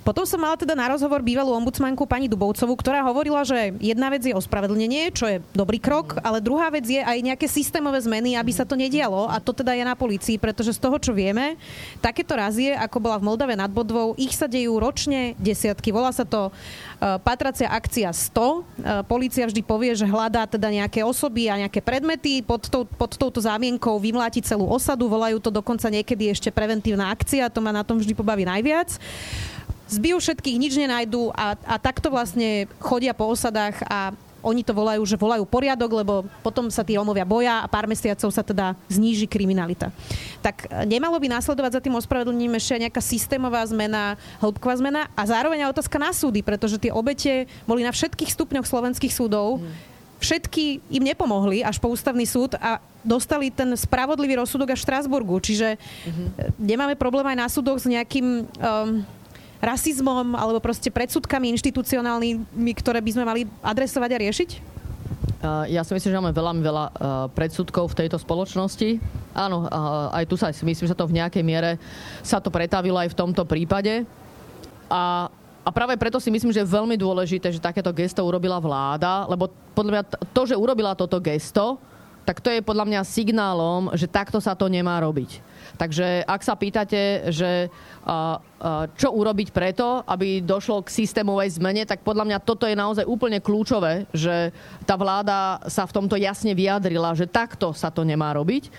Potom 0.01 0.25
som 0.25 0.41
mala 0.41 0.57
teda 0.57 0.73
na 0.73 0.89
rozhovor 0.89 1.21
bývalú 1.21 1.53
ombudsmanku 1.53 2.09
pani 2.09 2.25
Dubovcovú, 2.25 2.73
ktorá 2.73 3.05
hovorila, 3.05 3.45
že 3.45 3.77
jedna 3.77 4.09
vec 4.09 4.25
je 4.25 4.33
ospravedlnenie, 4.33 5.13
čo 5.13 5.29
je 5.29 5.37
dobrý 5.53 5.77
krok, 5.77 6.17
ale 6.25 6.41
druhá 6.41 6.73
vec 6.73 6.89
je 6.89 6.97
aj 6.97 7.21
nejaké 7.21 7.45
systémové 7.45 8.01
zmeny, 8.01 8.33
aby 8.33 8.49
sa 8.49 8.65
to 8.65 8.73
nedialo 8.73 9.29
a 9.29 9.37
to 9.37 9.53
teda 9.53 9.77
je 9.77 9.85
na 9.85 9.93
policii, 9.93 10.41
pretože 10.41 10.73
z 10.73 10.81
toho, 10.81 10.97
čo 10.97 11.13
vieme, 11.13 11.53
takéto 12.01 12.33
razie, 12.33 12.73
ako 12.73 12.97
bola 12.97 13.21
v 13.21 13.29
Moldave 13.29 13.53
nad 13.53 13.69
Bodvou, 13.69 14.17
ich 14.17 14.33
sa 14.33 14.49
dejú 14.49 14.81
ročne 14.81 15.37
desiatky. 15.37 15.93
Volá 15.93 16.09
sa 16.09 16.25
to 16.25 16.49
uh, 16.49 17.21
patracia 17.21 17.69
akcia 17.69 18.09
100. 18.09 18.41
Uh, 18.41 18.61
polícia 19.05 19.45
vždy 19.45 19.61
povie, 19.61 19.93
že 19.93 20.09
hľadá 20.09 20.49
teda 20.49 20.73
nejaké 20.73 21.05
osoby 21.05 21.45
a 21.45 21.61
nejaké 21.61 21.77
predmety, 21.77 22.41
pod, 22.41 22.65
tou, 22.73 22.89
pod 22.89 23.13
touto 23.21 23.37
zámienkou 23.37 24.01
vymláti 24.01 24.41
celú 24.41 24.65
osadu, 24.65 25.05
volajú 25.05 25.37
to 25.37 25.53
dokonca 25.53 25.85
niekedy 25.93 26.33
ešte 26.33 26.49
preventívna 26.49 27.13
akcia, 27.13 27.53
to 27.53 27.61
ma 27.61 27.69
na 27.69 27.85
tom 27.85 28.01
vždy 28.01 28.17
pobaví 28.17 28.49
najviac 28.49 28.97
zbijú 29.91 30.17
všetkých, 30.23 30.57
nič 30.57 30.73
nenajdú 30.79 31.35
a, 31.35 31.59
a 31.67 31.75
takto 31.75 32.07
vlastne 32.07 32.71
chodia 32.79 33.11
po 33.11 33.27
osadách 33.27 33.83
a 33.91 34.15
oni 34.41 34.65
to 34.65 34.73
volajú, 34.73 35.05
že 35.05 35.21
volajú 35.21 35.45
poriadok, 35.45 36.01
lebo 36.01 36.13
potom 36.41 36.67
sa 36.73 36.81
tí 36.81 36.97
Rómovia 36.97 37.25
boja 37.25 37.61
a 37.61 37.69
pár 37.69 37.85
mesiacov 37.85 38.33
sa 38.33 38.41
teda 38.41 38.73
zníži 38.89 39.29
kriminalita. 39.29 39.93
Tak 40.41 40.65
e, 40.65 40.89
nemalo 40.89 41.21
by 41.21 41.29
následovať 41.37 41.77
za 41.77 41.81
tým 41.81 41.93
ospravedlnením 41.93 42.57
ešte 42.57 42.81
nejaká 42.81 43.01
systémová 43.01 43.61
zmena, 43.69 44.17
hĺbková 44.41 44.81
zmena 44.81 45.01
a 45.13 45.21
zároveň 45.29 45.69
aj 45.69 45.77
otázka 45.77 45.97
na 46.01 46.11
súdy, 46.11 46.41
pretože 46.41 46.81
tie 46.81 46.89
obete 46.89 47.45
boli 47.69 47.85
na 47.85 47.93
všetkých 47.93 48.33
stupňoch 48.33 48.65
slovenských 48.65 49.13
súdov. 49.13 49.61
Hmm. 49.61 49.69
Všetky 50.21 50.85
im 50.93 51.03
nepomohli 51.05 51.65
až 51.65 51.81
po 51.81 51.89
ústavný 51.89 52.29
súd 52.29 52.53
a 52.61 52.77
dostali 53.01 53.49
ten 53.49 53.73
spravodlivý 53.73 54.37
rozsudok 54.37 54.77
až 54.77 54.85
v 54.85 54.85
Štrásburgu. 54.85 55.41
Čiže 55.41 55.81
mm-hmm. 55.81 56.61
nemáme 56.61 56.93
problém 56.93 57.25
aj 57.33 57.37
na 57.41 57.49
súdoch 57.49 57.81
s 57.81 57.89
nejakým 57.89 58.45
um, 58.45 59.01
rasizmom 59.61 60.33
alebo 60.33 60.57
proste 60.59 60.89
predsudkami 60.89 61.53
inštitucionálnymi, 61.55 62.71
ktoré 62.81 62.99
by 62.99 63.11
sme 63.13 63.23
mali 63.23 63.41
adresovať 63.61 64.09
a 64.11 64.21
riešiť? 64.27 64.49
Uh, 65.41 65.65
ja 65.69 65.81
si 65.81 65.93
myslím, 65.93 66.11
že 66.13 66.19
máme 66.21 66.33
veľmi 66.37 66.61
veľa 66.61 66.85
uh, 66.85 66.93
predsudkov 67.33 67.93
v 67.93 68.05
tejto 68.05 68.17
spoločnosti. 68.21 69.01
Áno, 69.33 69.65
uh, 69.65 70.13
aj 70.13 70.25
tu 70.29 70.37
sa 70.37 70.53
myslím, 70.53 70.85
že 70.85 70.97
to 70.97 71.09
v 71.09 71.17
nejakej 71.17 71.41
miere 71.41 71.81
sa 72.21 72.37
to 72.37 72.53
pretavilo 72.53 72.97
aj 73.01 73.13
v 73.13 73.17
tomto 73.17 73.45
prípade. 73.45 74.05
A 74.89 75.29
a 75.61 75.69
práve 75.69 75.93
preto 75.93 76.17
si 76.17 76.33
myslím, 76.33 76.49
že 76.49 76.65
je 76.65 76.73
veľmi 76.73 76.97
dôležité, 76.97 77.53
že 77.53 77.61
takéto 77.61 77.93
gesto 77.93 78.25
urobila 78.25 78.57
vláda, 78.57 79.29
lebo 79.29 79.45
podľa 79.77 79.91
mňa 79.93 80.03
to, 80.33 80.41
že 80.49 80.57
urobila 80.57 80.97
toto 80.97 81.21
gesto, 81.21 81.77
tak 82.21 82.39
to 82.39 82.53
je 82.53 82.61
podľa 82.61 82.85
mňa 82.85 83.01
signálom, 83.07 83.89
že 83.97 84.05
takto 84.05 84.37
sa 84.37 84.53
to 84.53 84.69
nemá 84.69 85.01
robiť. 85.01 85.41
Takže 85.77 86.21
ak 86.27 86.41
sa 86.45 86.53
pýtate, 86.53 87.33
že 87.33 87.71
čo 88.97 89.09
urobiť 89.09 89.49
preto, 89.49 90.05
aby 90.05 90.41
došlo 90.41 90.85
k 90.85 90.93
systémovej 90.93 91.57
zmene, 91.57 91.87
tak 91.89 92.05
podľa 92.05 92.27
mňa 92.29 92.37
toto 92.45 92.69
je 92.69 92.77
naozaj 92.77 93.05
úplne 93.09 93.41
kľúčové, 93.41 94.05
že 94.13 94.53
tá 94.85 94.93
vláda 94.93 95.61
sa 95.65 95.89
v 95.89 95.95
tomto 95.97 96.17
jasne 96.21 96.53
vyjadrila, 96.53 97.17
že 97.17 97.25
takto 97.25 97.73
sa 97.73 97.89
to 97.89 98.05
nemá 98.05 98.29
robiť. 98.37 98.69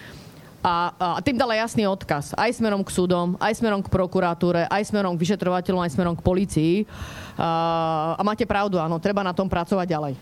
A, 0.63 0.95
a 0.95 1.19
tým 1.19 1.35
dala 1.35 1.59
jasný 1.59 1.91
odkaz 1.91 2.39
aj 2.39 2.63
smerom 2.63 2.87
k 2.87 2.95
súdom, 2.95 3.35
aj 3.43 3.59
smerom 3.59 3.83
k 3.83 3.91
prokuratúre, 3.91 4.71
aj 4.71 4.95
smerom 4.95 5.19
k 5.19 5.23
vyšetrovateľom, 5.27 5.83
aj 5.83 5.91
smerom 5.99 6.15
k 6.15 6.23
policii. 6.23 6.75
A, 7.35 8.15
a 8.15 8.23
máte 8.23 8.47
pravdu, 8.47 8.79
áno, 8.79 9.03
treba 9.03 9.27
na 9.27 9.35
tom 9.35 9.51
pracovať 9.51 9.87
ďalej. 9.91 10.15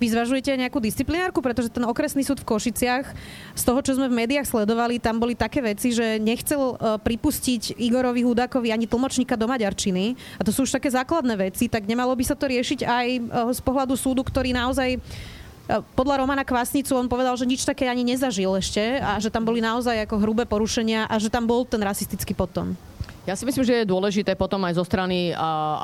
Vy 0.00 0.16
zvažujete 0.16 0.56
nejakú 0.56 0.80
disciplinárku, 0.80 1.44
pretože 1.44 1.68
ten 1.68 1.84
okresný 1.84 2.24
súd 2.24 2.40
v 2.40 2.48
Košiciach, 2.48 3.06
z 3.52 3.62
toho, 3.62 3.84
čo 3.84 4.00
sme 4.00 4.08
v 4.08 4.24
médiách 4.24 4.48
sledovali, 4.48 4.96
tam 4.96 5.20
boli 5.20 5.36
také 5.36 5.60
veci, 5.60 5.92
že 5.92 6.16
nechcel 6.16 6.56
e, 6.56 6.96
pripustiť 7.04 7.76
Igorovi 7.76 8.24
Hudákovi 8.24 8.72
ani 8.72 8.88
tlmočníka 8.88 9.36
do 9.36 9.44
maďarčiny. 9.44 10.16
A 10.40 10.42
to 10.42 10.56
sú 10.56 10.64
už 10.64 10.72
také 10.72 10.88
základné 10.88 11.36
veci, 11.36 11.68
tak 11.68 11.84
nemalo 11.84 12.16
by 12.16 12.24
sa 12.24 12.32
to 12.32 12.48
riešiť 12.48 12.80
aj 12.88 13.06
e, 13.12 13.20
z 13.52 13.60
pohľadu 13.60 13.92
súdu, 13.92 14.24
ktorý 14.24 14.56
naozaj 14.56 14.96
podľa 15.94 16.26
Romana 16.26 16.42
Kvasnicu 16.42 16.98
on 16.98 17.06
povedal, 17.06 17.38
že 17.38 17.46
nič 17.46 17.62
také 17.62 17.86
ani 17.86 18.02
nezažil 18.02 18.50
ešte 18.58 18.98
a 18.98 19.22
že 19.22 19.30
tam 19.30 19.46
boli 19.46 19.62
naozaj 19.62 20.02
ako 20.02 20.18
hrubé 20.18 20.42
porušenia 20.42 21.06
a 21.06 21.14
že 21.22 21.30
tam 21.30 21.46
bol 21.46 21.62
ten 21.62 21.78
rasistický 21.78 22.34
potom. 22.34 22.74
Ja 23.30 23.38
si 23.38 23.46
myslím, 23.46 23.62
že 23.62 23.86
je 23.86 23.86
dôležité 23.86 24.34
potom 24.34 24.58
aj 24.66 24.74
zo 24.74 24.82
strany 24.82 25.30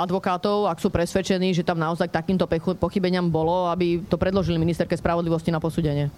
advokátov, 0.03 0.67
ak 0.67 0.83
sú 0.83 0.91
presvedčení, 0.91 1.55
že 1.55 1.63
tam 1.63 1.79
naozaj 1.79 2.11
k 2.11 2.19
takýmto 2.19 2.43
pochybeniam 2.75 3.31
bolo, 3.31 3.71
aby 3.71 4.03
to 4.03 4.19
predložili 4.19 4.59
ministerke 4.59 4.99
spravodlivosti 4.99 5.55
na 5.55 5.63
posúdenie. 5.63 6.11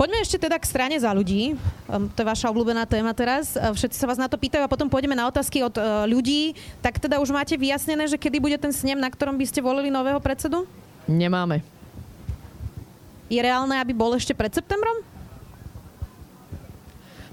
Poďme 0.00 0.24
ešte 0.24 0.40
teda 0.40 0.56
k 0.56 0.64
strane 0.64 0.96
za 0.96 1.12
ľudí. 1.12 1.52
Ehm, 1.52 2.08
to 2.16 2.24
je 2.24 2.30
vaša 2.32 2.50
obľúbená 2.50 2.82
téma 2.88 3.14
teraz. 3.14 3.54
Ehm, 3.54 3.76
všetci 3.76 3.94
sa 3.94 4.08
vás 4.10 4.18
na 4.18 4.26
to 4.26 4.34
pýtajú 4.40 4.64
a 4.64 4.72
potom 4.72 4.90
pôjdeme 4.90 5.14
na 5.14 5.28
otázky 5.30 5.62
od 5.62 5.76
ehm, 5.78 6.10
ľudí. 6.10 6.58
Tak 6.82 6.98
teda 6.98 7.22
už 7.22 7.30
máte 7.30 7.54
vyjasnené, 7.54 8.10
že 8.10 8.18
kedy 8.18 8.42
bude 8.42 8.58
ten 8.58 8.74
snem, 8.74 8.98
na 8.98 9.06
ktorom 9.06 9.38
by 9.38 9.46
ste 9.46 9.62
volili 9.62 9.94
nového 9.94 10.18
predsedu? 10.18 10.66
Nemáme. 11.06 11.62
Je 13.30 13.38
reálne, 13.38 13.78
aby 13.78 13.94
bol 13.94 14.16
ešte 14.18 14.34
pred 14.34 14.50
septembrom? 14.50 15.13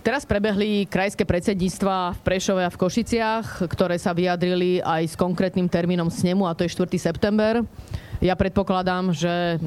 Teraz 0.01 0.25
prebehli 0.25 0.89
krajské 0.89 1.29
predsedníctva 1.29 2.17
v 2.17 2.19
Prešove 2.25 2.65
a 2.65 2.73
v 2.73 2.79
Košiciach, 2.81 3.69
ktoré 3.69 4.01
sa 4.01 4.17
vyjadrili 4.17 4.81
aj 4.81 5.13
s 5.13 5.15
konkrétnym 5.15 5.69
termínom 5.69 6.09
snemu, 6.09 6.49
a 6.49 6.57
to 6.57 6.65
je 6.65 6.73
4. 6.73 6.89
september. 6.97 7.61
Ja 8.21 8.37
predpokladám, 8.37 9.17
že 9.17 9.57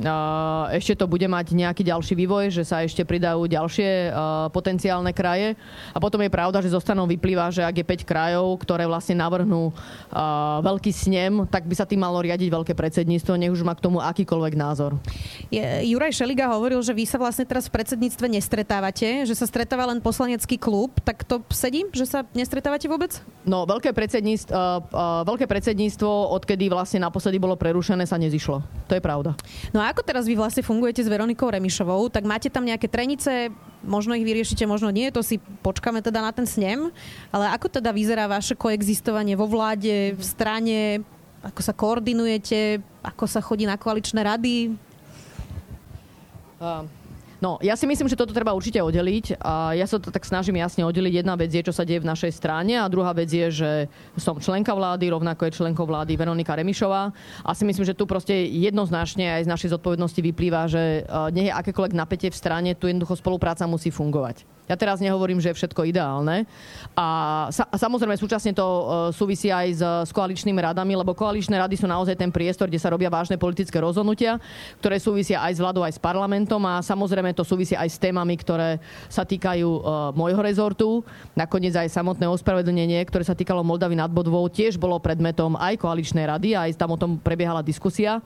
ešte 0.70 0.94
to 0.94 1.10
bude 1.10 1.26
mať 1.26 1.58
nejaký 1.58 1.82
ďalší 1.82 2.14
vývoj, 2.14 2.54
že 2.54 2.62
sa 2.62 2.86
ešte 2.86 3.02
pridajú 3.02 3.50
ďalšie 3.50 4.14
potenciálne 4.54 5.10
kraje. 5.10 5.58
A 5.90 5.98
potom 5.98 6.22
je 6.22 6.30
pravda, 6.30 6.62
že 6.62 6.70
zo 6.70 6.78
stranou 6.78 7.10
vyplýva, 7.10 7.50
že 7.50 7.66
ak 7.66 7.82
je 7.82 8.06
5 8.06 8.06
krajov, 8.06 8.46
ktoré 8.62 8.86
vlastne 8.86 9.18
navrhnú 9.18 9.74
veľký 10.62 10.94
snem, 10.94 11.50
tak 11.50 11.66
by 11.66 11.74
sa 11.74 11.82
tým 11.82 12.06
malo 12.06 12.22
riadiť 12.22 12.46
veľké 12.46 12.78
predsedníctvo, 12.78 13.34
nech 13.34 13.50
už 13.50 13.66
má 13.66 13.74
k 13.74 13.82
tomu 13.82 13.98
akýkoľvek 13.98 14.54
názor. 14.54 15.02
Juraj 15.82 16.14
Šeliga 16.14 16.46
hovoril, 16.54 16.78
že 16.86 16.94
vy 16.94 17.10
sa 17.10 17.18
vlastne 17.18 17.42
teraz 17.42 17.66
v 17.66 17.74
predsedníctve 17.74 18.38
nestretávate, 18.38 19.26
že 19.26 19.34
sa 19.34 19.50
stretáva 19.50 19.90
len 19.90 19.98
poslanecký 19.98 20.62
klub. 20.62 20.94
Tak 21.02 21.26
to 21.26 21.42
sedí, 21.50 21.90
že 21.90 22.06
sa 22.06 22.22
nestretávate 22.30 22.86
vôbec? 22.86 23.18
No, 23.42 23.66
veľké 23.66 23.90
predsedníctvo, 23.90 24.54
veľké 25.26 25.50
predsedníctvo 25.50 26.10
odkedy 26.38 26.70
vlastne 26.70 27.02
naposledy 27.02 27.42
bolo 27.42 27.58
prerušené, 27.58 28.06
sa 28.06 28.14
nezišlo 28.14 28.42
vyšlo. 28.44 28.60
To 28.60 28.92
je 28.92 29.00
pravda. 29.00 29.32
No 29.72 29.80
a 29.80 29.88
ako 29.88 30.04
teraz 30.04 30.28
vy 30.28 30.36
vlastne 30.36 30.60
fungujete 30.60 31.00
s 31.00 31.08
Veronikou 31.08 31.48
Remišovou? 31.48 32.12
Tak 32.12 32.28
máte 32.28 32.52
tam 32.52 32.68
nejaké 32.68 32.92
trenice, 32.92 33.48
možno 33.80 34.12
ich 34.12 34.28
vyriešite, 34.28 34.68
možno 34.68 34.92
nie, 34.92 35.08
to 35.08 35.24
si 35.24 35.40
počkáme 35.64 36.04
teda 36.04 36.20
na 36.20 36.28
ten 36.36 36.44
snem. 36.44 36.92
Ale 37.32 37.48
ako 37.56 37.72
teda 37.80 37.88
vyzerá 37.96 38.28
vaše 38.28 38.52
koexistovanie 38.52 39.32
vo 39.32 39.48
vláde, 39.48 40.12
v 40.12 40.20
strane, 40.20 41.00
ako 41.40 41.60
sa 41.64 41.72
koordinujete, 41.72 42.84
ako 43.00 43.24
sa 43.24 43.40
chodí 43.40 43.64
na 43.64 43.80
koaličné 43.80 44.20
rady? 44.20 44.76
Uh. 46.60 46.84
No, 47.44 47.60
ja 47.60 47.76
si 47.76 47.84
myslím, 47.84 48.08
že 48.08 48.16
toto 48.16 48.32
treba 48.32 48.56
určite 48.56 48.80
oddeliť. 48.80 49.36
A 49.44 49.76
ja 49.76 49.84
sa 49.84 50.00
to 50.00 50.08
tak 50.08 50.24
snažím 50.24 50.56
jasne 50.64 50.80
oddeliť. 50.88 51.20
Jedna 51.20 51.36
vec 51.36 51.52
je, 51.52 51.60
čo 51.60 51.76
sa 51.76 51.84
deje 51.84 52.00
v 52.00 52.08
našej 52.08 52.32
strane 52.32 52.80
a 52.80 52.88
druhá 52.88 53.12
vec 53.12 53.28
je, 53.28 53.52
že 53.52 53.70
som 54.16 54.40
členka 54.40 54.72
vlády, 54.72 55.12
rovnako 55.12 55.44
je 55.44 55.60
členkou 55.60 55.84
vlády 55.84 56.16
Veronika 56.16 56.56
Remišová. 56.56 57.12
A 57.44 57.50
si 57.52 57.68
myslím, 57.68 57.84
že 57.84 57.92
tu 57.92 58.08
proste 58.08 58.32
jednoznačne 58.48 59.36
aj 59.36 59.44
z 59.44 59.52
našej 59.52 59.76
zodpovednosti 59.76 60.24
vyplýva, 60.24 60.72
že 60.72 61.04
nie 61.36 61.52
je 61.52 61.52
akékoľvek 61.52 61.92
napätie 61.92 62.32
v 62.32 62.40
strane, 62.40 62.72
tu 62.72 62.88
jednoducho 62.88 63.20
spolupráca 63.20 63.68
musí 63.68 63.92
fungovať. 63.92 64.53
Ja 64.64 64.80
teraz 64.80 64.96
nehovorím, 64.96 65.44
že 65.44 65.52
je 65.52 65.60
všetko 65.60 65.84
ideálne. 65.84 66.48
A, 66.96 67.06
sa, 67.52 67.68
a 67.68 67.76
samozrejme 67.76 68.16
súčasne 68.16 68.56
to 68.56 68.64
uh, 68.64 68.82
súvisí 69.12 69.52
aj 69.52 69.68
s, 69.76 69.82
s 69.82 70.10
koaličnými 70.16 70.56
radami, 70.56 70.96
lebo 70.96 71.12
koaličné 71.12 71.60
rady 71.60 71.76
sú 71.76 71.84
naozaj 71.84 72.16
ten 72.16 72.32
priestor, 72.32 72.72
kde 72.72 72.80
sa 72.80 72.88
robia 72.88 73.12
vážne 73.12 73.36
politické 73.36 73.76
rozhodnutia, 73.76 74.40
ktoré 74.80 74.96
súvisia 74.96 75.44
aj 75.44 75.52
s 75.52 75.60
vládou, 75.60 75.84
aj 75.84 75.94
s 75.96 76.00
parlamentom 76.00 76.64
a 76.64 76.80
samozrejme 76.80 77.36
to 77.36 77.44
súvisí 77.44 77.76
aj 77.76 77.92
s 77.92 78.00
témami, 78.00 78.40
ktoré 78.40 78.80
sa 79.12 79.28
týkajú 79.28 79.68
uh, 79.68 79.82
môjho 80.16 80.40
rezortu. 80.40 81.04
Nakoniec 81.36 81.76
aj 81.76 81.92
samotné 81.92 82.24
ospravedlnenie, 82.24 83.04
ktoré 83.04 83.26
sa 83.26 83.36
týkalo 83.36 83.60
Moldavy 83.60 84.00
nad 84.00 84.08
Bodvou, 84.08 84.48
tiež 84.48 84.80
bolo 84.80 84.96
predmetom 84.96 85.60
aj 85.60 85.76
koaličnej 85.76 86.24
rady, 86.24 86.56
aj 86.56 86.80
tam 86.80 86.96
o 86.96 87.00
tom 87.00 87.20
prebiehala 87.20 87.60
diskusia. 87.60 88.24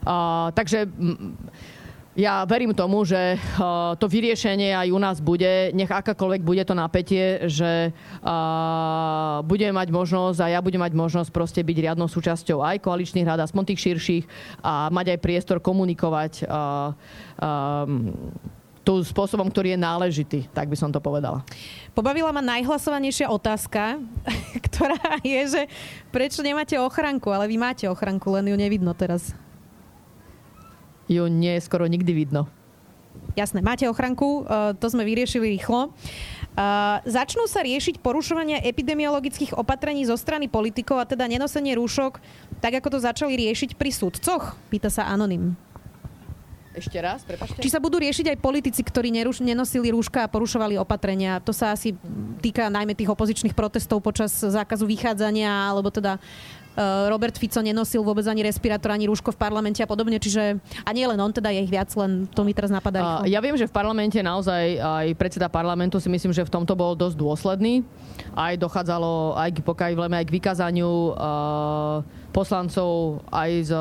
Uh, 0.00 0.48
takže 0.56 0.88
m- 0.88 1.36
ja 2.14 2.46
verím 2.46 2.70
tomu, 2.74 3.02
že 3.02 3.34
eh, 3.34 3.38
to 3.98 4.06
vyriešenie 4.06 4.70
aj 4.70 4.88
u 4.94 4.98
nás 5.02 5.18
bude, 5.18 5.74
nech 5.74 5.90
akákoľvek 5.90 6.42
bude 6.46 6.62
to 6.62 6.74
napätie, 6.74 7.42
že 7.50 7.90
eh, 7.90 9.36
budeme 9.42 9.74
mať 9.74 9.88
možnosť 9.90 10.38
a 10.46 10.46
ja 10.54 10.60
budem 10.62 10.82
mať 10.82 10.94
možnosť 10.94 11.30
proste 11.34 11.60
byť 11.66 11.76
riadnou 11.90 12.06
súčasťou 12.06 12.62
aj 12.62 12.86
koaličných 12.86 13.26
rád, 13.26 13.42
aspoň 13.42 13.74
tých 13.74 13.82
širších 13.90 14.24
a 14.62 14.88
mať 14.94 15.18
aj 15.18 15.22
priestor 15.22 15.58
komunikovať 15.58 16.46
eh, 16.46 16.90
tu 18.84 19.00
spôsobom, 19.00 19.48
ktorý 19.48 19.74
je 19.74 19.80
náležitý, 19.80 20.40
tak 20.52 20.68
by 20.68 20.76
som 20.76 20.92
to 20.92 21.00
povedala. 21.00 21.40
Pobavila 21.96 22.36
ma 22.36 22.44
najhlasovanejšia 22.44 23.32
otázka, 23.32 23.96
ktorá 24.70 25.18
je, 25.24 25.40
že 25.48 25.62
prečo 26.12 26.44
nemáte 26.44 26.76
ochranku, 26.76 27.32
ale 27.32 27.48
vy 27.48 27.56
máte 27.56 27.88
ochranku, 27.88 28.28
len 28.36 28.52
ju 28.52 28.56
nevidno 28.60 28.92
teraz 28.92 29.32
ju 31.08 31.24
nie 31.28 31.56
je 31.58 31.64
skoro 31.64 31.86
nikdy 31.86 32.12
vidno. 32.12 32.48
Jasné, 33.34 33.62
máte 33.62 33.86
ochranku, 33.86 34.42
e, 34.44 34.74
to 34.78 34.86
sme 34.90 35.06
vyriešili 35.06 35.58
rýchlo. 35.58 35.94
Uh, 36.54 37.02
začnú 37.02 37.50
sa 37.50 37.66
riešiť 37.66 37.98
porušovania 37.98 38.62
epidemiologických 38.62 39.58
opatrení 39.58 40.06
zo 40.06 40.14
strany 40.14 40.46
politikov 40.46 41.02
a 41.02 41.08
teda 41.10 41.26
nenosenie 41.26 41.74
rúšok, 41.74 42.22
tak 42.62 42.78
ako 42.78 42.94
to 42.94 42.98
začali 43.02 43.34
riešiť 43.34 43.74
pri 43.74 43.90
sudcoch? 43.90 44.54
Pýta 44.70 44.86
sa 44.86 45.10
Anonym. 45.10 45.58
Ešte 46.74 46.98
raz, 46.98 47.26
prepačte. 47.26 47.62
Či 47.62 47.70
sa 47.70 47.78
budú 47.78 48.02
riešiť 48.02 48.34
aj 48.34 48.42
politici, 48.42 48.82
ktorí 48.82 49.10
neruš- 49.10 49.42
nenosili 49.42 49.94
rúška 49.94 50.26
a 50.26 50.30
porušovali 50.30 50.74
opatrenia? 50.78 51.38
To 51.42 51.54
sa 51.54 51.70
asi 51.70 51.94
týka 52.42 52.66
najmä 52.66 52.98
tých 52.98 53.10
opozičných 53.14 53.54
protestov 53.54 54.02
počas 54.02 54.34
zákazu 54.34 54.86
vychádzania, 54.86 55.70
alebo 55.70 55.90
teda 55.90 56.18
Robert 57.08 57.38
Fico 57.38 57.62
nenosil 57.62 58.02
vôbec 58.02 58.26
ani 58.26 58.42
respirátor, 58.42 58.90
ani 58.90 59.06
rúško 59.06 59.30
v 59.30 59.38
parlamente 59.38 59.78
a 59.78 59.86
podobne, 59.86 60.18
čiže 60.18 60.58
a 60.82 60.90
nie 60.90 61.06
len 61.06 61.18
on, 61.22 61.30
teda 61.30 61.54
je 61.54 61.62
ich 61.62 61.70
viac, 61.70 61.86
len 61.94 62.26
to 62.26 62.42
mi 62.42 62.50
teraz 62.50 62.70
napadá. 62.70 63.22
Ja 63.30 63.38
viem, 63.38 63.54
že 63.54 63.70
v 63.70 63.74
parlamente 63.74 64.18
naozaj 64.18 64.82
aj 64.82 65.06
predseda 65.14 65.46
parlamentu 65.46 66.02
si 66.02 66.10
myslím, 66.10 66.34
že 66.34 66.42
v 66.42 66.50
tomto 66.50 66.74
bol 66.74 66.98
dosť 66.98 67.14
dôsledný. 67.14 67.86
Aj 68.34 68.58
dochádzalo 68.58 69.38
aj 69.38 69.50
k, 69.54 69.58
aj 69.94 70.24
k 70.26 70.34
vykázaniu 70.34 70.90
uh, 71.14 72.23
poslancov 72.34 73.22
aj 73.30 73.70
z, 73.70 73.72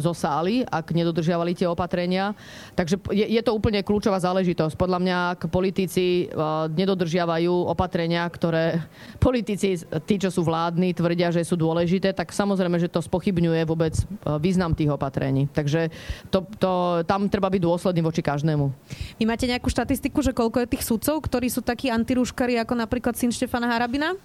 zo 0.00 0.12
sály, 0.16 0.64
ak 0.64 0.96
nedodržiavali 0.96 1.52
tie 1.52 1.68
opatrenia. 1.68 2.32
Takže 2.72 2.96
je, 3.12 3.28
je 3.28 3.42
to 3.44 3.52
úplne 3.52 3.84
kľúčová 3.84 4.16
záležitosť. 4.16 4.80
Podľa 4.80 4.98
mňa, 5.04 5.16
ak 5.36 5.40
politici 5.52 6.32
uh, 6.32 6.64
nedodržiavajú 6.72 7.68
opatrenia, 7.68 8.24
ktoré 8.24 8.80
politici, 9.26 9.76
tí, 10.08 10.14
čo 10.16 10.32
sú 10.32 10.40
vládni, 10.48 10.96
tvrdia, 10.96 11.28
že 11.28 11.44
sú 11.44 11.60
dôležité, 11.60 12.16
tak 12.16 12.32
samozrejme, 12.32 12.80
že 12.80 12.88
to 12.88 13.04
spochybňuje 13.04 13.68
vôbec 13.68 13.92
uh, 13.92 14.40
význam 14.40 14.72
tých 14.72 14.88
opatrení. 14.88 15.52
Takže 15.52 15.92
to, 16.32 16.48
to, 16.56 17.04
tam 17.04 17.28
treba 17.28 17.52
byť 17.52 17.60
dôsledný 17.60 18.00
voči 18.00 18.24
každému. 18.24 18.72
Vy 19.20 19.28
máte 19.28 19.44
nejakú 19.44 19.68
štatistiku, 19.68 20.24
že 20.24 20.32
koľko 20.32 20.64
je 20.64 20.72
tých 20.72 20.88
sudcov, 20.88 21.20
ktorí 21.20 21.52
sú 21.52 21.60
takí 21.60 21.92
antirúškari 21.92 22.56
ako 22.64 22.80
napríklad 22.80 23.12
syn 23.12 23.28
Štefana 23.28 23.68
Harabina? 23.68 24.16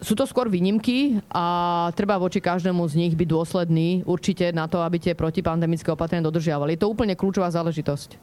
Sú 0.00 0.16
to 0.16 0.24
skôr 0.24 0.48
výnimky 0.48 1.20
a 1.28 1.88
treba 1.92 2.16
voči 2.16 2.40
každému 2.40 2.80
z 2.88 2.94
nich 2.96 3.12
byť 3.12 3.28
dôsledný 3.28 3.88
určite 4.08 4.48
na 4.50 4.64
to, 4.64 4.80
aby 4.80 4.96
tie 4.96 5.12
protipandemické 5.12 5.92
opatrenia 5.92 6.24
dodržiavali. 6.24 6.74
Je 6.74 6.80
to 6.80 6.88
úplne 6.88 7.12
kľúčová 7.12 7.52
záležitosť. 7.52 8.16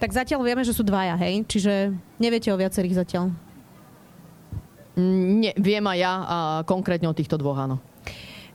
Tak 0.00 0.14
zatiaľ 0.14 0.40
vieme, 0.46 0.64
že 0.64 0.72
sú 0.72 0.86
dvaja, 0.86 1.18
hej? 1.20 1.44
Čiže 1.44 1.92
neviete 2.16 2.48
o 2.48 2.60
viacerých 2.60 3.02
zatiaľ. 3.04 3.34
Nie, 5.38 5.54
viem 5.54 5.84
aj 5.84 5.98
ja 5.98 6.12
a 6.12 6.36
konkrétne 6.66 7.06
o 7.06 7.14
týchto 7.14 7.38
dvoch, 7.38 7.58
áno. 7.58 7.76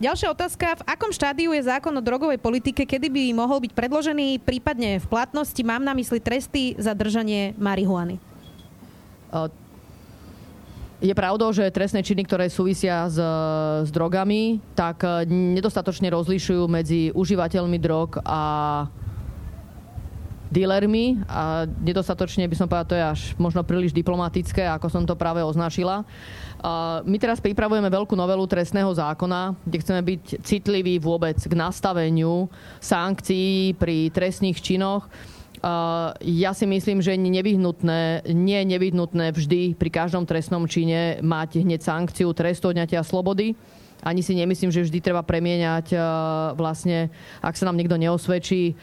Ďalšia 0.02 0.34
otázka. 0.34 0.84
V 0.84 0.88
akom 0.90 1.14
štádiu 1.14 1.56
je 1.56 1.64
zákon 1.64 1.94
o 1.96 2.04
drogovej 2.04 2.42
politike, 2.42 2.84
kedy 2.84 3.08
by 3.08 3.24
mohol 3.32 3.64
byť 3.64 3.72
predložený, 3.72 4.42
prípadne 4.44 5.00
v 5.00 5.08
platnosti? 5.08 5.62
Mám 5.64 5.86
na 5.86 5.96
mysli 5.96 6.20
tresty 6.20 6.76
za 6.76 6.92
držanie 6.92 7.56
marihuany. 7.56 8.20
Je 11.04 11.12
pravdou, 11.12 11.52
že 11.52 11.68
trestné 11.68 12.00
činy, 12.00 12.24
ktoré 12.24 12.48
súvisia 12.48 13.12
s, 13.12 13.20
s 13.84 13.90
drogami, 13.92 14.64
tak 14.72 15.04
e, 15.04 15.28
nedostatočne 15.28 16.08
rozlišujú 16.08 16.64
medzi 16.72 17.12
užívateľmi 17.12 17.76
drog 17.76 18.24
a 18.24 18.42
dealermi 20.48 21.20
a 21.28 21.68
nedostatočne 21.68 22.48
by 22.48 22.56
som 22.56 22.72
povedala, 22.72 22.88
to 22.88 22.96
je 22.96 23.04
až 23.04 23.22
možno 23.36 23.68
príliš 23.68 23.92
diplomatické, 23.92 24.64
ako 24.64 24.88
som 24.88 25.04
to 25.04 25.18
práve 25.18 25.42
označila. 25.42 26.06
My 27.04 27.18
teraz 27.18 27.42
pripravujeme 27.42 27.90
veľkú 27.90 28.14
novelu 28.14 28.46
trestného 28.46 28.94
zákona, 28.94 29.58
kde 29.66 29.82
chceme 29.82 30.02
byť 30.06 30.24
citliví 30.46 31.02
vôbec 31.02 31.36
k 31.42 31.54
nastaveniu 31.58 32.48
sankcií 32.78 33.74
pri 33.76 34.14
trestných 34.14 34.62
činoch 34.62 35.10
ja 36.20 36.52
si 36.52 36.66
myslím, 36.68 37.00
že 37.00 37.16
nie 37.16 37.40
nevyhnutné, 37.40 38.28
nie 38.36 38.58
je 38.60 38.72
nevyhnutné 38.76 39.32
vždy 39.32 39.80
pri 39.80 39.90
každom 39.96 40.28
trestnom 40.28 40.68
čine 40.68 41.24
mať 41.24 41.64
hneď 41.64 41.80
sankciu 41.80 42.36
trestu 42.36 42.76
odňatia 42.76 43.00
slobody 43.00 43.56
ani 44.04 44.20
si 44.20 44.36
nemyslím, 44.36 44.70
že 44.70 44.84
vždy 44.84 45.00
treba 45.00 45.24
premieňať 45.24 45.96
vlastne, 46.54 47.08
ak 47.40 47.56
sa 47.56 47.66
nám 47.66 47.80
niekto 47.80 47.96
neosvedčí, 47.96 48.76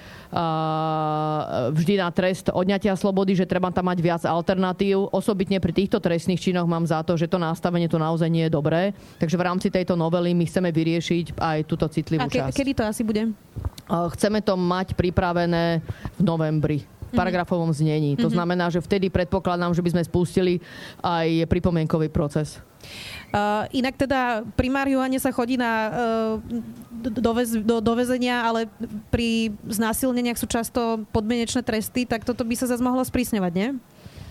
vždy 1.71 1.95
na 2.01 2.09
trest 2.09 2.49
odňatia 2.49 2.97
slobody, 2.97 3.37
že 3.37 3.45
treba 3.45 3.69
tam 3.69 3.93
mať 3.93 3.99
viac 4.01 4.23
alternatív. 4.25 5.13
Osobitne 5.13 5.61
pri 5.61 5.77
týchto 5.77 6.01
trestných 6.01 6.41
činoch 6.41 6.65
mám 6.65 6.89
za 6.89 7.05
to, 7.05 7.21
že 7.21 7.29
to 7.29 7.37
nastavenie 7.37 7.87
tu 7.87 8.01
naozaj 8.01 8.33
nie 8.33 8.49
je 8.49 8.53
dobré. 8.57 8.97
Takže 9.21 9.37
v 9.37 9.45
rámci 9.45 9.69
tejto 9.69 9.93
novely 9.95 10.33
my 10.33 10.49
chceme 10.49 10.73
vyriešiť 10.73 11.37
aj 11.37 11.59
túto 11.69 11.85
citlivú 11.93 12.25
A 12.25 12.33
ke- 12.33 12.41
časť. 12.41 12.57
kedy 12.57 12.73
to 12.73 12.83
asi 12.89 13.03
bude? 13.05 13.29
Chceme 13.91 14.41
to 14.41 14.57
mať 14.57 14.97
pripravené 14.97 15.85
v 16.17 16.23
novembri 16.25 16.81
v 17.11 17.19
paragrafovom 17.19 17.75
znení. 17.75 18.15
To 18.23 18.31
znamená, 18.31 18.71
že 18.71 18.79
vtedy 18.79 19.11
predpokladám, 19.11 19.75
že 19.75 19.83
by 19.83 19.99
sme 19.99 20.03
spustili 20.07 20.63
aj 21.03 21.51
pripomienkový 21.51 22.07
proces. 22.07 22.63
Uh, 23.31 23.63
inak 23.71 23.95
teda 23.95 24.43
pri 24.59 24.67
marihuane 24.67 25.15
sa 25.23 25.31
chodí 25.31 25.55
na, 25.55 25.71
uh, 25.87 26.35
do, 26.99 27.31
väz, 27.31 27.55
do, 27.63 27.79
do 27.79 27.93
väzenia, 27.95 28.43
ale 28.43 28.67
pri 29.09 29.55
znásilneniach 29.71 30.35
sú 30.35 30.51
často 30.51 31.07
podmienečné 31.15 31.63
tresty, 31.63 32.05
tak 32.05 32.27
toto 32.27 32.43
by 32.43 32.59
sa 32.59 32.67
zase 32.67 32.83
mohlo 32.83 33.07
sprísňovať, 33.07 33.53
nie? 33.55 33.69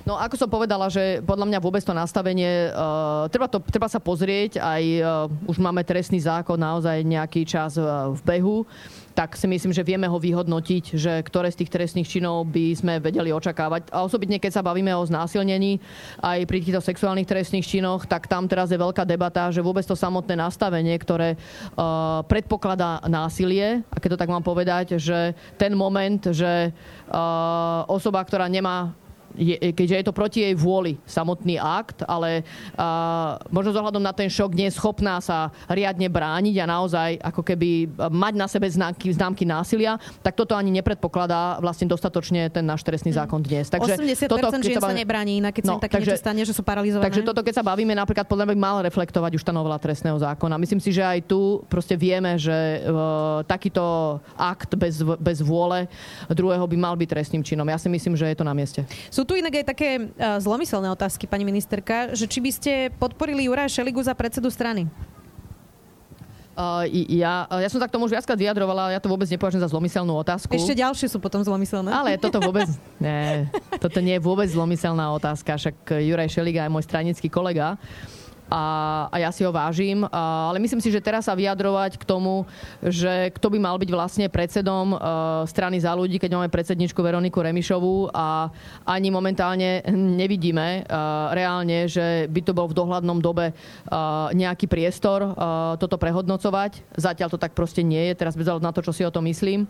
No 0.09 0.17
ako 0.17 0.41
som 0.41 0.49
povedala, 0.49 0.89
že 0.89 1.21
podľa 1.21 1.45
mňa 1.45 1.59
vôbec 1.61 1.85
to 1.85 1.93
nastavenie, 1.93 2.73
uh, 2.73 3.29
treba, 3.29 3.45
to, 3.45 3.61
treba 3.61 3.85
sa 3.85 4.01
pozrieť, 4.01 4.57
aj 4.57 4.83
uh, 4.97 5.05
už 5.45 5.61
máme 5.61 5.85
trestný 5.85 6.17
zákon 6.17 6.57
naozaj 6.57 7.05
nejaký 7.05 7.45
čas 7.45 7.77
uh, 7.77 8.09
v 8.17 8.21
behu, 8.25 8.65
tak 9.13 9.37
si 9.37 9.45
myslím, 9.45 9.69
že 9.69 9.85
vieme 9.85 10.09
ho 10.09 10.17
vyhodnotiť, 10.17 10.97
že 10.97 11.21
ktoré 11.21 11.53
z 11.53 11.61
tých 11.61 11.69
trestných 11.69 12.09
činov 12.09 12.49
by 12.49 12.73
sme 12.73 12.97
vedeli 12.97 13.29
očakávať. 13.29 13.93
A 13.93 14.01
osobitne, 14.01 14.41
keď 14.41 14.57
sa 14.57 14.65
bavíme 14.65 14.89
o 14.97 15.05
znásilnení 15.05 15.77
aj 16.25 16.41
pri 16.49 16.57
týchto 16.57 16.81
sexuálnych 16.81 17.29
trestných 17.29 17.69
činoch, 17.69 18.09
tak 18.09 18.25
tam 18.25 18.49
teraz 18.49 18.73
je 18.73 18.81
veľká 18.81 19.05
debata, 19.05 19.53
že 19.53 19.61
vôbec 19.61 19.85
to 19.85 19.93
samotné 19.93 20.33
nastavenie, 20.33 20.97
ktoré 20.97 21.37
uh, 21.37 22.25
predpokladá 22.25 23.05
násilie, 23.05 23.85
a 23.93 24.01
keď 24.01 24.17
to 24.17 24.21
tak 24.25 24.33
mám 24.33 24.41
povedať, 24.41 24.97
že 24.97 25.37
ten 25.61 25.77
moment, 25.77 26.33
že 26.33 26.73
uh, 27.13 27.85
osoba, 27.85 28.25
ktorá 28.25 28.49
nemá 28.49 28.97
je, 29.35 29.55
keďže 29.73 29.95
je 30.01 30.05
to 30.05 30.13
proti 30.13 30.39
jej 30.45 30.55
vôli 30.55 30.97
samotný 31.05 31.59
akt, 31.59 32.01
ale 32.05 32.41
uh, 32.77 33.37
možno 33.53 33.75
zohľadom 33.75 34.01
na 34.01 34.13
ten 34.15 34.31
šok 34.31 34.55
nie 34.55 34.67
je 34.69 34.77
schopná 34.77 35.21
sa 35.21 35.53
riadne 35.69 36.07
brániť 36.07 36.55
a 36.61 36.65
naozaj 36.65 37.09
ako 37.21 37.41
keby 37.43 37.89
mať 38.09 38.33
na 38.35 38.47
sebe 38.47 38.67
známky, 38.69 39.11
známky 39.13 39.43
násilia, 39.45 39.97
tak 40.23 40.33
toto 40.33 40.55
ani 40.55 40.73
nepredpokladá 40.73 41.59
vlastne 41.59 41.85
dostatočne 41.89 42.49
ten 42.49 42.65
náš 42.65 42.81
trestný 42.85 43.11
mm. 43.13 43.17
zákon 43.19 43.39
dnes. 43.43 43.67
Takže 43.69 43.93
80% 43.99 44.29
toto, 44.29 44.47
žien 44.61 44.77
sa, 44.77 44.87
bavíme... 44.87 45.01
nebráni, 45.03 45.33
inak 45.43 45.53
keď 45.55 45.63
no, 45.65 45.75
sa 45.77 45.83
také 45.83 45.95
takže, 45.99 46.11
niečo 46.13 46.21
stane, 46.21 46.41
že 46.45 46.53
sú 46.55 46.61
paralizované. 46.63 47.05
Takže 47.09 47.21
toto, 47.25 47.41
keď 47.41 47.53
sa 47.59 47.63
bavíme, 47.65 47.93
napríklad 47.93 48.25
podľa 48.29 48.45
mňa 48.49 48.55
by 48.55 48.59
mal 48.59 48.77
reflektovať 48.85 49.31
už 49.35 49.43
tá 49.43 49.51
novela 49.51 49.77
trestného 49.81 50.17
zákona. 50.17 50.55
Myslím 50.61 50.81
si, 50.81 50.93
že 50.95 51.03
aj 51.03 51.25
tu 51.27 51.61
proste 51.67 51.95
vieme, 51.99 52.37
že 52.39 52.83
uh, 52.85 53.41
takýto 53.43 54.17
akt 54.37 54.75
bez, 54.75 55.01
bez 55.01 55.41
vôle 55.43 55.89
druhého 56.31 56.63
by 56.63 56.77
mal 56.77 56.93
byť 56.95 57.07
trestným 57.09 57.43
činom. 57.43 57.67
Ja 57.67 57.79
si 57.81 57.89
myslím, 57.91 58.15
že 58.15 58.29
je 58.29 58.37
to 58.37 58.45
na 58.45 58.53
mieste. 58.53 58.85
Sú 59.19 59.27
tu 59.27 59.35
inak 59.35 59.51
aj 59.51 59.65
také 59.67 59.99
uh, 59.99 60.39
zlomyselné 60.39 60.87
otázky, 60.95 61.27
pani 61.27 61.43
ministerka, 61.43 62.15
že 62.15 62.23
či 62.23 62.39
by 62.39 62.51
ste 62.55 62.71
podporili 63.03 63.51
Juraja 63.51 63.67
Šeligu 63.67 63.99
za 63.99 64.15
predsedu 64.15 64.47
strany? 64.47 64.87
Uh, 66.55 66.87
ja, 67.11 67.43
ja 67.51 67.67
som 67.67 67.83
sa 67.83 67.91
k 67.91 67.99
tomu 67.99 68.07
už 68.07 68.15
viackrát 68.15 68.39
vyjadrovala, 68.39 68.95
ja 68.95 69.03
to 69.03 69.11
vôbec 69.11 69.27
nepovažujem 69.27 69.59
za 69.59 69.67
zlomyselnú 69.75 70.15
otázku. 70.15 70.55
Ešte 70.55 70.71
ďalšie 70.71 71.11
sú 71.11 71.19
potom 71.19 71.43
zlomyselné. 71.43 71.91
Ale 71.91 72.15
toto 72.15 72.39
vôbec, 72.39 72.71
nie, 73.03 73.43
toto 73.83 73.99
nie 73.99 74.15
je 74.15 74.23
vôbec 74.23 74.47
zlomyselná 74.47 75.11
otázka, 75.11 75.59
však 75.59 75.99
Juraj 75.99 76.31
Šeliga 76.31 76.63
je 76.63 76.71
môj 76.71 76.87
stranický 76.87 77.27
kolega. 77.27 77.75
Uh, 77.75 78.18
a, 78.51 79.07
a 79.07 79.15
ja 79.17 79.31
si 79.31 79.47
ho 79.47 79.55
vážim. 79.55 80.03
A, 80.03 80.51
ale 80.51 80.59
myslím 80.59 80.83
si, 80.83 80.91
že 80.91 80.99
teraz 80.99 81.31
sa 81.31 81.33
vyjadrovať 81.33 81.95
k 81.95 82.03
tomu, 82.03 82.43
že 82.83 83.31
kto 83.39 83.55
by 83.55 83.57
mal 83.63 83.79
byť 83.79 83.89
vlastne 83.95 84.25
predsedom 84.27 84.93
uh, 84.93 84.99
strany 85.47 85.79
za 85.79 85.95
ľudí, 85.95 86.19
keď 86.19 86.35
máme 86.35 86.51
predsedničku 86.51 86.99
Veroniku 86.99 87.39
Remišovú 87.39 88.11
a 88.11 88.51
ani 88.83 89.09
momentálne 89.09 89.81
nevidíme 89.95 90.83
uh, 90.83 91.31
reálne, 91.31 91.87
že 91.87 92.27
by 92.27 92.41
to 92.43 92.51
bol 92.51 92.67
v 92.67 92.75
dohľadnom 92.75 93.23
dobe 93.23 93.55
uh, 93.55 94.29
nejaký 94.35 94.67
priestor 94.67 95.23
uh, 95.23 95.33
toto 95.79 95.95
prehodnocovať. 95.95 96.83
Zatiaľ 96.99 97.29
to 97.31 97.39
tak 97.39 97.55
proste 97.55 97.85
nie 97.85 98.11
je, 98.11 98.19
teraz 98.19 98.35
bez 98.35 98.49
na 98.49 98.73
to, 98.73 98.81
čo 98.81 98.89
si 98.89 99.05
o 99.05 99.13
tom 99.13 99.29
myslím. 99.29 99.69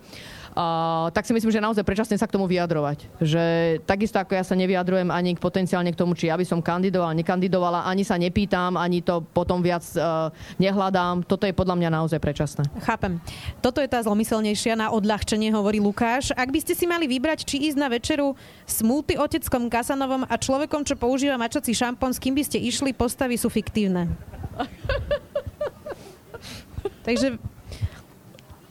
Tak 1.14 1.24
si 1.24 1.34
myslím, 1.36 1.54
že 1.54 1.62
naozaj 1.62 1.86
predčasne 1.86 2.18
sa 2.18 2.26
k 2.26 2.36
tomu 2.36 2.50
vyjadrovať. 2.50 3.06
Že 3.22 3.44
takisto 3.86 4.18
ako 4.18 4.34
ja 4.34 4.44
sa 4.44 4.58
nevyjadrujem 4.58 5.14
ani 5.14 5.38
k 5.38 5.40
potenciálne 5.40 5.94
k 5.94 6.00
tomu, 6.00 6.18
či 6.18 6.28
ja 6.28 6.36
by 6.36 6.46
som 6.46 6.60
kandidoval, 6.60 7.14
nekandidovala, 7.14 7.86
ani 7.86 8.02
sa 8.02 8.18
nepýtam, 8.18 8.76
ani 8.76 9.06
to 9.06 9.22
potom 9.22 9.62
viac 9.62 9.86
uh, 9.96 10.34
nehľadám. 10.58 11.24
Toto 11.26 11.46
je 11.46 11.54
podľa 11.54 11.78
mňa 11.78 11.90
naozaj 12.02 12.20
predčasné. 12.20 12.66
Chápem. 12.82 13.22
Toto 13.62 13.80
je 13.80 13.90
tá 13.90 14.02
zlomyselnejšia 14.02 14.80
na 14.80 14.88
odľahčenie, 14.90 15.54
hovorí 15.54 15.78
Lukáš. 15.78 16.34
Ak 16.34 16.50
by 16.50 16.60
ste 16.62 16.74
si 16.74 16.90
mali 16.90 17.06
vybrať, 17.06 17.46
či 17.46 17.70
ísť 17.70 17.78
na 17.78 17.88
večeru 17.88 18.34
s 18.66 18.82
multioteckom 18.82 19.70
Kasanovom 19.70 20.26
a 20.26 20.36
človekom, 20.36 20.82
čo 20.84 21.00
používa 21.00 21.40
mačací 21.40 21.72
šampón, 21.72 22.12
s 22.12 22.20
kým 22.20 22.36
by 22.36 22.44
ste 22.46 22.58
išli, 22.60 22.92
postavy 22.92 23.38
sú 23.38 23.48
fiktívne. 23.48 24.12
Takže 27.08 27.40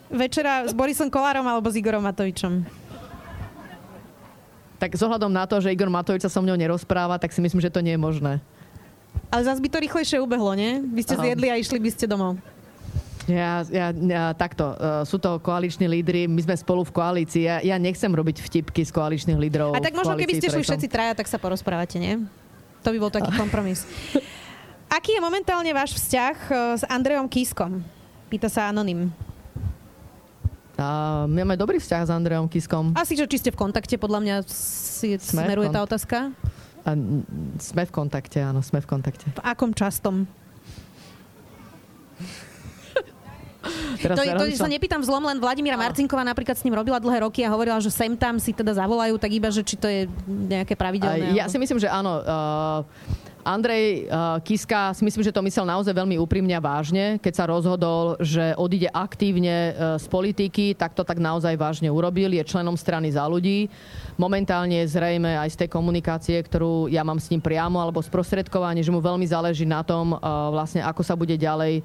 večera 0.09 0.65
s 0.65 0.73
Borisom 0.73 1.07
Kolárom 1.07 1.45
alebo 1.45 1.69
s 1.69 1.77
Igorom 1.77 2.03
Matovičom? 2.03 2.65
Tak 4.79 4.95
zohľadom 4.95 5.27
na 5.27 5.43
to, 5.43 5.59
že 5.59 5.75
Igor 5.75 5.91
Matovič 5.91 6.23
sa 6.23 6.31
so 6.31 6.39
mnou 6.39 6.55
nerozpráva, 6.55 7.19
tak 7.19 7.35
si 7.35 7.43
myslím, 7.43 7.59
že 7.59 7.67
to 7.67 7.83
nie 7.83 7.99
je 7.99 8.01
možné. 8.01 8.33
Ale 9.27 9.43
zase 9.43 9.59
by 9.59 9.67
to 9.67 9.83
rýchlejšie 9.83 10.17
ubehlo, 10.23 10.55
nie? 10.55 10.79
Vy 10.95 11.03
ste 11.03 11.15
Aha. 11.19 11.23
zjedli 11.27 11.47
a 11.51 11.59
išli 11.59 11.77
by 11.83 11.89
ste 11.91 12.07
domov. 12.07 12.39
Ja, 13.29 13.61
ja, 13.69 13.93
ja 13.93 14.33
takto, 14.33 14.73
uh, 14.73 15.05
sú 15.05 15.21
to 15.21 15.37
koaliční 15.37 15.85
lídry, 15.85 16.25
my 16.25 16.41
sme 16.41 16.55
spolu 16.57 16.81
v 16.81 16.95
koalícii, 16.95 17.45
ja, 17.45 17.61
ja 17.61 17.77
nechcem 17.77 18.09
robiť 18.09 18.41
vtipky 18.41 18.81
z 18.81 18.89
koaličných 18.89 19.37
lídrov. 19.37 19.77
A 19.77 19.83
tak 19.83 19.93
možno 19.93 20.17
keby 20.17 20.41
ste 20.41 20.49
šli 20.49 20.65
všetci 20.65 20.87
traja, 20.89 21.13
tak 21.13 21.29
sa 21.29 21.37
porozprávate, 21.37 22.01
nie? 22.01 22.25
To 22.81 22.89
by 22.89 22.97
bol 22.97 23.13
taký 23.13 23.29
kompromis. 23.37 23.85
Aký 24.97 25.13
je 25.13 25.21
momentálne 25.21 25.69
váš 25.75 25.93
vzťah 26.01 26.35
uh, 26.49 26.55
s 26.79 26.83
Andrejom 26.89 27.29
Kiskom? 27.29 27.85
Pýta 28.31 28.49
sa 28.49 28.73
Anonym. 28.73 29.13
A 30.79 31.27
my 31.27 31.43
máme 31.43 31.59
dobrý 31.59 31.75
vzťah 31.75 32.07
s 32.07 32.11
Andreom 32.11 32.47
Kiskom. 32.47 32.95
Asi, 32.95 33.19
že 33.19 33.27
či 33.27 33.43
ste 33.43 33.51
v 33.51 33.59
kontakte, 33.59 33.99
podľa 33.99 34.19
mňa 34.23 34.35
si 34.47 35.19
sme 35.19 35.43
smeruje 35.43 35.67
tá 35.75 35.83
otázka? 35.83 36.31
A, 36.87 36.95
sme 37.59 37.83
v 37.83 37.91
kontakte, 37.91 38.39
áno, 38.39 38.63
sme 38.63 38.79
v 38.79 38.87
kontakte. 38.87 39.27
V 39.27 39.43
akom 39.43 39.75
častom? 39.75 40.23
Teraz 43.99 44.15
to, 44.15 44.23
to, 44.23 44.55
sa 44.55 44.71
nepýtam 44.71 45.03
vzlom, 45.03 45.27
len 45.27 45.43
Vladimíra 45.43 45.75
no. 45.75 45.83
Marcinková 45.83 46.23
napríklad 46.23 46.55
s 46.55 46.63
ním 46.63 46.79
robila 46.79 46.95
dlhé 46.95 47.27
roky 47.27 47.43
a 47.43 47.51
hovorila, 47.51 47.83
že 47.83 47.91
sem 47.91 48.15
tam 48.15 48.39
si 48.39 48.55
teda 48.55 48.71
zavolajú, 48.71 49.19
tak 49.19 49.35
iba, 49.35 49.51
že 49.51 49.67
či 49.67 49.75
to 49.75 49.91
je 49.91 50.07
nejaké 50.25 50.79
pravidelné. 50.79 51.35
Ja 51.35 51.51
si 51.51 51.59
myslím, 51.59 51.83
že 51.83 51.91
áno. 51.91 52.23
Uh, 52.23 52.87
Andrej 53.43 54.05
uh, 54.05 54.37
Kiska 54.43 54.91
si 54.91 55.07
myslím, 55.07 55.23
že 55.23 55.31
to 55.31 55.45
myslel 55.45 55.63
naozaj 55.63 55.95
veľmi 55.95 56.19
úprimne 56.19 56.51
a 56.53 56.61
vážne. 56.61 57.17
Keď 57.23 57.33
sa 57.33 57.45
rozhodol, 57.47 58.19
že 58.19 58.51
odíde 58.59 58.91
aktívne 58.91 59.71
uh, 59.71 59.95
z 59.95 60.05
politiky, 60.11 60.75
tak 60.75 60.91
to 60.91 61.07
tak 61.07 61.23
naozaj 61.23 61.55
vážne 61.55 61.87
urobil. 61.87 62.35
Je 62.35 62.43
členom 62.43 62.75
strany 62.75 63.09
za 63.09 63.23
ľudí. 63.25 63.71
Momentálne 64.19 64.83
zrejme 64.83 65.39
aj 65.39 65.55
z 65.55 65.59
tej 65.65 65.69
komunikácie, 65.71 66.35
ktorú 66.39 66.91
ja 66.91 67.01
mám 67.07 67.17
s 67.17 67.31
ním 67.31 67.39
priamo 67.39 67.79
alebo 67.79 68.03
sprostredkovanie, 68.03 68.83
že 68.83 68.91
mu 68.91 68.99
veľmi 68.99 69.23
záleží 69.23 69.63
na 69.63 69.81
tom, 69.87 70.15
uh, 70.15 70.51
vlastne 70.51 70.83
ako 70.83 71.01
sa 71.01 71.15
bude 71.15 71.35
ďalej 71.39 71.81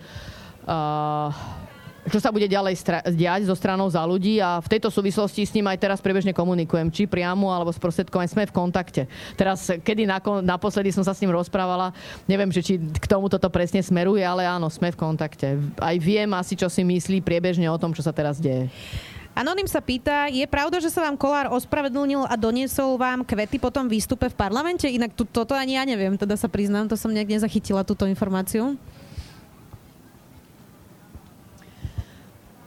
čo 2.09 2.19
sa 2.21 2.29
bude 2.29 2.45
ďalej 2.45 2.81
diať 3.17 3.49
zo 3.49 3.57
stranou 3.57 3.89
za 3.89 4.05
ľudí 4.05 4.37
a 4.41 4.61
v 4.61 4.71
tejto 4.77 4.93
súvislosti 4.93 5.45
s 5.45 5.55
ním 5.57 5.69
aj 5.69 5.81
teraz 5.81 5.99
priebežne 6.05 6.37
komunikujem, 6.37 6.93
či 6.93 7.09
priamo 7.09 7.49
alebo 7.49 7.73
s 7.73 7.81
prostredkovaním 7.81 8.29
sme 8.29 8.45
v 8.49 8.57
kontakte. 8.57 9.03
Teraz, 9.35 9.73
kedy 9.73 10.05
naposledy 10.45 10.93
som 10.93 11.05
sa 11.05 11.17
s 11.17 11.21
ním 11.25 11.33
rozprávala, 11.33 11.97
neviem, 12.29 12.53
že 12.53 12.61
či 12.61 12.75
k 12.77 13.07
tomu 13.09 13.33
toto 13.33 13.49
presne 13.49 13.81
smeruje, 13.81 14.21
ale 14.21 14.45
áno, 14.45 14.69
sme 14.69 14.93
v 14.93 15.01
kontakte. 15.01 15.57
Aj 15.81 15.97
viem 15.97 16.29
asi, 16.37 16.57
čo 16.57 16.69
si 16.69 16.85
myslí 16.85 17.25
priebežne 17.25 17.69
o 17.73 17.81
tom, 17.81 17.97
čo 17.97 18.05
sa 18.05 18.13
teraz 18.13 18.37
deje. 18.37 18.69
Anonym 19.35 19.67
sa 19.67 19.83
pýta, 19.83 20.31
je 20.31 20.47
pravda, 20.47 20.79
že 20.79 20.95
sa 20.95 21.03
vám 21.03 21.19
Kolár 21.19 21.51
ospravedlnil 21.51 22.23
a 22.31 22.39
doniesol 22.39 22.95
vám 22.95 23.27
kvety 23.27 23.59
po 23.59 23.67
tom 23.67 23.91
výstupe 23.91 24.31
v 24.31 24.39
parlamente? 24.39 24.87
Inak 24.87 25.11
tu, 25.11 25.27
toto 25.27 25.59
ani 25.59 25.75
ja 25.75 25.83
neviem, 25.83 26.15
teda 26.15 26.39
sa 26.39 26.47
priznám, 26.47 26.87
to 26.87 26.95
som 26.95 27.11
nejak 27.11 27.35
nezachytila 27.35 27.83
túto 27.83 28.07
informáciu. 28.07 28.79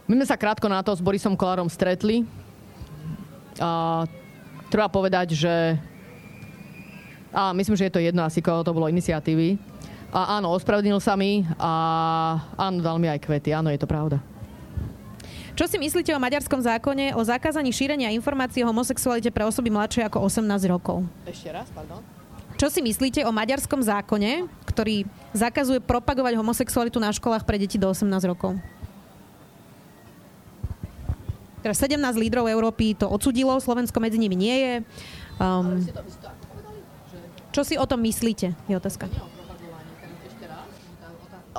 My 0.08 0.16
sme 0.16 0.26
sa 0.26 0.39
krátko 0.39 0.72
na 0.72 0.80
to 0.80 0.95
s 0.95 1.03
Borisom 1.03 1.36
Kolárom 1.36 1.68
stretli. 1.68 2.24
A 3.60 4.08
treba 4.72 4.88
povedať, 4.88 5.36
že 5.36 5.76
a 7.36 7.51
myslím, 7.51 7.76
že 7.76 7.91
je 7.91 7.93
to 7.93 8.01
jedno 8.01 8.24
asi, 8.24 8.39
koho 8.39 8.64
to 8.64 8.72
bolo 8.72 8.88
iniciatívy. 8.88 9.60
A 10.16 10.39
áno, 10.39 10.55
ospravedlnil 10.55 11.03
sa 11.03 11.20
mi 11.20 11.43
a 11.60 11.72
áno, 12.55 12.80
dal 12.80 12.95
mi 13.03 13.12
aj 13.12 13.20
kvety. 13.20 13.51
Áno, 13.51 13.68
je 13.68 13.78
to 13.78 13.86
pravda. 13.86 14.24
Čo 15.58 15.68
si 15.68 15.76
myslíte 15.82 16.16
o 16.16 16.22
maďarskom 16.22 16.62
zákone 16.62 17.18
o 17.18 17.22
zakázaní 17.26 17.74
šírenia 17.74 18.14
informácií 18.14 18.64
o 18.64 18.70
homosexualite 18.70 19.34
pre 19.34 19.43
osoby 19.43 19.74
mladšie 19.74 20.08
ako 20.08 20.24
18 20.24 20.47
rokov? 20.72 21.03
Ešte 21.28 21.51
raz, 21.51 21.68
pardon. 21.74 21.99
Čo 22.55 22.72
si 22.72 22.80
myslíte 22.80 23.28
o 23.28 23.36
maďarskom 23.36 23.84
zákone, 23.84 24.47
ktorý 24.70 25.03
zakazuje 25.36 25.84
propagovať 25.84 26.39
homosexualitu 26.39 26.97
na 26.97 27.12
školách 27.12 27.43
pre 27.43 27.60
deti 27.60 27.76
do 27.76 27.89
18 27.89 28.08
rokov? 28.26 28.55
Teraz 31.68 31.84
17 31.84 31.99
lídrov 32.15 32.47
Európy 32.47 32.95
to 32.95 33.11
odsudilo, 33.11 33.59
Slovensko 33.59 33.99
medzi 33.99 34.15
nimi 34.15 34.39
nie 34.39 34.55
je. 34.55 34.74
Um, 35.36 35.84
čo 37.51 37.68
si 37.68 37.76
o 37.76 37.84
tom 37.84 37.99
myslíte, 38.07 38.55
je 38.72 38.76
otázka 38.80 39.11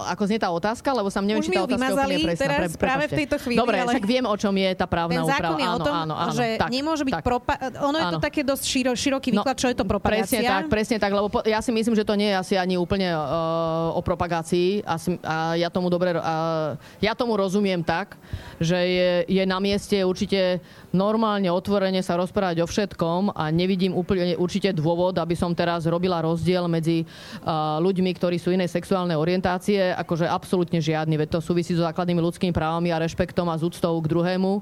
ako 0.07 0.22
znie 0.26 0.38
tá 0.38 0.51
otázka, 0.51 0.88
lebo 0.92 1.09
sa 1.09 1.18
neviem, 1.18 1.42
Už 1.42 1.49
či 1.49 1.57
tá 1.57 1.64
otázka 1.64 1.78
vymazali, 1.80 2.14
úplne 2.14 2.26
presná. 2.28 2.46
teraz 2.46 2.70
Pre, 2.74 2.84
práve 2.86 3.05
v 3.09 3.12
tejto 3.24 3.36
chvíli. 3.42 3.59
Dobre, 3.59 3.76
ale... 3.80 3.90
však 3.96 4.05
viem, 4.07 4.24
o 4.28 4.36
čom 4.36 4.55
je 4.55 4.70
tá 4.74 4.86
právna 4.86 5.14
Ten 5.14 5.24
úprava. 5.26 5.40
zákon 5.42 5.57
je 5.59 5.68
o 5.68 5.78
tom, 5.80 5.94
áno, 5.94 6.14
áno, 6.14 6.32
že 6.32 6.46
tak, 6.59 6.70
nemôže 6.70 7.03
byť 7.03 7.14
tak. 7.18 7.24
propa- 7.24 7.61
Ono 7.82 7.96
je 7.99 8.07
to 8.07 8.18
Áno. 8.18 8.24
také 8.24 8.40
dosť 8.46 8.64
širo, 8.64 8.92
široký 8.94 9.28
výklad, 9.34 9.57
no, 9.57 9.61
čo 9.61 9.68
je 9.70 9.76
to 9.76 9.84
propagácia. 9.84 10.38
Presne 10.38 10.40
tak, 10.46 10.62
presne 10.68 10.96
tak, 11.01 11.11
lebo 11.11 11.26
po, 11.30 11.38
ja 11.42 11.59
si 11.59 11.70
myslím, 11.72 11.94
že 11.94 12.05
to 12.05 12.14
nie 12.14 12.30
je 12.30 12.36
asi 12.38 12.55
ani 12.55 12.76
úplne 12.76 13.11
uh, 13.11 13.92
o 13.94 14.01
propagácii 14.01 14.82
a, 14.86 14.94
a 15.24 15.36
ja 15.57 15.68
tomu 15.68 15.88
dobre, 15.88 16.14
uh, 16.14 16.76
ja 17.01 17.16
tomu 17.16 17.34
rozumiem 17.34 17.80
tak, 17.82 18.14
že 18.59 18.76
je, 18.76 19.11
je 19.26 19.42
na 19.46 19.59
mieste 19.59 19.96
určite 20.03 20.61
normálne, 20.93 21.53
otvorene 21.53 22.01
sa 22.01 22.16
rozprávať 22.16 22.64
o 22.64 22.66
všetkom 22.66 23.36
a 23.36 23.49
nevidím 23.53 23.93
úplne 23.93 24.36
určite 24.36 24.72
dôvod, 24.72 25.16
aby 25.20 25.36
som 25.36 25.53
teraz 25.53 25.84
robila 25.84 26.24
rozdiel 26.24 26.64
medzi 26.70 27.05
uh, 27.05 27.76
ľuďmi, 27.80 28.11
ktorí 28.16 28.36
sú 28.41 28.53
inej 28.53 28.72
sexuálnej 28.72 29.16
orientácie, 29.16 29.93
akože 29.97 30.24
absolútne 30.24 30.80
žiadny, 30.80 31.20
veď 31.20 31.39
to 31.39 31.41
súvisí 31.45 31.76
so 31.76 31.84
základnými 31.84 32.20
ľudskými 32.20 32.53
právami 32.53 32.93
a 32.93 33.01
rešpektom 33.03 33.49
a 33.49 33.59
z 33.61 33.68
úctou 33.68 34.01
k 34.01 34.11
druhému. 34.11 34.53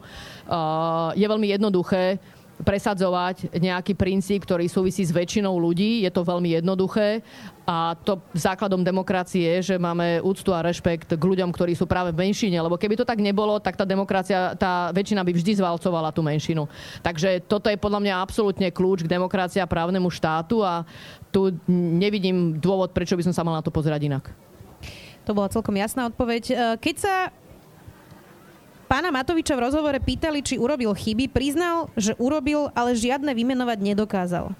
Uh, 0.46 1.14
je 1.14 1.26
veľmi 1.26 1.50
jednoduché 1.50 2.18
presadzovať 2.62 3.52
nejaký 3.52 3.92
princíp, 3.92 4.48
ktorý 4.48 4.64
súvisí 4.70 5.04
s 5.04 5.12
väčšinou 5.12 5.52
ľudí. 5.60 6.04
Je 6.04 6.10
to 6.12 6.24
veľmi 6.24 6.56
jednoduché 6.56 7.20
a 7.66 7.98
to 7.98 8.22
základom 8.32 8.86
demokracie 8.86 9.58
je, 9.58 9.74
že 9.74 9.76
máme 9.76 10.22
úctu 10.22 10.54
a 10.54 10.62
rešpekt 10.62 11.18
k 11.18 11.22
ľuďom, 11.22 11.50
ktorí 11.50 11.74
sú 11.74 11.84
práve 11.84 12.14
v 12.14 12.30
menšine, 12.30 12.56
lebo 12.62 12.78
keby 12.78 12.94
to 12.94 13.04
tak 13.04 13.18
nebolo, 13.18 13.58
tak 13.58 13.74
tá 13.74 13.82
demokracia, 13.82 14.54
tá 14.54 14.94
väčšina 14.94 15.26
by 15.26 15.32
vždy 15.34 15.58
zvalcovala 15.58 16.14
tú 16.14 16.22
menšinu. 16.22 16.70
Takže 17.02 17.42
toto 17.44 17.66
je 17.66 17.76
podľa 17.76 18.00
mňa 18.06 18.14
absolútne 18.22 18.68
kľúč 18.70 19.04
k 19.04 19.12
demokracii 19.12 19.58
a 19.58 19.68
právnemu 19.68 20.06
štátu 20.08 20.62
a 20.62 20.86
tu 21.34 21.52
nevidím 21.68 22.56
dôvod, 22.56 22.94
prečo 22.94 23.18
by 23.18 23.26
som 23.26 23.34
sa 23.34 23.42
mal 23.42 23.58
na 23.58 23.66
to 23.66 23.74
pozerať 23.74 24.06
inak. 24.06 24.30
To 25.26 25.34
bola 25.34 25.50
celkom 25.50 25.74
jasná 25.74 26.06
odpoveď. 26.06 26.42
E, 26.46 26.54
Keď 26.78 26.96
sa 27.02 27.34
pána 28.86 29.10
Matoviča 29.10 29.52
v 29.52 29.64
rozhovore 29.66 29.98
pýtali, 29.98 30.40
či 30.40 30.56
urobil 30.56 30.90
chyby, 30.90 31.28
priznal, 31.28 31.90
že 31.94 32.14
urobil, 32.16 32.70
ale 32.72 32.94
žiadne 32.94 33.30
vymenovať 33.30 33.78
nedokázal. 33.82 34.54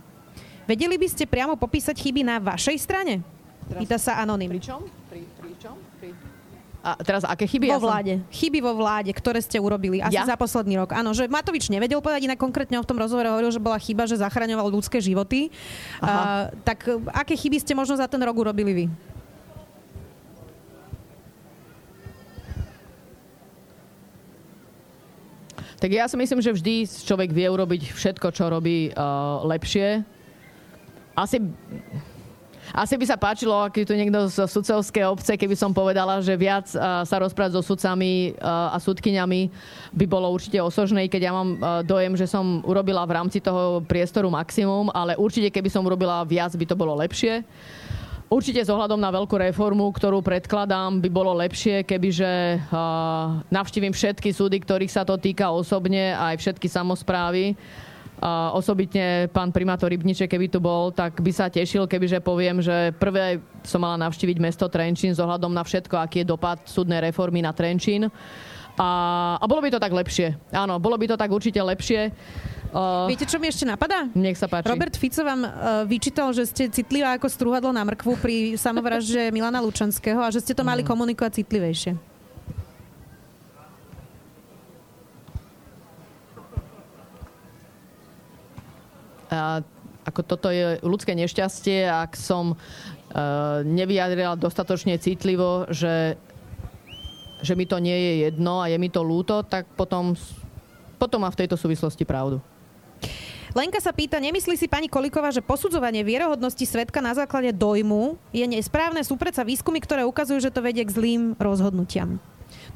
Vedeli 0.66 0.98
by 0.98 1.06
ste 1.06 1.24
priamo 1.24 1.54
popísať 1.54 1.94
chyby 1.94 2.26
na 2.26 2.42
vašej 2.42 2.76
strane? 2.76 3.22
Pýta 3.66 3.98
sa 3.98 4.18
Anonym. 4.18 4.50
čom? 4.58 4.82
Pri, 5.10 5.22
pri 5.38 5.52
čom? 5.58 5.74
Pri... 5.98 6.10
A 6.82 6.94
teraz 7.02 7.26
aké 7.26 7.50
chyby? 7.50 7.66
Vo 7.66 7.74
Ja 7.74 7.78
som- 7.82 7.90
vláde. 7.90 8.14
Chyby 8.30 8.58
vo 8.62 8.72
vláde, 8.78 9.10
ktoré 9.10 9.42
ste 9.42 9.58
urobili 9.58 9.98
asi 9.98 10.14
Ja? 10.14 10.22
za 10.22 10.38
posledný 10.38 10.78
rok. 10.78 10.94
Áno, 10.94 11.10
že 11.10 11.26
Matovič 11.26 11.66
nevedel 11.66 11.98
povedať, 11.98 12.30
inak 12.30 12.38
konkrétne 12.38 12.78
on 12.78 12.86
v 12.86 12.90
tom 12.90 12.98
rozhovore 12.98 13.26
hovoril, 13.26 13.50
že 13.50 13.58
bola 13.58 13.74
chyba, 13.78 14.06
že 14.06 14.18
zachraňoval 14.18 14.70
ľudské 14.70 15.02
životy. 15.02 15.50
Aha. 15.98 16.50
Uh, 16.50 16.62
tak 16.62 16.86
aké 17.10 17.34
chyby 17.34 17.58
ste 17.58 17.74
možno 17.74 17.98
za 17.98 18.06
ten 18.06 18.22
rok 18.22 18.38
urobili 18.38 18.70
vy? 18.70 18.84
Tak 25.76 25.92
ja 25.92 26.08
si 26.08 26.16
myslím, 26.16 26.40
že 26.40 26.56
vždy 26.56 26.88
človek 27.04 27.36
vie 27.36 27.44
urobiť 27.52 27.92
všetko, 27.92 28.32
čo 28.32 28.48
robí 28.48 28.88
uh, 28.96 29.44
lepšie. 29.44 30.00
Asi, 31.12 31.36
asi 32.72 32.94
by 32.96 33.04
sa 33.04 33.20
páčilo, 33.20 33.52
aký 33.60 33.84
tu 33.84 33.92
niekto 33.92 34.24
z 34.32 34.48
sudcovskej 34.48 35.04
obce, 35.04 35.36
keby 35.36 35.52
som 35.52 35.76
povedala, 35.76 36.24
že 36.24 36.32
viac 36.32 36.64
uh, 36.72 37.04
sa 37.04 37.20
rozprávať 37.20 37.60
so 37.60 37.62
sudcami 37.76 38.32
uh, 38.40 38.72
a 38.72 38.80
sudkyňami 38.80 39.52
by 39.92 40.04
bolo 40.08 40.32
určite 40.32 40.56
osožné, 40.64 41.12
keď 41.12 41.28
ja 41.28 41.32
mám 41.36 41.48
uh, 41.60 41.84
dojem, 41.84 42.16
že 42.16 42.24
som 42.24 42.64
urobila 42.64 43.04
v 43.04 43.12
rámci 43.12 43.44
toho 43.44 43.84
priestoru 43.84 44.32
maximum, 44.32 44.88
ale 44.96 45.12
určite 45.20 45.52
keby 45.52 45.68
som 45.68 45.84
urobila 45.84 46.24
viac, 46.24 46.56
by 46.56 46.64
to 46.64 46.72
bolo 46.72 46.96
lepšie. 46.96 47.44
Určite 48.26 48.58
s 48.58 48.72
ohľadom 48.74 48.98
na 48.98 49.14
veľkú 49.14 49.38
reformu, 49.38 49.86
ktorú 49.94 50.18
predkladám, 50.18 50.98
by 50.98 51.08
bolo 51.14 51.30
lepšie, 51.38 51.86
kebyže 51.86 52.58
navštívim 53.54 53.94
všetky 53.94 54.34
súdy, 54.34 54.58
ktorých 54.58 54.90
sa 54.90 55.06
to 55.06 55.14
týka 55.14 55.46
osobne, 55.46 56.10
aj 56.10 56.42
všetky 56.42 56.66
samozprávy. 56.66 57.54
Uh, 58.16 58.48
osobitne 58.56 59.28
pán 59.28 59.52
primátor 59.52 59.92
Rybniček, 59.92 60.32
keby 60.32 60.48
tu 60.48 60.56
bol, 60.56 60.88
tak 60.88 61.20
by 61.20 61.28
sa 61.36 61.52
tešil, 61.52 61.84
kebyže 61.84 62.24
poviem, 62.24 62.64
že 62.64 62.96
prvé 62.96 63.44
som 63.60 63.76
mala 63.76 64.08
navštíviť 64.08 64.40
mesto 64.40 64.72
Trenčín 64.72 65.12
s 65.12 65.20
ohľadom 65.20 65.52
na 65.52 65.60
všetko, 65.60 66.00
aký 66.00 66.24
je 66.24 66.32
dopad 66.32 66.64
súdnej 66.64 67.04
reformy 67.04 67.44
na 67.44 67.52
Trenčín. 67.52 68.08
A, 68.76 68.88
a 69.40 69.44
bolo 69.44 69.60
by 69.60 69.72
to 69.72 69.80
tak 69.80 69.88
lepšie. 69.90 70.36
Áno, 70.52 70.76
bolo 70.76 70.96
by 70.96 71.08
to 71.08 71.16
tak 71.16 71.32
určite 71.32 71.56
lepšie. 71.56 72.12
Uh, 72.76 73.08
Viete, 73.08 73.24
čo 73.24 73.40
mi 73.40 73.48
ešte 73.48 73.64
napadá? 73.64 74.04
nech 74.12 74.36
sa 74.36 74.44
páči. 74.44 74.68
Robert 74.68 74.92
Fico 74.92 75.24
vám 75.24 75.40
uh, 75.40 75.50
vyčítal, 75.88 76.28
že 76.30 76.44
ste 76.44 76.68
citlivá 76.68 77.16
ako 77.16 77.30
strúhadlo 77.30 77.72
na 77.72 77.80
mrkvu 77.80 78.20
pri 78.20 78.36
samovražde 78.54 79.28
Milana 79.34 79.64
Lučanského 79.64 80.20
a 80.20 80.28
že 80.28 80.44
ste 80.44 80.52
to 80.52 80.60
mali 80.60 80.84
Mm. 80.84 80.88
komunikovať 80.92 81.40
citlivejšie. 81.40 81.96
A 89.26 89.60
ako 90.06 90.20
toto 90.22 90.48
je 90.54 90.78
ľudské 90.86 91.18
nešťastie, 91.18 91.82
ak 91.90 92.14
som 92.14 92.54
uh, 92.54 92.58
nevyjadrila 93.66 94.38
dostatočne 94.38 94.94
citlivo, 95.02 95.66
že, 95.66 96.14
že 97.40 97.56
mi 97.58 97.68
to 97.68 97.76
nie 97.80 97.94
je 97.94 98.12
jedno 98.28 98.60
a 98.62 98.70
je 98.70 98.78
mi 98.80 98.88
to 98.88 99.04
lúto, 99.04 99.44
tak 99.44 99.68
potom, 99.76 100.16
potom 100.96 101.24
má 101.24 101.28
v 101.32 101.44
tejto 101.44 101.56
súvislosti 101.56 102.04
pravdu. 102.08 102.40
Lenka 103.56 103.80
sa 103.80 103.88
pýta, 103.88 104.20
nemyslí 104.20 104.52
si 104.60 104.68
pani 104.68 104.84
Koliková, 104.84 105.32
že 105.32 105.40
posudzovanie 105.40 106.04
vierohodnosti 106.04 106.60
svetka 106.60 107.00
na 107.00 107.16
základe 107.16 107.56
dojmu 107.56 108.20
je 108.28 108.44
nesprávne? 108.44 109.00
Sú 109.00 109.16
predsa 109.16 109.48
výskumy, 109.48 109.80
ktoré 109.80 110.04
ukazujú, 110.04 110.44
že 110.44 110.52
to 110.52 110.60
vedie 110.60 110.84
k 110.84 110.92
zlým 110.92 111.32
rozhodnutiam. 111.40 112.20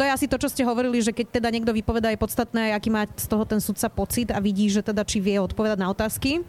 To 0.01 0.09
je 0.09 0.11
asi 0.11 0.25
to, 0.25 0.41
čo 0.41 0.49
ste 0.49 0.65
hovorili, 0.65 1.05
že 1.05 1.13
keď 1.13 1.37
teda 1.37 1.53
niekto 1.53 1.77
vypoveda, 1.77 2.09
je 2.09 2.23
podstatné, 2.25 2.73
aký 2.73 2.89
má 2.89 3.05
z 3.13 3.27
toho 3.29 3.45
ten 3.45 3.61
sudca 3.61 3.93
pocit 3.93 4.33
a 4.33 4.41
vidí, 4.41 4.73
že 4.73 4.81
teda 4.81 5.05
či 5.05 5.21
vie 5.21 5.37
odpovedať 5.37 5.77
na 5.77 5.93
otázky. 5.93 6.41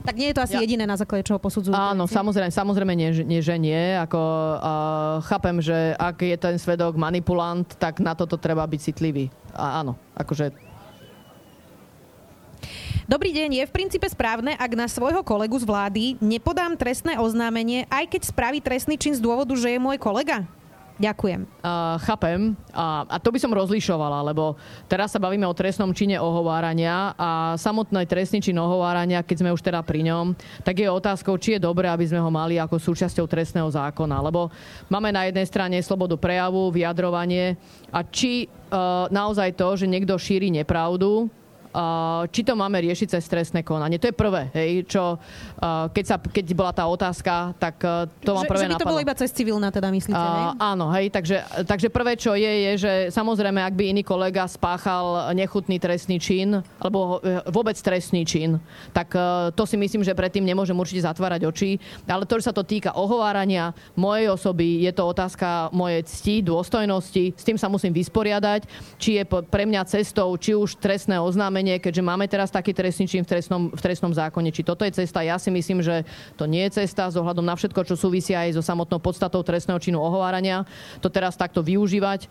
Tak 0.00 0.16
nie 0.16 0.32
je 0.32 0.36
to 0.36 0.42
asi 0.42 0.56
Ja- 0.56 0.64
jediné, 0.64 0.88
na 0.88 0.96
základe 0.96 1.28
čoho 1.28 1.36
posudzujú. 1.36 1.76
Áno, 1.76 2.08
samozrejme, 2.08 2.48
samozrejme 2.48 2.92
nie, 2.96 3.10
nie, 3.24 3.40
že 3.44 3.60
nie. 3.60 3.96
Ako, 4.00 4.20
uh, 4.20 5.20
chápem, 5.28 5.60
že 5.60 5.92
ak 6.00 6.24
je 6.24 6.36
ten 6.40 6.56
svedok 6.56 6.96
manipulant, 6.96 7.68
tak 7.76 8.00
na 8.00 8.16
toto 8.16 8.40
treba 8.40 8.64
byť 8.64 8.80
citlivý. 8.80 9.28
A 9.52 9.84
áno, 9.84 10.00
akože 10.16 10.70
Dobrý 13.10 13.34
deň, 13.34 13.50
je 13.58 13.64
v 13.66 13.74
princípe 13.74 14.06
správne, 14.06 14.54
ak 14.54 14.70
na 14.78 14.86
svojho 14.86 15.26
kolegu 15.26 15.58
z 15.58 15.66
vlády 15.66 16.14
nepodám 16.22 16.78
trestné 16.78 17.18
oznámenie, 17.18 17.82
aj 17.90 18.06
keď 18.06 18.22
spraví 18.30 18.62
trestný 18.62 18.94
čin 18.94 19.18
z 19.18 19.18
dôvodu, 19.18 19.50
že 19.58 19.66
je 19.66 19.82
môj 19.82 19.98
kolega? 19.98 20.46
Ďakujem. 21.00 21.48
Uh, 21.64 21.96
chápem. 22.04 22.52
A, 22.76 23.08
a 23.08 23.16
to 23.16 23.32
by 23.32 23.40
som 23.40 23.56
rozlišovala, 23.56 24.20
lebo 24.20 24.60
teraz 24.84 25.16
sa 25.16 25.16
bavíme 25.16 25.48
o 25.48 25.56
trestnom 25.56 25.96
čine 25.96 26.20
ohovárania 26.20 27.16
a 27.16 27.56
samotný 27.56 28.04
trestný 28.04 28.44
čin 28.44 28.60
ohovárania, 28.60 29.24
keď 29.24 29.36
sme 29.40 29.54
už 29.56 29.64
teda 29.64 29.80
pri 29.80 30.04
ňom, 30.04 30.36
tak 30.60 30.76
je 30.76 30.92
otázkou, 30.92 31.40
či 31.40 31.56
je 31.56 31.64
dobré, 31.64 31.88
aby 31.88 32.04
sme 32.04 32.20
ho 32.20 32.28
mali 32.28 32.60
ako 32.60 32.76
súčasťou 32.76 33.24
trestného 33.24 33.72
zákona. 33.72 34.20
Lebo 34.20 34.52
máme 34.92 35.08
na 35.08 35.24
jednej 35.24 35.48
strane 35.48 35.80
slobodu 35.80 36.20
prejavu, 36.20 36.68
vyjadrovanie 36.68 37.56
a 37.88 38.04
či 38.04 38.44
uh, 38.68 39.08
naozaj 39.08 39.56
to, 39.56 39.80
že 39.80 39.88
niekto 39.88 40.20
šíri 40.20 40.52
nepravdu, 40.52 41.32
či 42.30 42.40
to 42.42 42.58
máme 42.58 42.78
riešiť 42.82 43.18
cez 43.18 43.24
trestné 43.30 43.62
konanie. 43.62 44.02
To 44.02 44.10
je 44.10 44.16
prvé, 44.16 44.50
hej, 44.54 44.84
čo 44.90 45.18
keď, 45.92 46.04
sa, 46.04 46.16
keď 46.16 46.44
bola 46.56 46.72
tá 46.72 46.84
otázka, 46.88 47.52
tak 47.60 47.76
uh, 47.84 48.08
to 48.24 48.32
že, 48.32 48.48
prvé 48.48 48.64
že 48.64 48.68
by 48.68 48.74
to 48.74 48.78
napadlo. 48.80 48.92
bolo 48.96 49.04
iba 49.04 49.14
cez 49.14 49.30
civilná, 49.30 49.68
teda 49.68 49.88
myslíte, 49.92 50.16
hej? 50.16 50.46
Áno, 50.56 50.86
hej, 50.96 51.06
takže, 51.12 51.36
takže 51.68 51.88
prvé, 51.92 52.16
čo 52.16 52.32
je, 52.32 52.48
je, 52.48 52.72
že 52.80 52.92
samozrejme, 53.12 53.60
ak 53.60 53.74
by 53.76 53.84
iný 53.92 54.02
kolega 54.02 54.48
spáchal 54.48 55.36
nechutný 55.36 55.76
trestný 55.76 56.16
čin, 56.16 56.64
alebo 56.80 57.20
eh, 57.20 57.44
vôbec 57.52 57.76
trestný 57.76 58.24
čin, 58.24 58.56
tak 58.96 59.12
uh, 59.12 59.52
to 59.52 59.68
si 59.68 59.76
myslím, 59.76 60.00
že 60.00 60.16
predtým 60.16 60.44
nemôžem 60.44 60.76
určite 60.76 61.04
zatvárať 61.04 61.44
oči. 61.44 61.70
Ale 62.08 62.24
to, 62.24 62.40
že 62.40 62.50
sa 62.50 62.54
to 62.56 62.64
týka 62.64 62.96
ohovárania 62.96 63.76
mojej 63.94 64.32
osoby, 64.32 64.82
je 64.88 64.92
to 64.96 65.04
otázka 65.04 65.70
mojej 65.76 66.02
cti, 66.08 66.40
dôstojnosti, 66.40 67.36
s 67.36 67.44
tým 67.44 67.60
sa 67.60 67.68
musím 67.68 67.92
vysporiadať, 67.92 68.64
či 68.96 69.20
je 69.20 69.24
pre 69.28 69.68
mňa 69.68 69.84
cestou, 69.84 70.32
či 70.40 70.56
už 70.56 70.80
trestné 70.80 71.20
oznámenie, 71.20 71.59
keďže 71.82 72.00
máme 72.00 72.24
teraz 72.30 72.48
taký 72.48 72.72
trestný 72.72 73.04
čin 73.04 73.22
v 73.26 73.28
trestnom, 73.28 73.62
v 73.68 73.80
trestnom 73.80 74.12
zákone, 74.14 74.48
či 74.48 74.64
toto 74.64 74.88
je 74.88 74.96
cesta. 74.96 75.20
Ja 75.20 75.36
si 75.36 75.52
myslím, 75.52 75.84
že 75.84 76.08
to 76.40 76.48
nie 76.48 76.64
je 76.68 76.80
cesta 76.80 77.12
z 77.12 77.20
ohľadom 77.20 77.44
na 77.44 77.52
všetko, 77.52 77.84
čo 77.84 77.94
súvisí 77.98 78.32
aj 78.32 78.56
so 78.56 78.62
samotnou 78.64 78.96
podstatou 79.02 79.44
trestného 79.44 79.76
činu 79.76 80.00
ohovárania. 80.00 80.64
To 81.04 81.12
teraz 81.12 81.36
takto 81.36 81.60
využívať. 81.60 82.30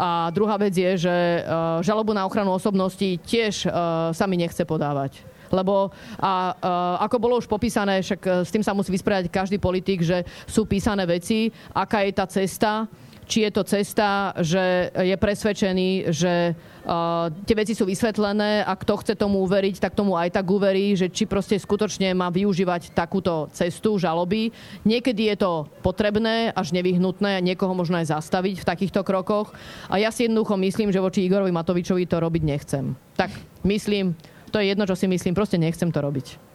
A 0.00 0.32
druhá 0.32 0.56
vec 0.56 0.72
je, 0.72 0.96
že 0.96 1.14
uh, 1.44 1.84
žalobu 1.84 2.16
na 2.16 2.24
ochranu 2.24 2.56
osobnosti 2.56 3.20
tiež 3.28 3.68
uh, 3.68 4.10
sa 4.16 4.24
mi 4.24 4.40
nechce 4.40 4.64
podávať. 4.64 5.20
Lebo 5.50 5.90
a, 6.22 6.54
a, 6.54 7.02
ako 7.10 7.16
bolo 7.18 7.34
už 7.42 7.50
popísané, 7.50 8.06
však 8.06 8.46
s 8.46 8.54
tým 8.54 8.62
sa 8.62 8.70
musí 8.70 8.94
vysporiadať 8.94 9.34
každý 9.34 9.58
politik, 9.58 9.98
že 9.98 10.22
sú 10.46 10.62
písané 10.62 11.02
veci, 11.10 11.50
aká 11.74 12.06
je 12.06 12.12
tá 12.14 12.22
cesta, 12.30 12.86
či 13.30 13.46
je 13.46 13.50
to 13.54 13.62
cesta, 13.62 14.34
že 14.42 14.90
je 14.90 15.14
presvedčený, 15.14 16.10
že 16.10 16.58
uh, 16.58 17.30
tie 17.46 17.54
veci 17.54 17.78
sú 17.78 17.86
vysvetlené 17.86 18.66
a 18.66 18.74
kto 18.74 18.98
chce 18.98 19.14
tomu 19.14 19.38
uveriť, 19.46 19.78
tak 19.78 19.94
tomu 19.94 20.18
aj 20.18 20.34
tak 20.34 20.50
uverí, 20.50 20.98
že 20.98 21.06
či 21.06 21.30
proste 21.30 21.54
skutočne 21.54 22.10
má 22.10 22.26
využívať 22.34 22.90
takúto 22.90 23.46
cestu 23.54 23.94
žaloby. 24.02 24.50
Niekedy 24.82 25.30
je 25.30 25.36
to 25.38 25.70
potrebné, 25.78 26.50
až 26.50 26.74
nevyhnutné, 26.74 27.38
niekoho 27.38 27.70
možno 27.70 28.02
aj 28.02 28.10
zastaviť 28.10 28.66
v 28.66 28.68
takýchto 28.68 29.06
krokoch. 29.06 29.54
A 29.86 30.02
ja 30.02 30.10
si 30.10 30.26
jednoducho 30.26 30.58
myslím, 30.58 30.90
že 30.90 30.98
voči 30.98 31.22
Igorovi 31.22 31.54
Matovičovi 31.54 32.10
to 32.10 32.18
robiť 32.18 32.42
nechcem. 32.42 32.98
Tak 33.14 33.30
myslím, 33.62 34.18
to 34.50 34.58
je 34.58 34.74
jedno, 34.74 34.90
čo 34.90 34.98
si 34.98 35.06
myslím, 35.06 35.38
proste 35.38 35.54
nechcem 35.54 35.94
to 35.94 36.02
robiť. 36.02 36.50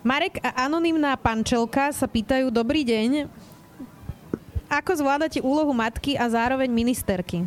Marek 0.00 0.40
a 0.40 0.64
anonimná 0.64 1.12
pančelka 1.20 1.92
sa 1.92 2.08
pýtajú, 2.08 2.48
dobrý 2.48 2.88
deň, 2.88 3.28
ako 4.70 4.90
zvládate 5.02 5.42
úlohu 5.42 5.74
matky 5.74 6.14
a 6.14 6.30
zároveň 6.30 6.70
ministerky? 6.70 7.42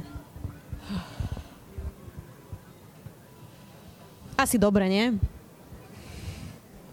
Asi 4.36 4.60
dobre, 4.60 4.92
nie? 4.92 5.16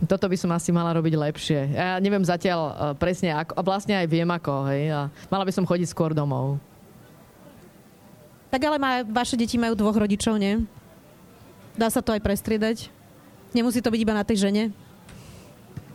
Toto 0.07 0.31
by 0.31 0.37
som 0.39 0.55
asi 0.55 0.71
mala 0.73 0.97
robiť 0.97 1.13
lepšie. 1.13 1.61
Ja 1.77 2.01
neviem 2.01 2.25
zatiaľ 2.25 2.61
uh, 2.63 2.73
presne 2.97 3.37
ako, 3.37 3.53
a 3.53 3.61
vlastne 3.61 3.99
aj 3.99 4.07
viem 4.09 4.29
ako, 4.31 4.71
hej. 4.73 4.89
A 4.95 5.01
mala 5.29 5.45
by 5.45 5.53
som 5.53 5.67
chodiť 5.67 5.91
skôr 5.93 6.17
domov. 6.17 6.57
Tak 8.49 8.65
ale 8.65 8.81
má, 8.81 9.05
vaše 9.05 9.37
deti 9.37 9.61
majú 9.61 9.77
dvoch 9.77 9.99
rodičov, 9.99 10.41
nie? 10.41 10.65
Dá 11.77 11.93
sa 11.93 12.01
to 12.01 12.17
aj 12.17 12.23
prestriedať? 12.25 12.89
Nemusí 13.53 13.83
to 13.83 13.93
byť 13.93 14.01
iba 14.01 14.15
na 14.15 14.25
tej 14.25 14.49
žene? 14.49 14.71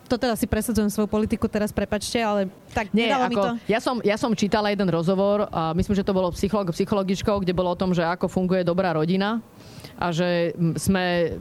To 0.05 0.15
teda 0.21 0.37
si 0.37 0.45
presadzujem 0.45 0.89
svoju 0.89 1.09
politiku 1.09 1.49
teraz, 1.49 1.73
prepačte, 1.73 2.21
ale 2.21 2.47
tak 2.71 2.93
Nie, 2.93 3.11
ako, 3.11 3.29
mi 3.29 3.35
to. 3.35 3.49
Ja 3.65 3.79
som, 3.81 3.95
ja 4.05 4.17
som 4.17 4.31
čítala 4.37 4.69
jeden 4.69 4.87
rozhovor 4.89 5.49
a 5.49 5.73
myslím, 5.73 5.97
že 5.97 6.05
to 6.05 6.13
bolo 6.13 6.29
psycholog, 6.33 6.69
psychologičkou, 6.71 7.41
kde 7.41 7.57
bolo 7.57 7.73
o 7.73 7.79
tom, 7.79 7.91
že 7.91 8.05
ako 8.05 8.29
funguje 8.29 8.61
dobrá 8.61 8.93
rodina 8.93 9.41
a 9.95 10.11
že 10.11 10.51
sme 10.75 11.39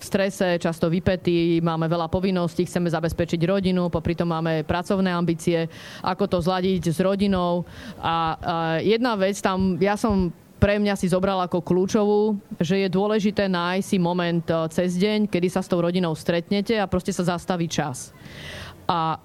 v 0.00 0.02
strese, 0.02 0.56
často 0.56 0.88
vypetí, 0.88 1.60
máme 1.60 1.84
veľa 1.84 2.08
povinností, 2.08 2.64
chceme 2.64 2.88
zabezpečiť 2.88 3.40
rodinu, 3.44 3.92
popri 3.92 4.16
tom 4.16 4.32
máme 4.32 4.64
pracovné 4.64 5.12
ambície, 5.12 5.68
ako 6.00 6.24
to 6.24 6.38
zladiť 6.40 6.88
s 6.88 6.98
rodinou. 7.04 7.68
A 8.00 8.40
jedna 8.80 9.20
vec 9.20 9.36
tam, 9.44 9.76
ja 9.76 10.00
som 10.00 10.32
pre 10.64 10.80
mňa 10.80 10.96
si 10.96 11.12
zobral 11.12 11.36
ako 11.44 11.60
kľúčovú, 11.60 12.40
že 12.56 12.80
je 12.80 12.88
dôležité 12.88 13.52
nájsť 13.52 13.84
si 13.84 14.00
moment 14.00 14.40
eh, 14.48 14.64
cez 14.72 14.96
deň, 14.96 15.28
kedy 15.28 15.52
sa 15.52 15.60
s 15.60 15.68
tou 15.68 15.84
rodinou 15.84 16.16
stretnete 16.16 16.80
a 16.80 16.88
proste 16.88 17.12
sa 17.12 17.36
zastaví 17.36 17.68
čas 17.68 18.16
a, 18.84 19.16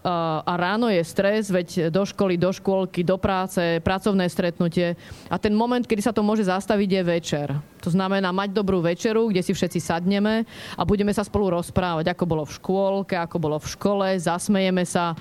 a 0.46 0.54
ráno 0.56 0.88
je 0.88 1.04
stres, 1.04 1.52
veď 1.52 1.92
do 1.92 2.04
školy, 2.08 2.40
do 2.40 2.52
škôlky, 2.52 3.04
do 3.04 3.20
práce, 3.20 3.60
pracovné 3.84 4.28
stretnutie 4.32 4.96
a 5.28 5.36
ten 5.36 5.52
moment, 5.52 5.84
kedy 5.84 6.00
sa 6.00 6.16
to 6.16 6.24
môže 6.24 6.48
zastaviť 6.48 6.90
je 6.90 7.02
večer. 7.04 7.48
To 7.80 7.90
znamená 7.92 8.36
mať 8.36 8.52
dobrú 8.52 8.84
večeru, 8.84 9.32
kde 9.32 9.40
si 9.40 9.56
všetci 9.56 9.80
sadneme 9.80 10.44
a 10.76 10.82
budeme 10.84 11.16
sa 11.16 11.24
spolu 11.24 11.56
rozprávať, 11.56 12.12
ako 12.12 12.24
bolo 12.28 12.44
v 12.44 12.56
škôlke, 12.60 13.16
ako 13.16 13.38
bolo 13.40 13.56
v 13.56 13.72
škole, 13.72 14.08
zasmejeme 14.20 14.84
sa. 14.84 15.16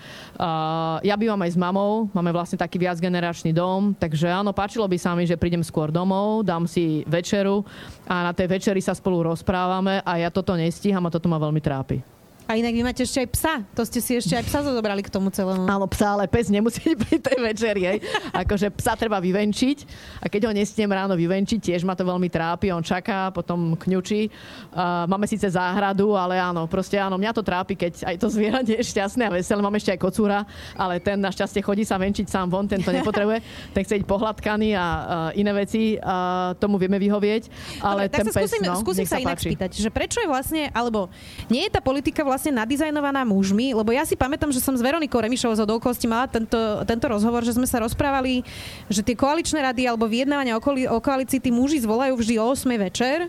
Ja 1.07 1.14
bývam 1.14 1.39
aj 1.39 1.55
s 1.55 1.59
mamou, 1.59 2.11
máme 2.11 2.34
vlastne 2.34 2.59
taký 2.59 2.82
viacgeneračný 2.82 3.55
dom, 3.55 3.95
takže 3.95 4.26
áno, 4.26 4.51
páčilo 4.51 4.91
by 4.91 4.99
sa 4.99 5.14
mi, 5.14 5.22
že 5.22 5.39
prídem 5.39 5.62
skôr 5.62 5.95
domov, 5.95 6.43
dám 6.43 6.66
si 6.66 7.07
večeru 7.07 7.62
a 8.11 8.26
na 8.26 8.32
tej 8.34 8.51
večeri 8.51 8.82
sa 8.82 8.95
spolu 8.95 9.30
rozprávame 9.30 10.03
a 10.03 10.18
ja 10.18 10.30
toto 10.34 10.59
nestíham 10.59 11.07
a 11.07 11.14
toto 11.14 11.30
ma 11.30 11.39
veľmi 11.39 11.62
trápi. 11.62 12.18
A 12.49 12.57
inak 12.57 12.72
vy 12.72 12.80
máte 12.80 13.05
ešte 13.05 13.20
aj 13.20 13.28
psa. 13.28 13.55
To 13.76 13.84
ste 13.84 14.01
si 14.01 14.16
ešte 14.16 14.32
aj 14.32 14.49
psa 14.49 14.64
zobrali 14.64 15.05
k 15.05 15.12
tomu 15.12 15.28
celému. 15.28 15.68
Áno, 15.68 15.84
psa, 15.84 16.16
ale 16.16 16.24
pes 16.24 16.49
nemusí 16.49 16.80
byť 16.80 16.96
pri 16.96 17.16
tej 17.20 17.38
večeri. 17.44 17.82
Hej. 17.84 17.99
Akože 18.32 18.72
psa 18.72 18.96
treba 18.96 19.20
vyvenčiť 19.20 19.78
a 20.24 20.32
keď 20.32 20.49
ho 20.49 20.53
nestiem 20.57 20.88
ráno 20.88 21.12
vyvenčiť, 21.12 21.61
tiež 21.61 21.84
ma 21.84 21.92
to 21.92 22.09
veľmi 22.09 22.32
trápi. 22.32 22.72
On 22.72 22.80
čaká, 22.80 23.28
potom 23.36 23.76
kňučí. 23.76 24.32
Uh, 24.72 25.05
máme 25.05 25.28
síce 25.28 25.44
záhradu, 25.44 26.16
ale 26.16 26.40
áno, 26.40 26.64
proste 26.64 26.96
áno, 26.96 27.20
mňa 27.20 27.36
to 27.36 27.44
trápi, 27.44 27.76
keď 27.76 28.09
aj 28.09 28.16
to 28.16 28.32
zviera 28.32 28.64
nie 28.64 28.80
je 28.80 28.96
šťastné 28.96 29.28
a 29.28 29.30
veselé. 29.36 29.61
Mám 29.61 29.76
ešte 29.76 29.92
aj 29.92 30.01
kocúra, 30.01 30.49
ale 30.72 31.05
ten 31.05 31.20
našťastie 31.20 31.61
chodí 31.61 31.84
sa 31.84 32.01
venčiť 32.01 32.32
sám 32.32 32.49
von, 32.49 32.64
ten 32.64 32.80
to 32.80 32.96
nepotrebuje. 32.96 33.44
Ten 33.76 33.84
chce 33.84 34.01
byť 34.01 34.07
pohľadkaný 34.09 34.72
a 34.72 34.86
uh, 34.88 35.38
iné 35.38 35.53
veci. 35.53 36.01
Uh, 36.01 36.57
tomu 36.57 36.80
vieme 36.80 36.96
vyhovieť. 36.96 37.53
Ale 37.84 38.09
Dobre, 38.09 38.16
ten 38.16 38.24
tak 38.24 38.32
sa 38.32 38.40
pes, 38.40 38.49
skúsim, 38.49 38.62
no, 38.64 38.74
skúsim 38.80 39.05
sa, 39.05 39.20
sa 39.20 39.22
inak 39.22 39.36
spýtať, 39.36 39.70
že 39.76 39.90
prečo 39.92 40.24
je 40.24 40.28
vlastne, 40.32 40.72
alebo 40.72 41.12
nie 41.53 41.68
je 41.68 41.76
tá 41.76 41.84
politika 41.84 42.24
vlastne 42.24 42.38
vlastne 42.39 42.55
nadizajnovaná 42.55 43.26
mužmi, 43.26 43.74
lebo 43.74 43.91
ja 43.91 44.07
si 44.07 44.14
pamätám, 44.14 44.55
že 44.55 44.62
som 44.62 44.70
s 44.70 44.78
Veronikou 44.78 45.18
Remišovou 45.18 45.59
z 45.59 45.66
okolností 45.66 46.07
mala 46.07 46.30
tento, 46.30 46.55
tento 46.86 47.07
rozhovor, 47.11 47.43
že 47.43 47.51
sme 47.51 47.66
sa 47.66 47.82
rozprávali, 47.82 48.47
že 48.86 49.03
tie 49.03 49.18
koaličné 49.18 49.59
rady 49.59 49.91
alebo 49.91 50.07
vyjednávania 50.07 50.55
o, 50.55 50.62
o 50.62 50.99
koalícii 51.03 51.43
tí 51.43 51.51
muži 51.51 51.82
zvolajú 51.82 52.14
vždy 52.14 52.39
o 52.39 52.47
8 52.55 52.62
večer, 52.78 53.26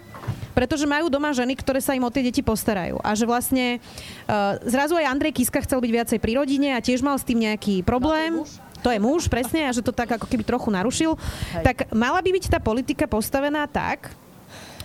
pretože 0.53 0.85
majú 0.85 1.09
doma 1.09 1.33
ženy, 1.33 1.57
ktoré 1.57 1.81
sa 1.81 1.97
im 1.97 2.05
o 2.05 2.13
tie 2.13 2.21
deti 2.21 2.45
postarajú. 2.45 3.01
A 3.01 3.17
že 3.17 3.25
vlastne 3.25 3.81
uh, 3.81 4.61
zrazu 4.69 4.93
aj 4.93 5.09
Andrej 5.09 5.41
Kiska 5.41 5.65
chcel 5.65 5.81
byť 5.81 5.89
viacej 5.89 6.19
pri 6.21 6.37
rodine 6.37 6.77
a 6.77 6.83
tiež 6.85 7.01
mal 7.01 7.17
s 7.17 7.25
tým 7.25 7.41
nejaký 7.49 7.81
problém. 7.81 8.45
To 8.85 8.93
je 8.93 9.01
muž, 9.01 9.25
presne, 9.25 9.65
a 9.65 9.73
že 9.73 9.81
to 9.81 9.89
tak 9.89 10.21
ako 10.21 10.29
keby 10.29 10.45
trochu 10.45 10.69
narušil. 10.69 11.17
Hej. 11.17 11.65
Tak 11.65 11.77
mala 11.97 12.21
by 12.21 12.29
byť 12.29 12.45
tá 12.45 12.59
politika 12.61 13.09
postavená 13.09 13.65
tak, 13.65 14.13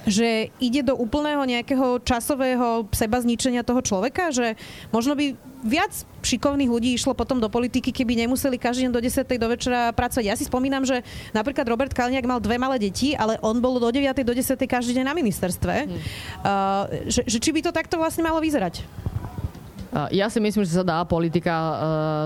že 0.04 0.52
ide 0.60 0.84
do 0.84 0.94
úplného 0.96 1.42
nejakého 1.44 2.00
časového 2.04 2.88
seba 2.92 3.20
zničenia 3.20 3.64
toho 3.64 3.80
človeka, 3.80 4.30
že 4.30 4.56
možno 4.92 5.16
by 5.16 5.36
viac 5.64 5.92
šikovných 6.20 6.68
ľudí 6.68 6.92
išlo 6.92 7.16
potom 7.16 7.40
do 7.40 7.48
politiky, 7.48 7.88
keby 7.88 8.20
nemuseli 8.24 8.60
každý 8.60 8.88
deň 8.88 8.92
do 8.92 9.00
10. 9.00 9.24
do 9.24 9.48
večera 9.48 9.96
pracovať. 9.96 10.24
Ja 10.28 10.36
si 10.36 10.44
spomínam, 10.44 10.84
že 10.84 11.00
napríklad 11.32 11.64
Robert 11.64 11.96
Kalniak 11.96 12.28
mal 12.28 12.36
dve 12.40 12.60
malé 12.60 12.76
deti, 12.76 13.16
ale 13.16 13.40
on 13.40 13.56
bol 13.64 13.80
do 13.80 13.88
9. 13.88 14.12
do 14.24 14.32
10. 14.36 14.60
každý 14.68 15.00
deň 15.00 15.04
na 15.08 15.16
ministerstve. 15.16 15.74
Hmm. 15.88 15.96
Uh, 16.44 16.84
že, 17.08 17.24
že 17.24 17.38
či 17.40 17.50
by 17.56 17.64
to 17.64 17.72
takto 17.72 17.96
vlastne 17.96 18.20
malo 18.20 18.44
vyzerať? 18.44 18.84
Ja 20.10 20.26
si 20.26 20.42
myslím, 20.42 20.66
že 20.66 20.74
sa 20.74 20.82
dá 20.82 20.98
politika 21.06 21.54
uh, 21.54 21.74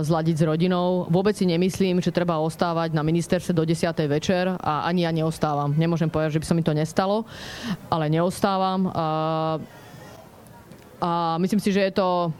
zladiť 0.00 0.40
s 0.40 0.46
rodinou. 0.48 1.04
Vôbec 1.12 1.36
si 1.36 1.44
nemyslím, 1.44 2.00
že 2.00 2.08
treba 2.08 2.40
ostávať 2.40 2.96
na 2.96 3.04
ministerstve 3.04 3.52
do 3.52 3.68
10. 3.68 3.92
večer 4.08 4.56
a 4.56 4.88
ani 4.88 5.04
ja 5.04 5.12
neostávam. 5.12 5.76
Nemôžem 5.76 6.08
povedať, 6.08 6.40
že 6.40 6.40
by 6.40 6.46
sa 6.48 6.56
mi 6.56 6.64
to 6.64 6.72
nestalo, 6.72 7.28
ale 7.92 8.08
neostávam. 8.08 8.88
A, 8.88 9.06
a 10.96 11.10
myslím 11.44 11.60
si, 11.60 11.68
že 11.68 11.84
je 11.84 11.92
to, 11.92 12.32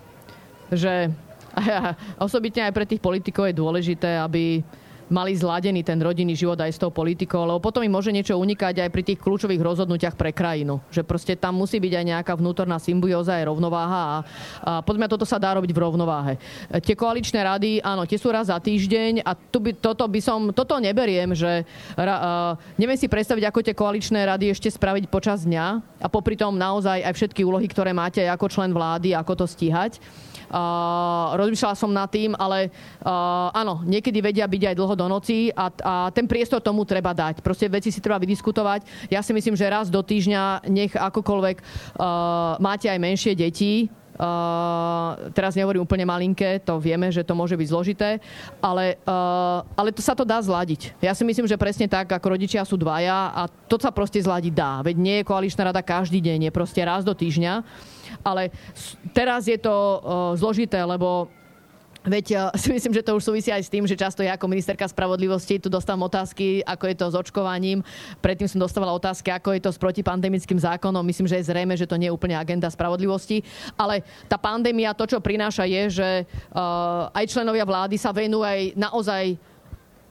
že 0.72 1.12
osobitne 2.24 2.64
aj 2.64 2.72
pre 2.72 2.88
tých 2.88 3.04
politikov 3.04 3.52
je 3.52 3.60
dôležité, 3.60 4.16
aby 4.24 4.64
mali 5.08 5.32
zladený 5.36 5.84
ten 5.84 5.98
rodinný 6.00 6.36
život 6.36 6.56
aj 6.60 6.72
s 6.72 6.80
tou 6.80 6.92
politikou, 6.92 7.44
lebo 7.44 7.60
potom 7.60 7.80
im 7.84 7.92
môže 7.92 8.12
niečo 8.12 8.36
unikať 8.36 8.84
aj 8.84 8.90
pri 8.92 9.02
tých 9.04 9.18
kľúčových 9.20 9.60
rozhodnutiach 9.60 10.14
pre 10.14 10.32
krajinu. 10.32 10.80
Že 10.92 11.02
proste 11.04 11.32
tam 11.34 11.56
musí 11.56 11.80
byť 11.80 11.92
aj 11.92 12.04
nejaká 12.04 12.32
vnútorná 12.36 12.76
symbióza, 12.76 13.40
aj 13.40 13.48
rovnováha 13.48 14.02
a, 14.04 14.16
a 14.62 14.70
podľa 14.84 15.00
mňa 15.04 15.12
toto 15.12 15.26
sa 15.26 15.40
dá 15.40 15.56
robiť 15.56 15.72
v 15.72 15.82
rovnováhe. 15.82 16.34
Tie 16.84 16.94
koaličné 16.94 17.40
rady, 17.40 17.80
áno, 17.80 18.04
tie 18.04 18.20
sú 18.20 18.28
raz 18.28 18.52
za 18.52 18.56
týždeň 18.60 19.24
a 19.24 19.32
tu 19.34 19.58
by, 19.64 19.76
toto 19.76 20.04
by 20.04 20.20
som, 20.20 20.52
toto 20.52 20.76
neberiem, 20.76 21.32
že 21.32 21.64
uh, 21.96 22.54
neviem 22.76 23.00
si 23.00 23.08
predstaviť, 23.08 23.44
ako 23.48 23.64
tie 23.64 23.74
koaličné 23.76 24.20
rady 24.28 24.52
ešte 24.52 24.68
spraviť 24.68 25.08
počas 25.08 25.48
dňa 25.48 25.66
a 26.04 26.06
popri 26.12 26.36
tom 26.36 26.54
naozaj 26.54 27.00
aj 27.00 27.14
všetky 27.16 27.42
úlohy, 27.42 27.66
ktoré 27.66 27.96
máte 27.96 28.20
ako 28.28 28.46
člen 28.52 28.70
vlády, 28.76 29.16
ako 29.16 29.44
to 29.44 29.46
stíhať. 29.48 29.96
Uh, 30.48 31.36
rozmýšľala 31.36 31.76
som 31.76 31.92
nad 31.92 32.08
tým, 32.08 32.32
ale 32.32 32.72
uh, 33.04 33.52
áno, 33.52 33.84
niekedy 33.84 34.24
vedia 34.24 34.48
byť 34.48 34.72
aj 34.72 34.78
dlho 34.80 34.96
do 34.98 35.06
noci 35.06 35.54
a, 35.54 35.70
a 35.70 35.94
ten 36.10 36.26
priestor 36.26 36.58
tomu 36.58 36.82
treba 36.82 37.14
dať. 37.14 37.38
Proste 37.38 37.70
veci 37.70 37.94
si 37.94 38.02
treba 38.02 38.18
vydiskutovať. 38.18 39.08
Ja 39.14 39.22
si 39.22 39.30
myslím, 39.30 39.54
že 39.54 39.70
raz 39.70 39.86
do 39.86 40.02
týždňa 40.02 40.66
nech 40.66 40.98
akokoľvek 40.98 41.56
uh, 41.62 42.58
máte 42.58 42.90
aj 42.90 42.98
menšie 42.98 43.38
deti, 43.38 43.86
Uh, 44.18 45.30
teraz 45.30 45.54
nehovorím 45.54 45.86
úplne 45.86 46.02
malinké, 46.02 46.58
to 46.66 46.82
vieme, 46.82 47.06
že 47.06 47.22
to 47.22 47.38
môže 47.38 47.54
byť 47.54 47.70
zložité, 47.70 48.18
ale, 48.58 48.98
uh, 49.06 49.62
ale 49.78 49.94
to 49.94 50.02
sa 50.02 50.18
to 50.18 50.26
dá 50.26 50.42
zladiť. 50.42 50.98
Ja 50.98 51.14
si 51.14 51.22
myslím, 51.22 51.46
že 51.46 51.54
presne 51.54 51.86
tak, 51.86 52.10
ako 52.10 52.34
rodičia 52.34 52.66
sú 52.66 52.74
dvaja 52.74 53.30
a 53.30 53.46
to 53.46 53.78
sa 53.78 53.94
proste 53.94 54.18
zladiť 54.18 54.50
dá. 54.50 54.82
Veď 54.82 54.96
nie 54.98 55.16
je 55.22 55.28
koaličná 55.30 55.70
rada 55.70 55.86
každý 55.86 56.18
deň, 56.18 56.50
je 56.50 56.56
proste 56.58 56.82
raz 56.82 57.06
do 57.06 57.14
týždňa. 57.14 57.62
Ale 58.26 58.50
teraz 59.14 59.46
je 59.46 59.54
to 59.54 59.70
uh, 59.70 60.34
zložité, 60.34 60.82
lebo 60.82 61.30
Veď 62.08 62.24
ja 62.32 62.42
si 62.62 62.72
myslím, 62.72 62.96
že 62.96 63.04
to 63.04 63.14
už 63.14 63.28
súvisí 63.28 63.52
aj 63.52 63.68
s 63.68 63.72
tým, 63.72 63.84
že 63.84 63.94
často 63.94 64.24
ja 64.24 64.34
ako 64.34 64.48
ministerka 64.48 64.88
spravodlivosti 64.88 65.60
tu 65.60 65.68
dostávam 65.68 66.08
otázky, 66.08 66.64
ako 66.64 66.84
je 66.88 66.96
to 66.96 67.06
s 67.12 67.14
očkovaním. 67.14 67.84
Predtým 68.24 68.48
som 68.48 68.58
dostávala 68.64 68.96
otázky, 68.96 69.28
ako 69.28 69.52
je 69.54 69.60
to 69.62 69.70
s 69.70 69.78
protipandemickým 69.78 70.58
zákonom. 70.58 71.04
Myslím, 71.04 71.28
že 71.28 71.38
je 71.38 71.48
zrejme, 71.52 71.76
že 71.76 71.86
to 71.86 72.00
nie 72.00 72.08
je 72.08 72.16
úplne 72.16 72.34
agenda 72.34 72.72
spravodlivosti. 72.72 73.44
Ale 73.76 74.00
tá 74.26 74.40
pandémia, 74.40 74.96
to, 74.96 75.04
čo 75.04 75.20
prináša, 75.20 75.68
je, 75.68 76.00
že 76.00 76.10
uh, 76.24 77.12
aj 77.12 77.28
členovia 77.28 77.68
vlády 77.68 78.00
sa 78.00 78.10
venujú 78.10 78.42
aj 78.42 78.60
naozaj 78.74 79.24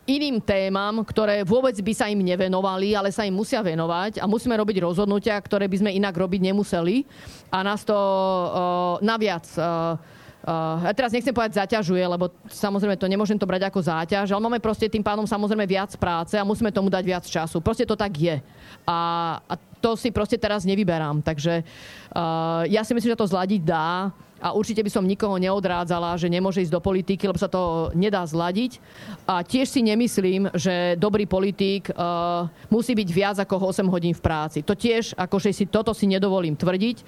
iným 0.08 0.39
témam, 0.39 1.04
ktoré 1.04 1.43
vôbec 1.43 1.76
by 1.76 1.93
sa 1.93 2.08
im 2.08 2.24
nevenovali, 2.24 2.95
ale 2.95 3.12
sa 3.12 3.28
im 3.28 3.36
musia 3.36 3.60
venovať 3.60 4.24
a 4.24 4.26
musíme 4.26 4.56
robiť 4.56 4.80
rozhodnutia, 4.80 5.36
ktoré 5.36 5.68
by 5.68 5.84
sme 5.84 5.91
inak 5.91 6.16
robiť 6.16 6.48
nemuseli. 6.48 7.04
A 7.52 7.60
nás 7.60 7.84
to 7.84 7.93
uh, 7.93 8.95
naviac 9.04 9.43
uh, 9.60 10.00
Uh, 10.48 10.80
ja 10.88 10.95
teraz 10.95 11.12
nechcem 11.12 11.36
povedať 11.36 11.60
zaťažuje, 11.60 12.00
lebo 12.08 12.32
samozrejme 12.48 12.95
to 12.95 13.12
nemôžem 13.12 13.36
to 13.36 13.43
brať 13.43 13.68
ako 13.68 13.84
záťaž, 13.84 14.32
ale 14.32 14.39
máme 14.39 14.64
proste 14.64 14.88
tým 14.88 15.04
pádom 15.04 15.28
samozrejme 15.28 15.68
viac 15.68 15.91
práce 16.00 16.39
a 16.39 16.48
musíme 16.48 16.72
tomu 16.72 16.88
dať 16.88 17.04
viac 17.04 17.28
času. 17.28 17.60
Proste 17.60 17.84
to 17.84 18.00
tak 18.00 18.16
je. 18.16 18.39
A, 18.88 19.00
a 19.43 19.54
to 19.84 20.00
si 20.00 20.08
proste 20.08 20.39
teraz 20.39 20.64
nevyberám. 20.64 21.20
Takže 21.20 21.68
uh, 21.68 22.64
ja 22.64 22.80
si 22.88 22.95
myslím, 22.95 23.12
že 23.12 23.20
to 23.20 23.28
zladiť 23.28 23.60
dá 23.60 24.16
a 24.39 24.56
určite 24.56 24.86
by 24.86 24.91
som 24.93 25.04
nikoho 25.04 25.36
neodrádzala, 25.36 26.16
že 26.16 26.32
nemôže 26.32 26.64
ísť 26.64 26.72
do 26.72 26.80
politiky, 26.80 27.28
lebo 27.28 27.36
sa 27.36 27.52
to 27.52 27.91
nedá 27.91 28.24
zladiť. 28.24 28.80
A 29.28 29.43
tiež 29.43 29.68
si 29.68 29.84
nemyslím, 29.84 30.48
že 30.56 30.95
dobrý 30.95 31.28
politík 31.28 31.91
uh, 31.91 32.48
musí 32.72 32.95
byť 32.95 33.10
viac 33.12 33.38
ako 33.43 33.68
8 33.68 33.84
hodín 33.91 34.16
v 34.16 34.24
práci. 34.24 34.64
To 34.64 34.80
tiež, 34.80 35.12
akože 35.20 35.52
si 35.52 35.68
toto 35.68 35.91
si 35.91 36.08
nedovolím 36.08 36.56
tvrdiť 36.56 37.04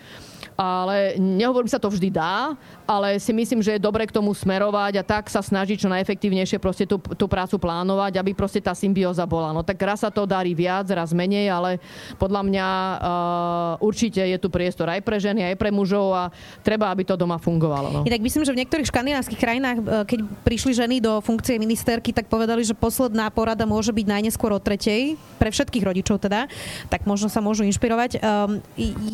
ale 0.60 1.16
nehovorím 1.16 1.72
sa 1.72 1.80
to 1.80 1.88
vždy 1.88 2.12
dá, 2.12 2.51
ale 2.84 3.16
si 3.16 3.32
myslím, 3.32 3.64
že 3.64 3.80
je 3.80 3.82
dobre 3.82 4.03
k 4.03 4.12
tomu 4.12 4.36
smerovať 4.36 4.99
a 4.99 5.03
tak 5.07 5.32
sa 5.32 5.39
snažiť 5.39 5.88
čo 5.88 5.88
najefektívnejšie 5.88 6.60
proste 6.60 6.84
tú, 6.84 6.99
tú 6.99 7.32
prácu 7.32 7.55
plánovať, 7.55 8.20
aby 8.20 8.36
proste 8.36 8.60
tá 8.60 8.76
symbióza 8.76 9.24
bola. 9.24 9.55
No 9.55 9.64
tak 9.64 9.80
raz 9.80 10.03
sa 10.03 10.12
to 10.12 10.28
darí 10.28 10.51
viac, 10.51 10.84
raz 10.91 11.16
menej, 11.16 11.47
ale 11.47 11.80
podľa 12.20 12.43
mňa 12.43 12.68
uh, 12.68 13.88
určite 13.88 14.20
je 14.20 14.36
tu 14.36 14.51
priestor 14.51 14.91
aj 14.91 14.99
pre 14.99 15.16
ženy, 15.16 15.47
aj 15.47 15.55
pre 15.55 15.72
mužov 15.72 16.12
a 16.12 16.28
treba, 16.60 16.91
aby 16.91 17.07
to 17.07 17.16
doma 17.16 17.39
fungovalo. 17.39 17.88
No. 17.95 18.01
tak 18.03 18.20
myslím, 18.20 18.43
že 18.43 18.51
v 18.51 18.60
niektorých 18.60 18.91
škandinávskych 18.91 19.39
krajinách, 19.39 19.78
e, 19.80 19.84
keď 20.12 20.20
prišli 20.43 20.72
ženy 20.76 20.95
do 20.99 21.24
funkcie 21.24 21.55
ministerky, 21.55 22.12
tak 22.12 22.28
povedali, 22.28 22.68
že 22.68 22.76
posledná 22.76 23.32
porada 23.32 23.64
môže 23.64 23.95
byť 23.95 24.05
najneskôr 24.05 24.51
o 24.51 24.60
tretej, 24.60 25.16
pre 25.39 25.49
všetkých 25.55 25.88
rodičov 25.88 26.20
teda, 26.20 26.51
tak 26.91 27.07
možno 27.07 27.32
sa 27.32 27.39
môžu 27.39 27.64
inšpirovať. 27.64 28.20
Um, 28.20 28.60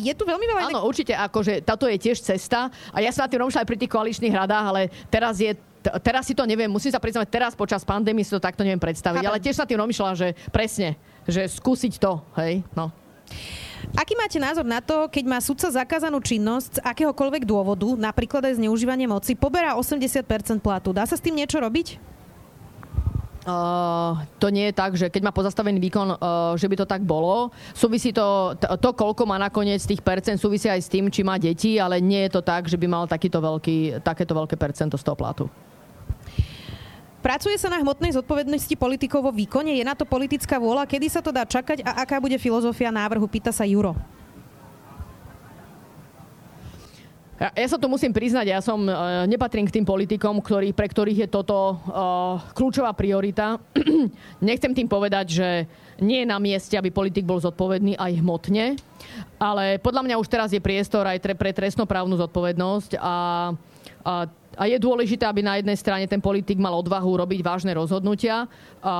je 0.02 0.12
tu 0.18 0.26
veľmi 0.26 0.42
veľa... 0.42 0.60
Áno, 0.74 0.82
určite, 0.82 1.14
akože 1.36 1.60
táto 1.60 1.84
je 1.84 2.00
tiež 2.00 2.24
cesta 2.24 2.72
a 2.88 2.98
ja 3.04 3.12
sa 3.12 3.28
na 3.28 3.30
tým 3.30 3.44
rozmýšľam 3.44 3.60
aj 3.60 3.68
pri 3.68 3.80
tých 3.84 3.92
koaličných 3.92 4.32
radách, 4.32 4.64
ale 4.72 4.82
teraz 5.12 5.36
je 5.36 5.52
teraz 6.00 6.24
si 6.24 6.34
to 6.34 6.48
neviem, 6.48 6.72
musím 6.72 6.90
sa 6.90 6.98
priznať, 6.98 7.28
teraz 7.28 7.52
počas 7.52 7.84
pandémie 7.84 8.24
si 8.24 8.32
to 8.32 8.40
takto 8.40 8.64
neviem 8.64 8.80
predstaviť, 8.80 9.22
Chápem. 9.22 9.30
ale 9.30 9.44
tiež 9.44 9.54
sa 9.60 9.68
tým 9.68 9.78
rozmýšľam, 9.78 10.16
že 10.16 10.32
presne, 10.48 10.96
že 11.28 11.46
skúsiť 11.46 12.00
to, 12.00 12.24
hej, 12.40 12.64
no. 12.72 12.90
Aký 13.94 14.18
máte 14.18 14.40
názor 14.42 14.66
na 14.66 14.82
to, 14.82 15.06
keď 15.06 15.24
má 15.30 15.38
sudca 15.38 15.70
zakázanú 15.70 16.18
činnosť 16.18 16.80
z 16.80 16.82
akéhokoľvek 16.82 17.46
dôvodu, 17.46 17.94
napríklad 17.94 18.42
aj 18.50 18.58
zneužívanie 18.58 19.06
moci, 19.06 19.38
poberá 19.38 19.78
80% 19.78 20.58
platu? 20.58 20.90
Dá 20.90 21.06
sa 21.06 21.14
s 21.14 21.22
tým 21.22 21.38
niečo 21.38 21.62
robiť? 21.62 22.15
Uh, 23.46 24.26
to 24.42 24.50
nie 24.50 24.66
je 24.66 24.74
tak, 24.74 24.98
že 24.98 25.06
keď 25.06 25.30
má 25.30 25.30
pozastavený 25.30 25.78
výkon, 25.78 26.18
uh, 26.18 26.58
že 26.58 26.66
by 26.66 26.82
to 26.82 26.86
tak 26.90 27.06
bolo. 27.06 27.54
Súvisí 27.78 28.10
to, 28.10 28.58
t- 28.58 28.66
to, 28.66 28.90
koľko 28.90 29.22
má 29.22 29.38
nakoniec 29.38 29.78
tých 29.86 30.02
percent, 30.02 30.34
súvisí 30.34 30.66
aj 30.66 30.82
s 30.82 30.90
tým, 30.90 31.06
či 31.06 31.22
má 31.22 31.38
deti, 31.38 31.78
ale 31.78 32.02
nie 32.02 32.26
je 32.26 32.34
to 32.34 32.42
tak, 32.42 32.66
že 32.66 32.74
by 32.74 32.90
mal 32.90 33.06
takýto 33.06 33.38
veľký, 33.38 34.02
takéto 34.02 34.34
veľké 34.34 34.58
percento 34.58 34.98
z 34.98 35.06
toho 35.06 35.14
platu. 35.14 35.46
Pracuje 37.22 37.54
sa 37.54 37.70
na 37.70 37.78
hmotnej 37.78 38.18
zodpovednosti 38.18 38.74
politikov 38.74 39.30
vo 39.30 39.30
výkone? 39.30 39.78
Je 39.78 39.86
na 39.86 39.94
to 39.94 40.02
politická 40.02 40.58
vôľa? 40.58 40.82
Kedy 40.90 41.06
sa 41.06 41.22
to 41.22 41.30
dá 41.30 41.46
čakať 41.46 41.86
a 41.86 42.02
aká 42.02 42.18
bude 42.18 42.34
filozofia 42.42 42.90
návrhu? 42.90 43.30
Pýta 43.30 43.54
sa 43.54 43.62
Juro. 43.62 43.94
Ja, 47.36 47.52
ja 47.52 47.68
sa 47.68 47.76
to 47.76 47.84
musím 47.84 48.16
priznať, 48.16 48.48
ja 48.48 48.64
som, 48.64 48.80
uh, 48.88 49.28
nepatrím 49.28 49.68
k 49.68 49.76
tým 49.76 49.84
politikom, 49.84 50.40
ktorý, 50.40 50.72
pre 50.72 50.88
ktorých 50.88 51.26
je 51.26 51.28
toto 51.28 51.76
uh, 51.76 52.40
kľúčová 52.56 52.96
priorita. 52.96 53.60
Nechcem 54.40 54.72
tým 54.72 54.88
povedať, 54.88 55.26
že 55.36 55.48
nie 56.00 56.24
je 56.24 56.32
na 56.32 56.40
mieste, 56.40 56.80
aby 56.80 56.88
politik 56.88 57.28
bol 57.28 57.36
zodpovedný 57.36 58.00
aj 58.00 58.24
hmotne, 58.24 58.80
ale 59.36 59.76
podľa 59.84 60.02
mňa 60.08 60.16
už 60.16 60.28
teraz 60.32 60.48
je 60.52 60.64
priestor 60.64 61.04
aj 61.04 61.20
tre, 61.20 61.36
pre 61.36 61.52
trestnoprávnu 61.52 62.16
zodpovednosť 62.16 62.96
a, 63.00 63.16
a 64.00 64.12
a 64.56 64.64
je 64.64 64.80
dôležité, 64.80 65.28
aby 65.28 65.44
na 65.44 65.60
jednej 65.60 65.76
strane 65.76 66.08
ten 66.08 66.18
politik 66.18 66.56
mal 66.56 66.72
odvahu 66.80 67.20
robiť 67.20 67.44
vážne 67.44 67.76
rozhodnutia 67.76 68.48
a, 68.80 68.94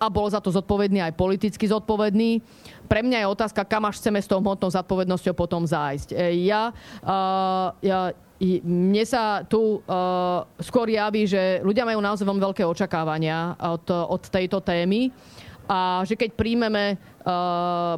a 0.00 0.06
bol 0.08 0.24
za 0.32 0.40
to 0.40 0.48
zodpovedný 0.48 1.04
aj 1.04 1.12
politicky 1.12 1.68
zodpovedný. 1.68 2.40
Pre 2.86 3.00
mňa 3.02 3.22
je 3.22 3.32
otázka, 3.34 3.66
kam 3.66 3.84
až 3.84 3.98
chceme 3.98 4.22
s 4.22 4.30
tou 4.30 4.38
hmotnou 4.38 4.70
zodpovednosťou 4.70 5.34
potom 5.34 5.66
zájsť. 5.66 6.14
E, 6.14 6.46
ja, 6.46 6.70
ja 7.82 8.14
mne 8.40 9.04
sa 9.08 9.48
tu 9.48 9.80
uh, 9.80 10.44
skôr 10.60 10.92
javí, 10.92 11.24
že 11.24 11.64
ľudia 11.64 11.88
majú 11.88 12.04
naozaj 12.04 12.28
veľmi 12.28 12.44
veľké 12.52 12.62
očakávania 12.68 13.56
od, 13.56 13.88
od 13.88 14.22
tejto 14.28 14.60
témy 14.60 15.08
a 15.66 16.04
že 16.04 16.14
keď 16.14 16.36
príjmeme 16.36 17.00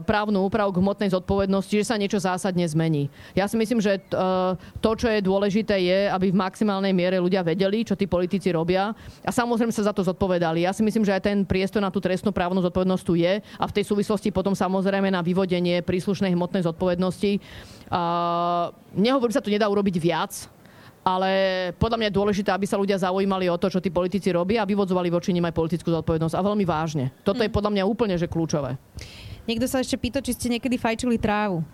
právnu 0.08 0.40
úpravu 0.48 0.72
k 0.72 0.80
hmotnej 0.80 1.12
zodpovednosti, 1.12 1.84
že 1.84 1.88
sa 1.88 2.00
niečo 2.00 2.16
zásadne 2.16 2.64
zmení. 2.64 3.12
Ja 3.36 3.44
si 3.44 3.60
myslím, 3.60 3.76
že 3.76 4.00
uh, 4.16 4.56
to, 4.80 4.96
čo 4.96 5.12
je 5.12 5.20
dôležité, 5.20 5.76
je, 5.84 6.08
aby 6.08 6.32
v 6.32 6.40
maximálnej 6.40 6.96
miere 6.96 7.20
ľudia 7.20 7.44
vedeli, 7.44 7.84
čo 7.84 7.92
tí 7.92 8.08
politici 8.08 8.48
robia 8.48 8.96
a 9.20 9.30
samozrejme 9.30 9.68
sa 9.68 9.92
za 9.92 9.92
to 9.92 10.00
zodpovedali. 10.00 10.64
Ja 10.64 10.72
si 10.72 10.80
myslím, 10.80 11.04
že 11.04 11.12
aj 11.12 11.28
ten 11.28 11.38
priestor 11.44 11.84
na 11.84 11.92
tú 11.92 12.00
trestnú 12.00 12.32
právnu 12.32 12.64
zodpovednosť 12.64 13.04
tu 13.04 13.20
je 13.20 13.44
a 13.44 13.64
v 13.68 13.74
tej 13.76 13.84
súvislosti 13.84 14.32
potom 14.32 14.56
samozrejme 14.56 15.12
na 15.12 15.20
vyvodenie 15.20 15.84
príslušnej 15.84 16.32
hmotnej 16.32 16.64
zodpovednosti. 16.64 17.36
Uh, 17.92 18.72
nehovorím 18.96 19.36
sa, 19.36 19.44
tu 19.44 19.52
nedá 19.52 19.68
urobiť 19.68 19.96
viac, 20.00 20.32
ale 21.08 21.30
podľa 21.80 21.96
mňa 21.96 22.08
je 22.12 22.18
dôležité, 22.20 22.50
aby 22.52 22.68
sa 22.68 22.76
ľudia 22.76 23.00
zaujímali 23.00 23.48
o 23.48 23.56
to, 23.56 23.72
čo 23.72 23.80
tí 23.80 23.88
politici 23.88 24.28
robia 24.28 24.60
a 24.60 24.68
vyvodzovali 24.68 25.08
voči 25.08 25.32
nim 25.32 25.40
aj 25.40 25.56
politickú 25.56 25.88
zodpovednosť. 25.88 26.36
A 26.36 26.44
veľmi 26.44 26.68
vážne. 26.68 27.08
Toto 27.24 27.40
je 27.40 27.48
hm. 27.48 27.56
podľa 27.56 27.72
mňa 27.72 27.88
úplne 27.88 28.20
že 28.20 28.28
kľúčové. 28.28 28.76
Niekto 29.48 29.64
sa 29.64 29.80
ešte 29.80 29.96
pýta, 29.96 30.20
či 30.20 30.36
ste 30.36 30.52
niekedy 30.52 30.76
fajčili 30.76 31.16
trávu. 31.16 31.64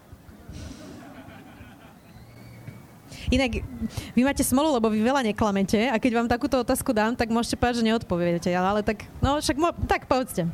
Inak, 3.33 3.65
vy 4.15 4.23
máte 4.23 4.45
smolu, 4.47 4.79
lebo 4.79 4.93
vy 4.93 5.01
veľa 5.01 5.25
neklamete 5.27 5.91
a 5.91 5.97
keď 5.99 6.23
vám 6.23 6.29
takúto 6.31 6.61
otázku 6.61 6.95
dám, 6.95 7.17
tak 7.17 7.33
môžete 7.33 7.57
povedať, 7.57 7.83
že 7.83 7.89
neodpoviete. 7.91 8.51
Ale 8.55 8.87
tak, 8.87 9.03
no 9.19 9.41
však, 9.43 9.57
mo- 9.59 9.75
tak 9.91 10.07
povedzte. 10.07 10.47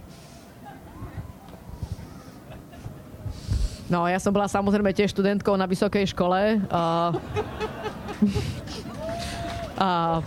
No, 3.90 4.06
ja 4.06 4.22
som 4.22 4.30
bola 4.30 4.46
samozrejme 4.46 4.94
tiež 4.94 5.10
študentkou 5.10 5.58
na 5.58 5.66
vysokej 5.66 6.14
škole. 6.14 6.62
Uh, 6.70 7.10
a 9.80 10.20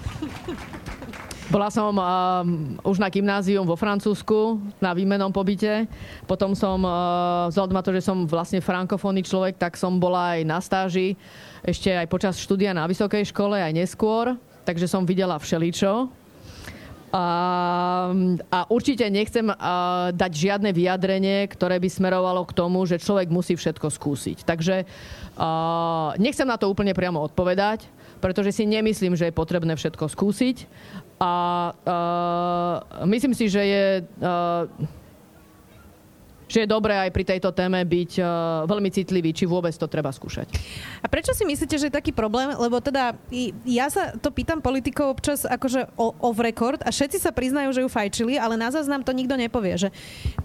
bola 1.54 1.70
som 1.70 1.94
uh, 1.94 2.42
už 2.82 2.98
na 2.98 3.14
gymnázium 3.14 3.70
vo 3.70 3.78
Francúzsku 3.78 4.58
na 4.82 4.98
výmenom 4.98 5.30
pobyte. 5.30 5.86
Potom 6.26 6.58
som, 6.58 6.82
uh, 6.82 7.46
vzhľadom 7.54 7.78
na 7.78 7.86
to, 7.86 7.94
že 7.94 8.02
som 8.02 8.26
vlastne 8.26 8.58
frankofónny 8.58 9.22
človek, 9.22 9.62
tak 9.62 9.78
som 9.78 10.02
bola 10.02 10.34
aj 10.34 10.40
na 10.50 10.58
stáži 10.58 11.14
ešte 11.62 11.94
aj 11.94 12.10
počas 12.10 12.42
štúdia 12.42 12.74
na 12.74 12.90
vysokej 12.90 13.30
škole, 13.30 13.62
aj 13.62 13.70
neskôr. 13.70 14.34
Takže 14.66 14.90
som 14.90 15.06
videla 15.06 15.38
všeličo. 15.38 16.10
A, 17.14 17.26
a 18.50 18.60
určite 18.74 19.06
nechcem 19.06 19.46
uh, 19.46 20.10
dať 20.10 20.32
žiadne 20.34 20.74
vyjadrenie, 20.74 21.46
ktoré 21.54 21.78
by 21.78 21.86
smerovalo 21.86 22.42
k 22.50 22.58
tomu, 22.58 22.82
že 22.90 22.98
človek 22.98 23.30
musí 23.30 23.54
všetko 23.54 23.94
skúsiť. 23.94 24.42
Takže 24.42 24.90
uh, 25.38 26.18
nechcem 26.18 26.50
na 26.50 26.58
to 26.58 26.66
úplne 26.66 26.98
priamo 26.98 27.22
odpovedať, 27.22 27.86
pretože 28.24 28.56
si 28.56 28.64
nemyslím, 28.64 29.20
že 29.20 29.28
je 29.28 29.36
potrebné 29.36 29.76
všetko 29.76 30.08
skúsiť. 30.08 30.64
A 31.20 31.34
uh, 31.76 33.04
myslím 33.04 33.36
si, 33.36 33.52
že 33.52 33.60
je... 33.60 33.86
Uh, 34.24 34.72
že 36.44 36.70
je 36.70 36.70
dobré 36.70 36.94
aj 36.94 37.10
pri 37.10 37.26
tejto 37.26 37.50
téme 37.50 37.82
byť 37.82 38.12
uh, 38.22 38.28
veľmi 38.70 38.94
citlivý, 38.94 39.34
či 39.34 39.50
vôbec 39.50 39.74
to 39.74 39.90
treba 39.90 40.14
skúšať. 40.14 40.46
A 41.02 41.10
prečo 41.10 41.34
si 41.34 41.50
myslíte, 41.50 41.82
že 41.82 41.90
je 41.90 41.98
taký 41.98 42.14
problém? 42.14 42.54
Lebo 42.54 42.78
teda 42.78 43.18
ja 43.66 43.90
sa 43.90 44.14
to 44.14 44.30
pýtam 44.30 44.62
politikov 44.62 45.18
občas 45.18 45.50
akože 45.50 45.98
off 45.98 46.38
record 46.38 46.86
a 46.86 46.94
všetci 46.94 47.18
sa 47.18 47.34
priznajú, 47.34 47.74
že 47.74 47.82
ju 47.82 47.90
fajčili, 47.90 48.38
ale 48.38 48.54
na 48.54 48.70
záznam 48.70 49.02
to 49.02 49.18
nikto 49.18 49.34
nepovie. 49.34 49.82
Že 49.82 49.90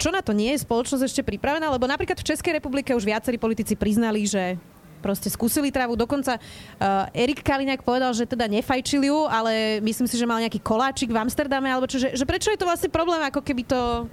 čo 0.00 0.08
na 0.08 0.24
to 0.24 0.32
nie 0.32 0.56
je 0.56 0.64
spoločnosť 0.64 1.04
ešte 1.04 1.22
pripravená? 1.28 1.68
Lebo 1.68 1.84
napríklad 1.84 2.16
v 2.16 2.28
Českej 2.32 2.56
republike 2.56 2.96
už 2.96 3.04
viacerí 3.04 3.36
politici 3.36 3.76
priznali, 3.76 4.24
že 4.24 4.56
proste 4.98 5.30
skúsili 5.32 5.72
trávu. 5.72 5.94
Dokonca 5.94 6.36
uh, 6.36 7.08
Erik 7.14 7.40
Kaliňák 7.40 7.86
povedal, 7.86 8.12
že 8.12 8.26
teda 8.26 8.50
nefajčil 8.50 9.02
ju, 9.06 9.18
ale 9.30 9.78
myslím 9.80 10.06
si, 10.10 10.18
že 10.18 10.28
mal 10.28 10.42
nejaký 10.42 10.60
koláčik 10.60 11.08
v 11.08 11.18
Amsterdame, 11.18 11.70
alebo 11.70 11.86
čo, 11.86 12.02
že, 12.02 12.12
že 12.12 12.24
prečo 12.26 12.50
je 12.50 12.58
to 12.60 12.68
vlastne 12.68 12.90
problém, 12.90 13.22
ako 13.24 13.40
keby 13.40 13.62
to 13.64 14.10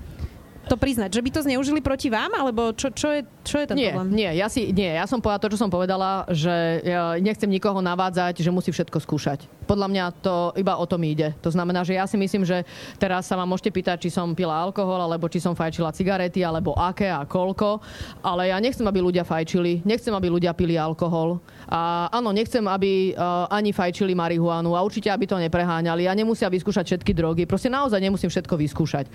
to 0.66 0.76
priznať? 0.76 1.10
Že 1.14 1.22
by 1.22 1.30
to 1.32 1.42
zneužili 1.46 1.80
proti 1.80 2.10
vám? 2.10 2.34
Alebo 2.34 2.74
čo, 2.74 2.90
čo, 2.92 3.14
je, 3.14 3.22
čo 3.46 3.62
je 3.62 3.66
ten 3.70 3.78
nie, 3.78 3.92
problém? 3.94 4.08
Nie, 4.14 4.32
ja, 4.36 4.48
si, 4.50 4.74
nie, 4.74 4.90
ja 4.90 5.06
som 5.06 5.22
povedala 5.22 5.42
to, 5.42 5.52
čo 5.54 5.62
som 5.62 5.70
povedala, 5.70 6.26
že 6.34 6.82
ja 6.82 7.16
nechcem 7.22 7.50
nikoho 7.50 7.80
navádzať, 7.80 8.42
že 8.42 8.50
musí 8.50 8.74
všetko 8.74 8.98
skúšať. 9.00 9.46
Podľa 9.66 9.88
mňa 9.90 10.06
to 10.22 10.54
iba 10.58 10.78
o 10.78 10.86
tom 10.86 11.02
ide. 11.06 11.34
To 11.42 11.50
znamená, 11.50 11.82
že 11.82 11.98
ja 11.98 12.06
si 12.06 12.18
myslím, 12.18 12.46
že 12.46 12.62
teraz 13.02 13.26
sa 13.26 13.34
ma 13.34 13.46
môžete 13.50 13.74
pýtať, 13.74 14.06
či 14.06 14.10
som 14.14 14.34
pila 14.38 14.54
alkohol, 14.54 15.02
alebo 15.02 15.26
či 15.26 15.42
som 15.42 15.58
fajčila 15.58 15.94
cigarety, 15.94 16.46
alebo 16.46 16.78
aké 16.78 17.10
a 17.10 17.26
koľko. 17.26 17.82
Ale 18.22 18.54
ja 18.54 18.58
nechcem, 18.62 18.86
aby 18.86 19.02
ľudia 19.02 19.26
fajčili, 19.26 19.82
nechcem, 19.82 20.14
aby 20.14 20.30
ľudia 20.30 20.54
pili 20.54 20.78
alkohol. 20.78 21.42
A 21.66 22.10
áno, 22.14 22.30
nechcem, 22.30 22.62
aby 22.62 23.18
uh, 23.18 23.50
ani 23.50 23.74
fajčili 23.74 24.14
marihuanu 24.14 24.78
a 24.78 24.86
určite, 24.86 25.10
aby 25.10 25.26
to 25.26 25.38
nepreháňali 25.42 26.06
a 26.06 26.14
nemusia 26.14 26.46
vyskúšať 26.46 26.86
všetky 26.94 27.12
drogy. 27.18 27.44
Proste 27.50 27.74
naozaj 27.74 27.98
nemusím 27.98 28.30
všetko 28.30 28.54
vyskúšať. 28.54 29.06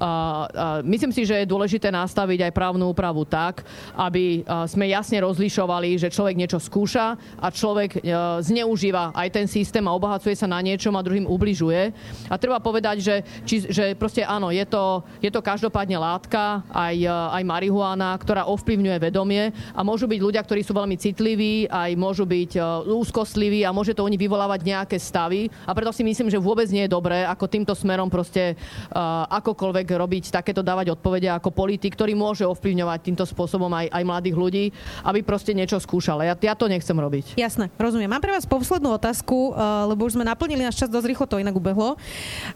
Uh, 0.00 0.48
uh, 0.48 0.80
myslím 0.98 1.14
si, 1.14 1.30
že 1.30 1.46
je 1.46 1.46
dôležité 1.46 1.94
nastaviť 1.94 2.50
aj 2.50 2.56
právnu 2.58 2.90
úpravu 2.90 3.22
tak, 3.22 3.62
aby 3.94 4.42
uh, 4.42 4.66
sme 4.66 4.90
jasne 4.90 5.22
rozlišovali, 5.22 5.94
že 5.94 6.10
človek 6.10 6.34
niečo 6.34 6.58
skúša 6.58 7.14
a 7.38 7.46
človek 7.54 8.02
uh, 8.02 8.42
zneužíva 8.42 9.14
aj 9.14 9.28
ten 9.30 9.46
systém 9.46 9.86
a 9.86 9.94
obohacuje 9.94 10.34
sa 10.34 10.50
na 10.50 10.58
niečom 10.58 10.90
a 10.98 11.06
druhým 11.06 11.30
ubližuje. 11.30 11.94
A 12.26 12.34
treba 12.34 12.58
povedať, 12.58 12.98
že, 12.98 13.16
či, 13.46 13.70
že 13.70 13.94
proste 13.94 14.26
áno, 14.26 14.50
je 14.50 14.66
to, 14.66 15.06
je 15.22 15.30
to 15.30 15.38
každopádne 15.38 16.02
látka, 16.02 16.66
aj, 16.74 16.96
uh, 17.06 17.30
aj 17.38 17.46
marihuana, 17.46 18.18
ktorá 18.18 18.50
ovplyvňuje 18.50 18.98
vedomie 18.98 19.54
a 19.78 19.86
môžu 19.86 20.10
byť 20.10 20.18
ľudia, 20.18 20.42
ktorí 20.42 20.66
sú 20.66 20.74
veľmi 20.74 20.98
citliví, 20.98 21.70
aj 21.70 21.94
môžu 21.94 22.26
byť 22.26 22.58
úzkostliví 22.90 23.62
a 23.62 23.70
môže 23.70 23.94
to 23.94 24.02
nich 24.10 24.18
vyvolávať 24.18 24.66
nejaké 24.66 24.98
stavy. 24.98 25.46
A 25.62 25.70
preto 25.78 25.94
si 25.94 26.02
myslím, 26.02 26.26
že 26.26 26.42
vôbec 26.42 26.66
nie 26.74 26.90
je 26.90 26.90
dobré, 26.90 27.22
ako 27.22 27.46
týmto 27.46 27.78
smerom 27.78 28.10
proste 28.10 28.58
uh, 28.58 29.28
akokoľvek 29.30 29.86
robiť 29.86 30.24
takéto 30.34 30.64
dávať 30.64 30.87
odpovede 30.92 31.28
ako 31.28 31.52
politik, 31.52 31.94
ktorý 31.94 32.16
môže 32.16 32.44
ovplyvňovať 32.48 32.98
týmto 33.04 33.24
spôsobom 33.24 33.70
aj, 33.72 33.92
aj 33.92 34.02
mladých 34.04 34.36
ľudí, 34.36 34.64
aby 35.04 35.20
proste 35.22 35.52
niečo 35.52 35.78
skúšal. 35.78 36.24
Ja, 36.24 36.34
ja 36.34 36.54
to 36.56 36.66
nechcem 36.66 36.96
robiť. 36.96 37.38
Jasné, 37.38 37.68
rozumiem. 37.76 38.10
Mám 38.10 38.24
pre 38.24 38.34
vás 38.34 38.48
poslednú 38.48 38.94
otázku, 38.96 39.52
uh, 39.52 39.88
lebo 39.88 40.08
už 40.08 40.16
sme 40.16 40.24
naplnili 40.26 40.64
náš 40.64 40.80
čas 40.80 40.92
dosť 40.92 41.06
rýchlo, 41.08 41.26
to 41.28 41.42
inak 41.42 41.56
ubehlo. 41.56 42.00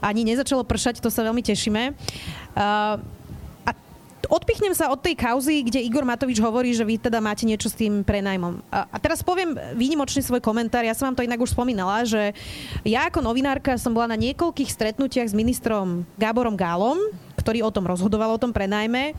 Ani 0.00 0.24
nezačalo 0.24 0.64
pršať, 0.64 1.04
to 1.04 1.08
sa 1.12 1.24
veľmi 1.24 1.44
tešíme. 1.44 1.94
Uh, 2.56 3.00
odpichnem 4.32 4.72
sa 4.72 4.88
od 4.88 4.96
tej 4.96 5.12
kauzy, 5.12 5.60
kde 5.60 5.84
Igor 5.84 6.08
Matovič 6.08 6.40
hovorí, 6.40 6.72
že 6.72 6.88
vy 6.88 6.96
teda 6.96 7.20
máte 7.20 7.44
niečo 7.44 7.68
s 7.68 7.76
tým 7.76 8.00
prenajmom. 8.00 8.64
A, 8.72 8.88
a 8.88 8.96
teraz 8.96 9.20
poviem 9.20 9.52
výnimočný 9.76 10.24
svoj 10.24 10.40
komentár. 10.40 10.80
Ja 10.88 10.96
som 10.96 11.12
vám 11.12 11.20
to 11.20 11.26
inak 11.28 11.36
už 11.36 11.52
spomínala, 11.52 12.08
že 12.08 12.32
ja 12.80 13.12
ako 13.12 13.20
novinárka 13.20 13.76
som 13.76 13.92
bola 13.92 14.16
na 14.16 14.18
niekoľkých 14.18 14.72
stretnutiach 14.72 15.28
s 15.28 15.36
ministrom 15.36 16.08
Gáborom 16.16 16.56
Gálom, 16.56 16.96
ktorý 17.36 17.64
o 17.66 17.74
tom 17.74 17.88
rozhodoval, 17.88 18.36
o 18.36 18.42
tom 18.42 18.52
prenajme, 18.54 19.16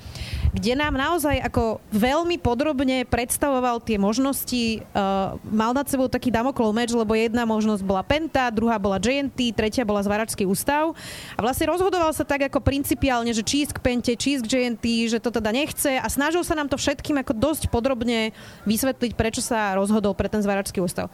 kde 0.54 0.74
nám 0.78 0.94
naozaj 0.94 1.42
ako 1.44 1.82
veľmi 1.92 2.38
podrobne 2.38 3.04
predstavoval 3.10 3.82
tie 3.82 3.98
možnosti. 3.98 4.86
Uh, 4.94 5.36
mal 5.50 5.74
nad 5.74 5.90
sebou 5.90 6.06
taký 6.08 6.30
damoklov 6.30 6.72
meč, 6.72 6.94
lebo 6.94 7.18
jedna 7.18 7.44
možnosť 7.44 7.82
bola 7.82 8.06
Penta, 8.06 8.54
druhá 8.54 8.78
bola 8.78 9.02
JNT, 9.02 9.54
tretia 9.58 9.84
bola 9.84 10.06
Zvaračský 10.06 10.46
ústav. 10.46 10.94
A 11.36 11.40
vlastne 11.42 11.70
rozhodoval 11.70 12.14
sa 12.14 12.24
tak 12.24 12.48
ako 12.48 12.62
principiálne, 12.62 13.34
že 13.34 13.42
či 13.42 13.66
k 13.66 13.80
Pente, 13.80 14.14
či 14.14 14.40
k 14.40 14.46
JNT, 14.46 15.10
že 15.10 15.20
to 15.20 15.34
teda 15.34 15.50
nechce 15.50 15.98
a 15.98 16.08
snažil 16.12 16.46
sa 16.46 16.54
nám 16.54 16.70
to 16.70 16.78
všetkým 16.78 17.22
ako 17.22 17.34
dosť 17.34 17.72
podrobne 17.74 18.36
vysvetliť, 18.70 19.18
prečo 19.18 19.42
sa 19.42 19.74
rozhodol 19.74 20.14
pre 20.14 20.30
ten 20.30 20.44
Zvaračský 20.44 20.84
ústav 20.84 21.10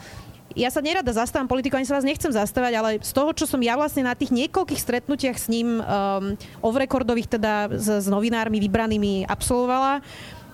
ja 0.58 0.70
sa 0.74 0.82
nerada 0.82 1.14
zastávam 1.14 1.45
politiku, 1.45 1.78
ani 1.78 1.86
sa 1.86 1.97
vás 1.97 2.08
nechcem 2.08 2.34
zastávať, 2.34 2.74
ale 2.78 2.91
z 3.02 3.12
toho, 3.14 3.30
čo 3.34 3.45
som 3.45 3.62
ja 3.62 3.78
vlastne 3.78 4.06
na 4.06 4.18
tých 4.18 4.34
niekoľkých 4.34 4.82
stretnutiach 4.82 5.38
s 5.38 5.47
ním 5.50 5.78
um, 5.78 6.34
off-recordových 6.66 7.38
teda 7.38 7.70
s, 7.74 8.06
s 8.06 8.08
novinármi 8.10 8.58
vybranými 8.58 9.30
absolvovala, 9.30 10.02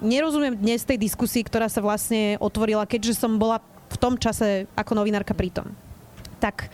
nerozumiem 0.04 0.56
dnes 0.60 0.84
tej 0.84 1.00
diskusii, 1.00 1.48
ktorá 1.48 1.72
sa 1.72 1.80
vlastne 1.80 2.36
otvorila, 2.44 2.84
keďže 2.84 3.24
som 3.24 3.40
bola 3.40 3.64
v 3.88 3.98
tom 4.02 4.20
čase 4.20 4.68
ako 4.76 5.00
novinárka 5.00 5.32
pritom. 5.32 5.72
Tak 6.44 6.68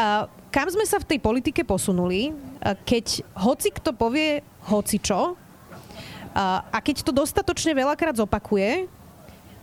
uh, 0.00 0.24
kam 0.48 0.68
sme 0.70 0.86
sa 0.86 1.02
v 1.02 1.08
tej 1.14 1.18
politike 1.20 1.66
posunuli, 1.66 2.30
keď 2.86 3.26
hoci 3.36 3.68
kto 3.74 3.90
povie 3.92 4.40
hoci 4.70 5.02
čo, 5.02 5.34
a 6.34 6.78
keď 6.82 7.06
to 7.06 7.12
dostatočne 7.14 7.74
veľakrát 7.78 8.18
zopakuje, 8.18 8.90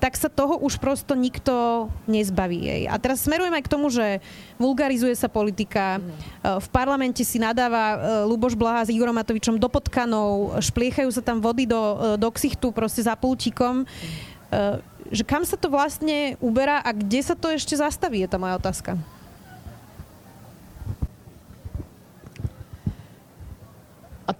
tak 0.02 0.18
sa 0.18 0.34
toho 0.34 0.58
už 0.58 0.82
prosto 0.82 1.14
nikto 1.14 1.86
nezbaví. 2.10 2.58
Jej. 2.58 2.84
A 2.90 2.98
teraz 2.98 3.22
smerujem 3.22 3.54
aj 3.54 3.64
k 3.70 3.74
tomu, 3.78 3.94
že 3.94 4.18
vulgarizuje 4.58 5.14
sa 5.14 5.30
politika, 5.30 6.02
mm. 6.02 6.58
v 6.58 6.68
parlamente 6.74 7.22
si 7.22 7.38
nadáva 7.38 7.86
e, 7.94 7.98
Luboš 8.26 8.58
Blaha 8.58 8.82
s 8.82 8.90
Igorom 8.90 9.14
Matovičom 9.14 9.62
do 9.62 9.70
potkanov, 9.70 10.58
špliechajú 10.58 11.14
sa 11.14 11.22
tam 11.22 11.38
vody 11.38 11.70
do, 11.70 11.78
e, 11.78 11.96
do 12.18 12.34
ksichtu 12.34 12.74
proste 12.74 13.06
za 13.06 13.14
pultíkom. 13.14 13.86
Mm. 13.86 14.84
Že 15.12 15.24
kam 15.24 15.48
sa 15.48 15.56
to 15.56 15.72
vlastne 15.72 16.36
uberá 16.44 16.84
a 16.84 16.92
kde 16.92 17.24
sa 17.24 17.40
to 17.40 17.48
ešte 17.48 17.78
zastaví, 17.78 18.20
je 18.26 18.28
tá 18.28 18.36
moja 18.36 18.60
otázka. 18.60 19.00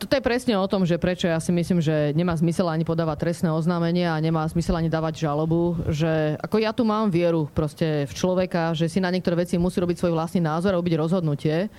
Toto 0.02 0.18
je 0.18 0.26
presne 0.26 0.58
o 0.58 0.66
tom, 0.66 0.82
že 0.82 0.98
prečo 0.98 1.30
ja 1.30 1.38
si 1.38 1.54
myslím, 1.54 1.78
že 1.78 2.10
nemá 2.18 2.34
zmysel 2.34 2.66
ani 2.66 2.82
podávať 2.82 3.22
trestné 3.22 3.54
oznámenie 3.54 4.10
a 4.10 4.18
nemá 4.18 4.50
zmysel 4.50 4.74
ani 4.74 4.90
dávať 4.90 5.30
žalobu, 5.30 5.78
že 5.94 6.42
ako 6.42 6.58
ja 6.58 6.74
tu 6.74 6.82
mám 6.82 7.14
vieru 7.14 7.46
proste 7.54 8.10
v 8.10 8.14
človeka, 8.18 8.74
že 8.74 8.90
si 8.90 8.98
na 8.98 9.14
niektoré 9.14 9.46
veci 9.46 9.62
musí 9.62 9.78
robiť 9.78 10.02
svoj 10.02 10.18
vlastný 10.18 10.42
názor 10.42 10.74
a 10.74 10.82
robiť 10.82 10.98
rozhodnutie. 10.98 11.70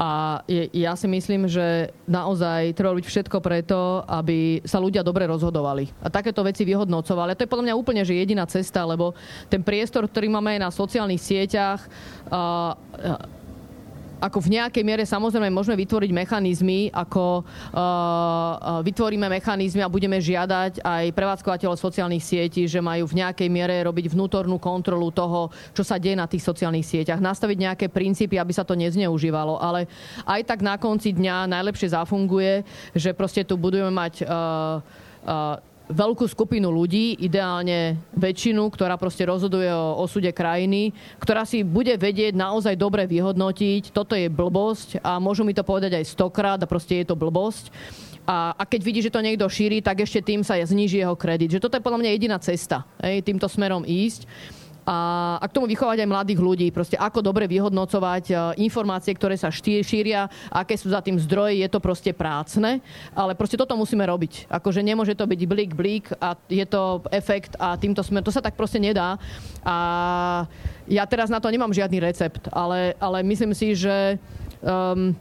A 0.00 0.40
je, 0.48 0.72
ja 0.72 0.96
si 0.96 1.04
myslím, 1.04 1.44
že 1.44 1.92
naozaj 2.08 2.72
treba 2.72 2.96
robiť 2.96 3.04
všetko 3.04 3.36
preto, 3.44 4.00
aby 4.08 4.64
sa 4.64 4.80
ľudia 4.80 5.04
dobre 5.04 5.28
rozhodovali. 5.28 5.92
A 6.00 6.08
takéto 6.08 6.40
veci 6.40 6.64
vyhodnocovali. 6.64 7.36
A 7.36 7.36
to 7.36 7.44
je 7.44 7.52
podľa 7.52 7.68
mňa 7.68 7.76
úplne 7.76 8.00
že 8.08 8.16
jediná 8.16 8.48
cesta, 8.48 8.88
lebo 8.88 9.12
ten 9.52 9.60
priestor, 9.60 10.08
ktorý 10.08 10.32
máme 10.32 10.56
aj 10.56 10.60
na 10.64 10.70
sociálnych 10.72 11.20
sieťach, 11.20 11.84
uh, 12.32 12.72
ako 14.20 14.38
v 14.44 14.60
nejakej 14.60 14.84
miere 14.84 15.04
samozrejme 15.08 15.48
môžeme 15.48 15.80
vytvoriť 15.80 16.10
mechanizmy, 16.12 16.92
ako 16.92 17.42
uh, 17.42 18.84
vytvoríme 18.84 19.26
mechanizmy 19.32 19.80
a 19.80 19.88
budeme 19.88 20.20
žiadať 20.20 20.84
aj 20.84 21.04
prevádzkovateľov 21.16 21.80
sociálnych 21.80 22.20
sietí, 22.20 22.68
že 22.68 22.84
majú 22.84 23.08
v 23.08 23.24
nejakej 23.24 23.48
miere 23.48 23.80
robiť 23.88 24.12
vnútornú 24.12 24.60
kontrolu 24.60 25.08
toho, 25.08 25.48
čo 25.72 25.80
sa 25.80 25.96
deje 25.96 26.20
na 26.20 26.28
tých 26.28 26.44
sociálnych 26.44 26.84
sieťach, 26.84 27.18
nastaviť 27.18 27.56
nejaké 27.56 27.86
princípy, 27.88 28.36
aby 28.36 28.52
sa 28.52 28.62
to 28.62 28.76
nezneužívalo. 28.76 29.56
Ale 29.56 29.88
aj 30.28 30.44
tak 30.44 30.60
na 30.60 30.76
konci 30.76 31.16
dňa 31.16 31.48
najlepšie 31.48 31.96
zafunguje, 31.96 32.62
že 32.92 33.16
proste 33.16 33.42
tu 33.48 33.56
budeme 33.56 33.88
mať 33.88 34.28
uh, 34.28 34.84
uh, 35.24 35.69
veľkú 35.90 36.24
skupinu 36.30 36.70
ľudí, 36.70 37.18
ideálne 37.18 37.98
väčšinu, 38.14 38.70
ktorá 38.70 38.94
proste 38.94 39.26
rozhoduje 39.26 39.66
o 39.68 39.98
osude 40.00 40.30
krajiny, 40.30 40.94
ktorá 41.18 41.42
si 41.42 41.66
bude 41.66 41.98
vedieť 41.98 42.38
naozaj 42.38 42.78
dobre 42.78 43.04
vyhodnotiť, 43.10 43.90
toto 43.90 44.14
je 44.14 44.30
blbosť 44.30 45.02
a 45.02 45.18
môžu 45.18 45.42
mi 45.42 45.52
to 45.52 45.66
povedať 45.66 45.98
aj 45.98 46.06
stokrát 46.06 46.58
a 46.62 46.70
proste 46.70 47.02
je 47.02 47.10
to 47.10 47.18
blbosť. 47.18 47.74
A, 48.30 48.54
a 48.54 48.62
keď 48.62 48.80
vidí, 48.86 49.00
že 49.02 49.10
to 49.10 49.24
niekto 49.24 49.50
šíri, 49.50 49.82
tak 49.82 50.06
ešte 50.06 50.22
tým 50.22 50.46
sa 50.46 50.54
zniží 50.54 51.02
jeho 51.02 51.18
kredit. 51.18 51.50
Že 51.50 51.66
toto 51.66 51.76
je 51.76 51.82
podľa 51.82 52.00
mňa 52.06 52.10
jediná 52.14 52.38
cesta, 52.38 52.86
hej, 53.02 53.26
týmto 53.26 53.50
smerom 53.50 53.82
ísť 53.82 54.30
a, 54.90 55.38
a 55.38 55.44
k 55.46 55.54
tomu 55.54 55.70
vychovať 55.70 56.02
aj 56.02 56.10
mladých 56.10 56.40
ľudí. 56.42 56.66
Proste 56.74 56.98
ako 56.98 57.22
dobre 57.22 57.46
vyhodnocovať 57.46 58.24
e, 58.26 58.34
informácie, 58.66 59.14
ktoré 59.14 59.38
sa 59.38 59.54
šíria, 59.54 60.26
aké 60.50 60.74
sú 60.74 60.90
za 60.90 60.98
tým 60.98 61.14
zdroje, 61.14 61.62
je 61.62 61.68
to 61.70 61.78
proste 61.78 62.10
prácne, 62.10 62.82
ale 63.14 63.38
proste 63.38 63.54
toto 63.54 63.78
musíme 63.78 64.02
robiť. 64.02 64.50
Akože 64.50 64.82
nemôže 64.82 65.14
to 65.14 65.30
byť 65.30 65.40
blík, 65.46 65.72
blík 65.78 66.06
a 66.18 66.34
je 66.50 66.66
to 66.66 67.06
efekt 67.14 67.54
a 67.62 67.78
týmto 67.78 68.02
sme, 68.02 68.18
to 68.18 68.34
sa 68.34 68.42
tak 68.42 68.58
proste 68.58 68.82
nedá. 68.82 69.14
A 69.62 69.76
ja 70.90 71.06
teraz 71.06 71.30
na 71.30 71.38
to 71.38 71.46
nemám 71.46 71.70
žiadny 71.70 72.02
recept, 72.02 72.50
ale, 72.50 72.98
ale 72.98 73.22
myslím 73.22 73.54
si, 73.54 73.78
že 73.78 74.18
um, 74.58 75.14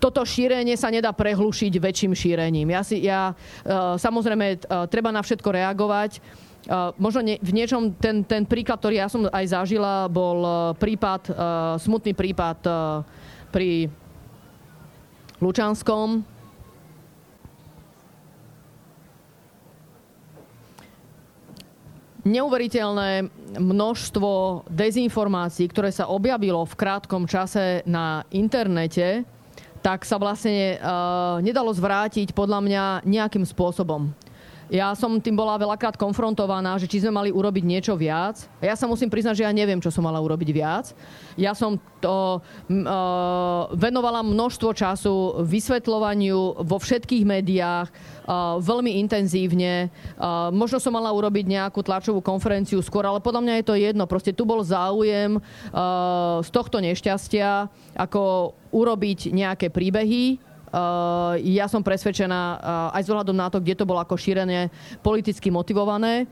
toto 0.00 0.24
šírenie 0.24 0.74
sa 0.74 0.88
nedá 0.88 1.12
prehlušiť 1.12 1.72
väčším 1.76 2.16
šírením. 2.16 2.72
Ja 2.72 2.80
si, 2.80 3.04
ja, 3.04 3.36
uh, 3.36 3.94
samozrejme, 4.00 4.46
uh, 4.64 4.88
treba 4.88 5.12
na 5.12 5.20
všetko 5.20 5.52
reagovať 5.52 6.18
Možno 6.94 7.26
ne, 7.26 7.42
v 7.42 7.50
niečom 7.50 7.90
ten, 7.98 8.22
ten 8.22 8.46
príklad, 8.46 8.78
ktorý 8.78 9.02
ja 9.02 9.10
som 9.10 9.26
aj 9.26 9.46
zažila, 9.50 10.06
bol 10.06 10.38
uh, 10.46 10.54
prípad, 10.78 11.22
uh, 11.26 11.34
smutný 11.74 12.14
prípad 12.14 12.58
uh, 12.70 13.02
pri 13.50 13.90
Lučanskom. 15.42 16.22
Neuveriteľné 22.22 23.26
množstvo 23.58 24.62
dezinformácií, 24.70 25.66
ktoré 25.66 25.90
sa 25.90 26.06
objavilo 26.06 26.62
v 26.62 26.78
krátkom 26.78 27.26
čase 27.26 27.82
na 27.90 28.22
internete, 28.30 29.26
tak 29.82 30.06
sa 30.06 30.14
vlastne 30.14 30.78
uh, 30.78 31.42
nedalo 31.42 31.74
zvrátiť 31.74 32.30
podľa 32.30 32.62
mňa 32.62 32.84
nejakým 33.02 33.42
spôsobom. 33.42 34.14
Ja 34.70 34.94
som 34.94 35.18
tým 35.18 35.34
bola 35.34 35.58
veľakrát 35.58 35.98
konfrontovaná, 35.98 36.78
že 36.78 36.86
či 36.86 37.02
sme 37.02 37.12
mali 37.12 37.30
urobiť 37.34 37.64
niečo 37.64 37.94
viac. 37.98 38.46
Ja 38.62 38.76
sa 38.78 38.86
musím 38.86 39.10
priznať, 39.10 39.42
že 39.42 39.46
ja 39.46 39.52
neviem, 39.52 39.80
čo 39.82 39.90
som 39.90 40.06
mala 40.06 40.22
urobiť 40.22 40.48
viac. 40.52 40.94
Ja 41.34 41.56
som 41.56 41.80
to 42.02 42.38
uh, 42.38 43.72
venovala 43.72 44.20
množstvo 44.26 44.70
času 44.74 45.44
vysvetľovaniu 45.46 46.66
vo 46.66 46.76
všetkých 46.76 47.24
médiách, 47.24 47.88
uh, 47.88 48.58
veľmi 48.58 48.98
intenzívne. 49.00 49.88
Uh, 50.18 50.50
možno 50.52 50.82
som 50.82 50.92
mala 50.92 51.14
urobiť 51.14 51.46
nejakú 51.46 51.80
tlačovú 51.80 52.20
konferenciu 52.20 52.82
skôr, 52.82 53.06
ale 53.06 53.22
podľa 53.22 53.42
mňa 53.44 53.54
je 53.60 53.66
to 53.66 53.74
jedno. 53.78 54.04
Proste 54.10 54.34
tu 54.34 54.44
bol 54.44 54.60
záujem 54.66 55.38
uh, 55.38 56.42
z 56.42 56.48
tohto 56.50 56.82
nešťastia, 56.82 57.70
ako 57.96 58.52
urobiť 58.72 59.30
nejaké 59.30 59.68
príbehy, 59.68 60.51
Uh, 60.72 61.36
ja 61.44 61.68
som 61.68 61.84
presvedčená 61.84 62.40
uh, 62.56 62.96
aj 62.96 63.04
z 63.04 63.10
ohľadom 63.12 63.36
na 63.36 63.52
to, 63.52 63.60
kde 63.60 63.76
to 63.76 63.84
bolo 63.84 64.00
ako 64.00 64.16
šírené 64.16 64.72
politicky 65.04 65.52
motivované. 65.52 66.24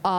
A, 0.00 0.16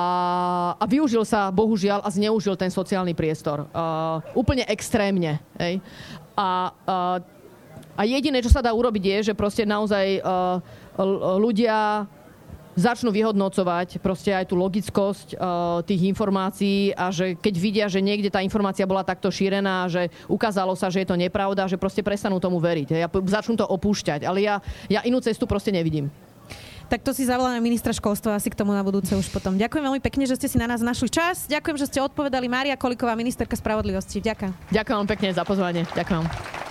a 0.78 0.86
využil 0.86 1.26
sa, 1.26 1.49
bohužiaľ, 1.49 2.05
a 2.05 2.09
zneužil 2.09 2.53
ten 2.57 2.70
sociálny 2.74 3.14
priestor. 3.14 3.70
Uh, 3.70 4.22
úplne 4.38 4.66
extrémne. 4.66 5.41
Hej? 5.57 5.82
A, 6.38 6.74
uh, 6.86 7.18
a 7.97 8.01
jediné, 8.05 8.41
čo 8.41 8.53
sa 8.53 8.66
dá 8.66 8.74
urobiť, 8.74 9.03
je, 9.05 9.18
že 9.30 9.38
proste 9.38 9.66
naozaj 9.66 10.22
uh, 10.22 10.57
ľudia 11.38 12.05
začnú 12.76 13.11
vyhodnocovať 13.11 13.99
proste 13.99 14.32
aj 14.32 14.51
tú 14.51 14.55
logickosť 14.59 15.36
uh, 15.36 15.84
tých 15.84 16.07
informácií 16.07 16.95
a 16.95 17.11
že 17.11 17.36
keď 17.36 17.55
vidia, 17.55 17.86
že 17.91 17.99
niekde 18.03 18.32
tá 18.32 18.39
informácia 18.39 18.88
bola 18.88 19.03
takto 19.03 19.28
šírená, 19.28 19.88
že 19.91 20.07
ukázalo 20.28 20.76
sa, 20.76 20.88
že 20.88 21.03
je 21.03 21.09
to 21.09 21.19
nepravda, 21.19 21.67
že 21.67 21.80
proste 21.80 22.03
prestanú 22.03 22.39
tomu 22.39 22.59
veriť. 22.59 22.88
Ja, 22.95 23.07
začnú 23.09 23.59
to 23.59 23.67
opúšťať. 23.67 24.24
Ale 24.24 24.43
ja, 24.43 24.63
ja 24.88 25.03
inú 25.03 25.19
cestu 25.19 25.43
proste 25.47 25.72
nevidím. 25.72 26.11
Tak 26.91 27.07
to 27.07 27.15
si 27.15 27.24
zavoláme 27.24 27.63
ministra 27.63 27.95
školstva 27.95 28.36
asi 28.36 28.51
k 28.51 28.59
tomu 28.59 28.76
na 28.76 28.84
budúce 28.84 29.15
už 29.15 29.32
potom. 29.32 29.55
Ďakujem 29.55 29.84
veľmi 29.88 30.01
pekne, 30.03 30.28
že 30.28 30.36
ste 30.36 30.51
si 30.51 30.59
na 30.59 30.67
nás 30.67 30.84
našli 30.84 31.07
čas. 31.07 31.47
Ďakujem, 31.47 31.80
že 31.80 31.88
ste 31.88 32.03
odpovedali. 32.03 32.51
Mária 32.51 32.76
Koliková, 32.76 33.15
ministerka 33.15 33.55
spravodlivosti. 33.55 34.19
Ďakujem. 34.19 34.51
Ďakujem 34.76 35.07
pekne 35.07 35.30
za 35.32 35.47
pozvanie. 35.47 35.88
Ďakujem. 35.95 36.70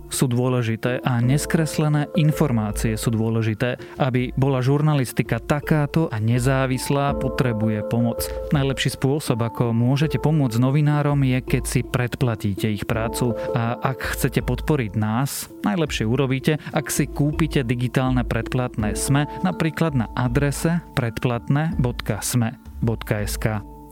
sú 0.11 0.27
dôležité 0.27 0.99
a 1.01 1.17
neskreslené 1.23 2.11
informácie 2.19 2.99
sú 2.99 3.15
dôležité. 3.15 3.79
Aby 3.97 4.35
bola 4.35 4.59
žurnalistika 4.61 5.39
takáto 5.41 6.11
a 6.11 6.19
nezávislá, 6.19 7.15
potrebuje 7.17 7.87
pomoc. 7.87 8.27
Najlepší 8.51 8.99
spôsob, 8.99 9.39
ako 9.41 9.71
môžete 9.73 10.19
pomôcť 10.19 10.59
novinárom, 10.61 11.23
je, 11.23 11.39
keď 11.41 11.63
si 11.65 11.81
predplatíte 11.81 12.69
ich 12.69 12.85
prácu. 12.85 13.33
A 13.55 13.79
ak 13.79 14.13
chcete 14.13 14.43
podporiť 14.43 14.99
nás, 14.99 15.47
najlepšie 15.63 16.05
urobíte, 16.05 16.59
ak 16.75 16.91
si 16.91 17.07
kúpite 17.07 17.63
digitálne 17.63 18.27
predplatné 18.27 18.93
SME, 18.93 19.25
napríklad 19.41 19.95
na 19.95 20.11
adrese 20.13 20.83
predplatné.sme.sk. 20.93 23.45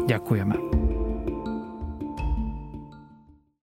Ďakujeme. 0.07 1.08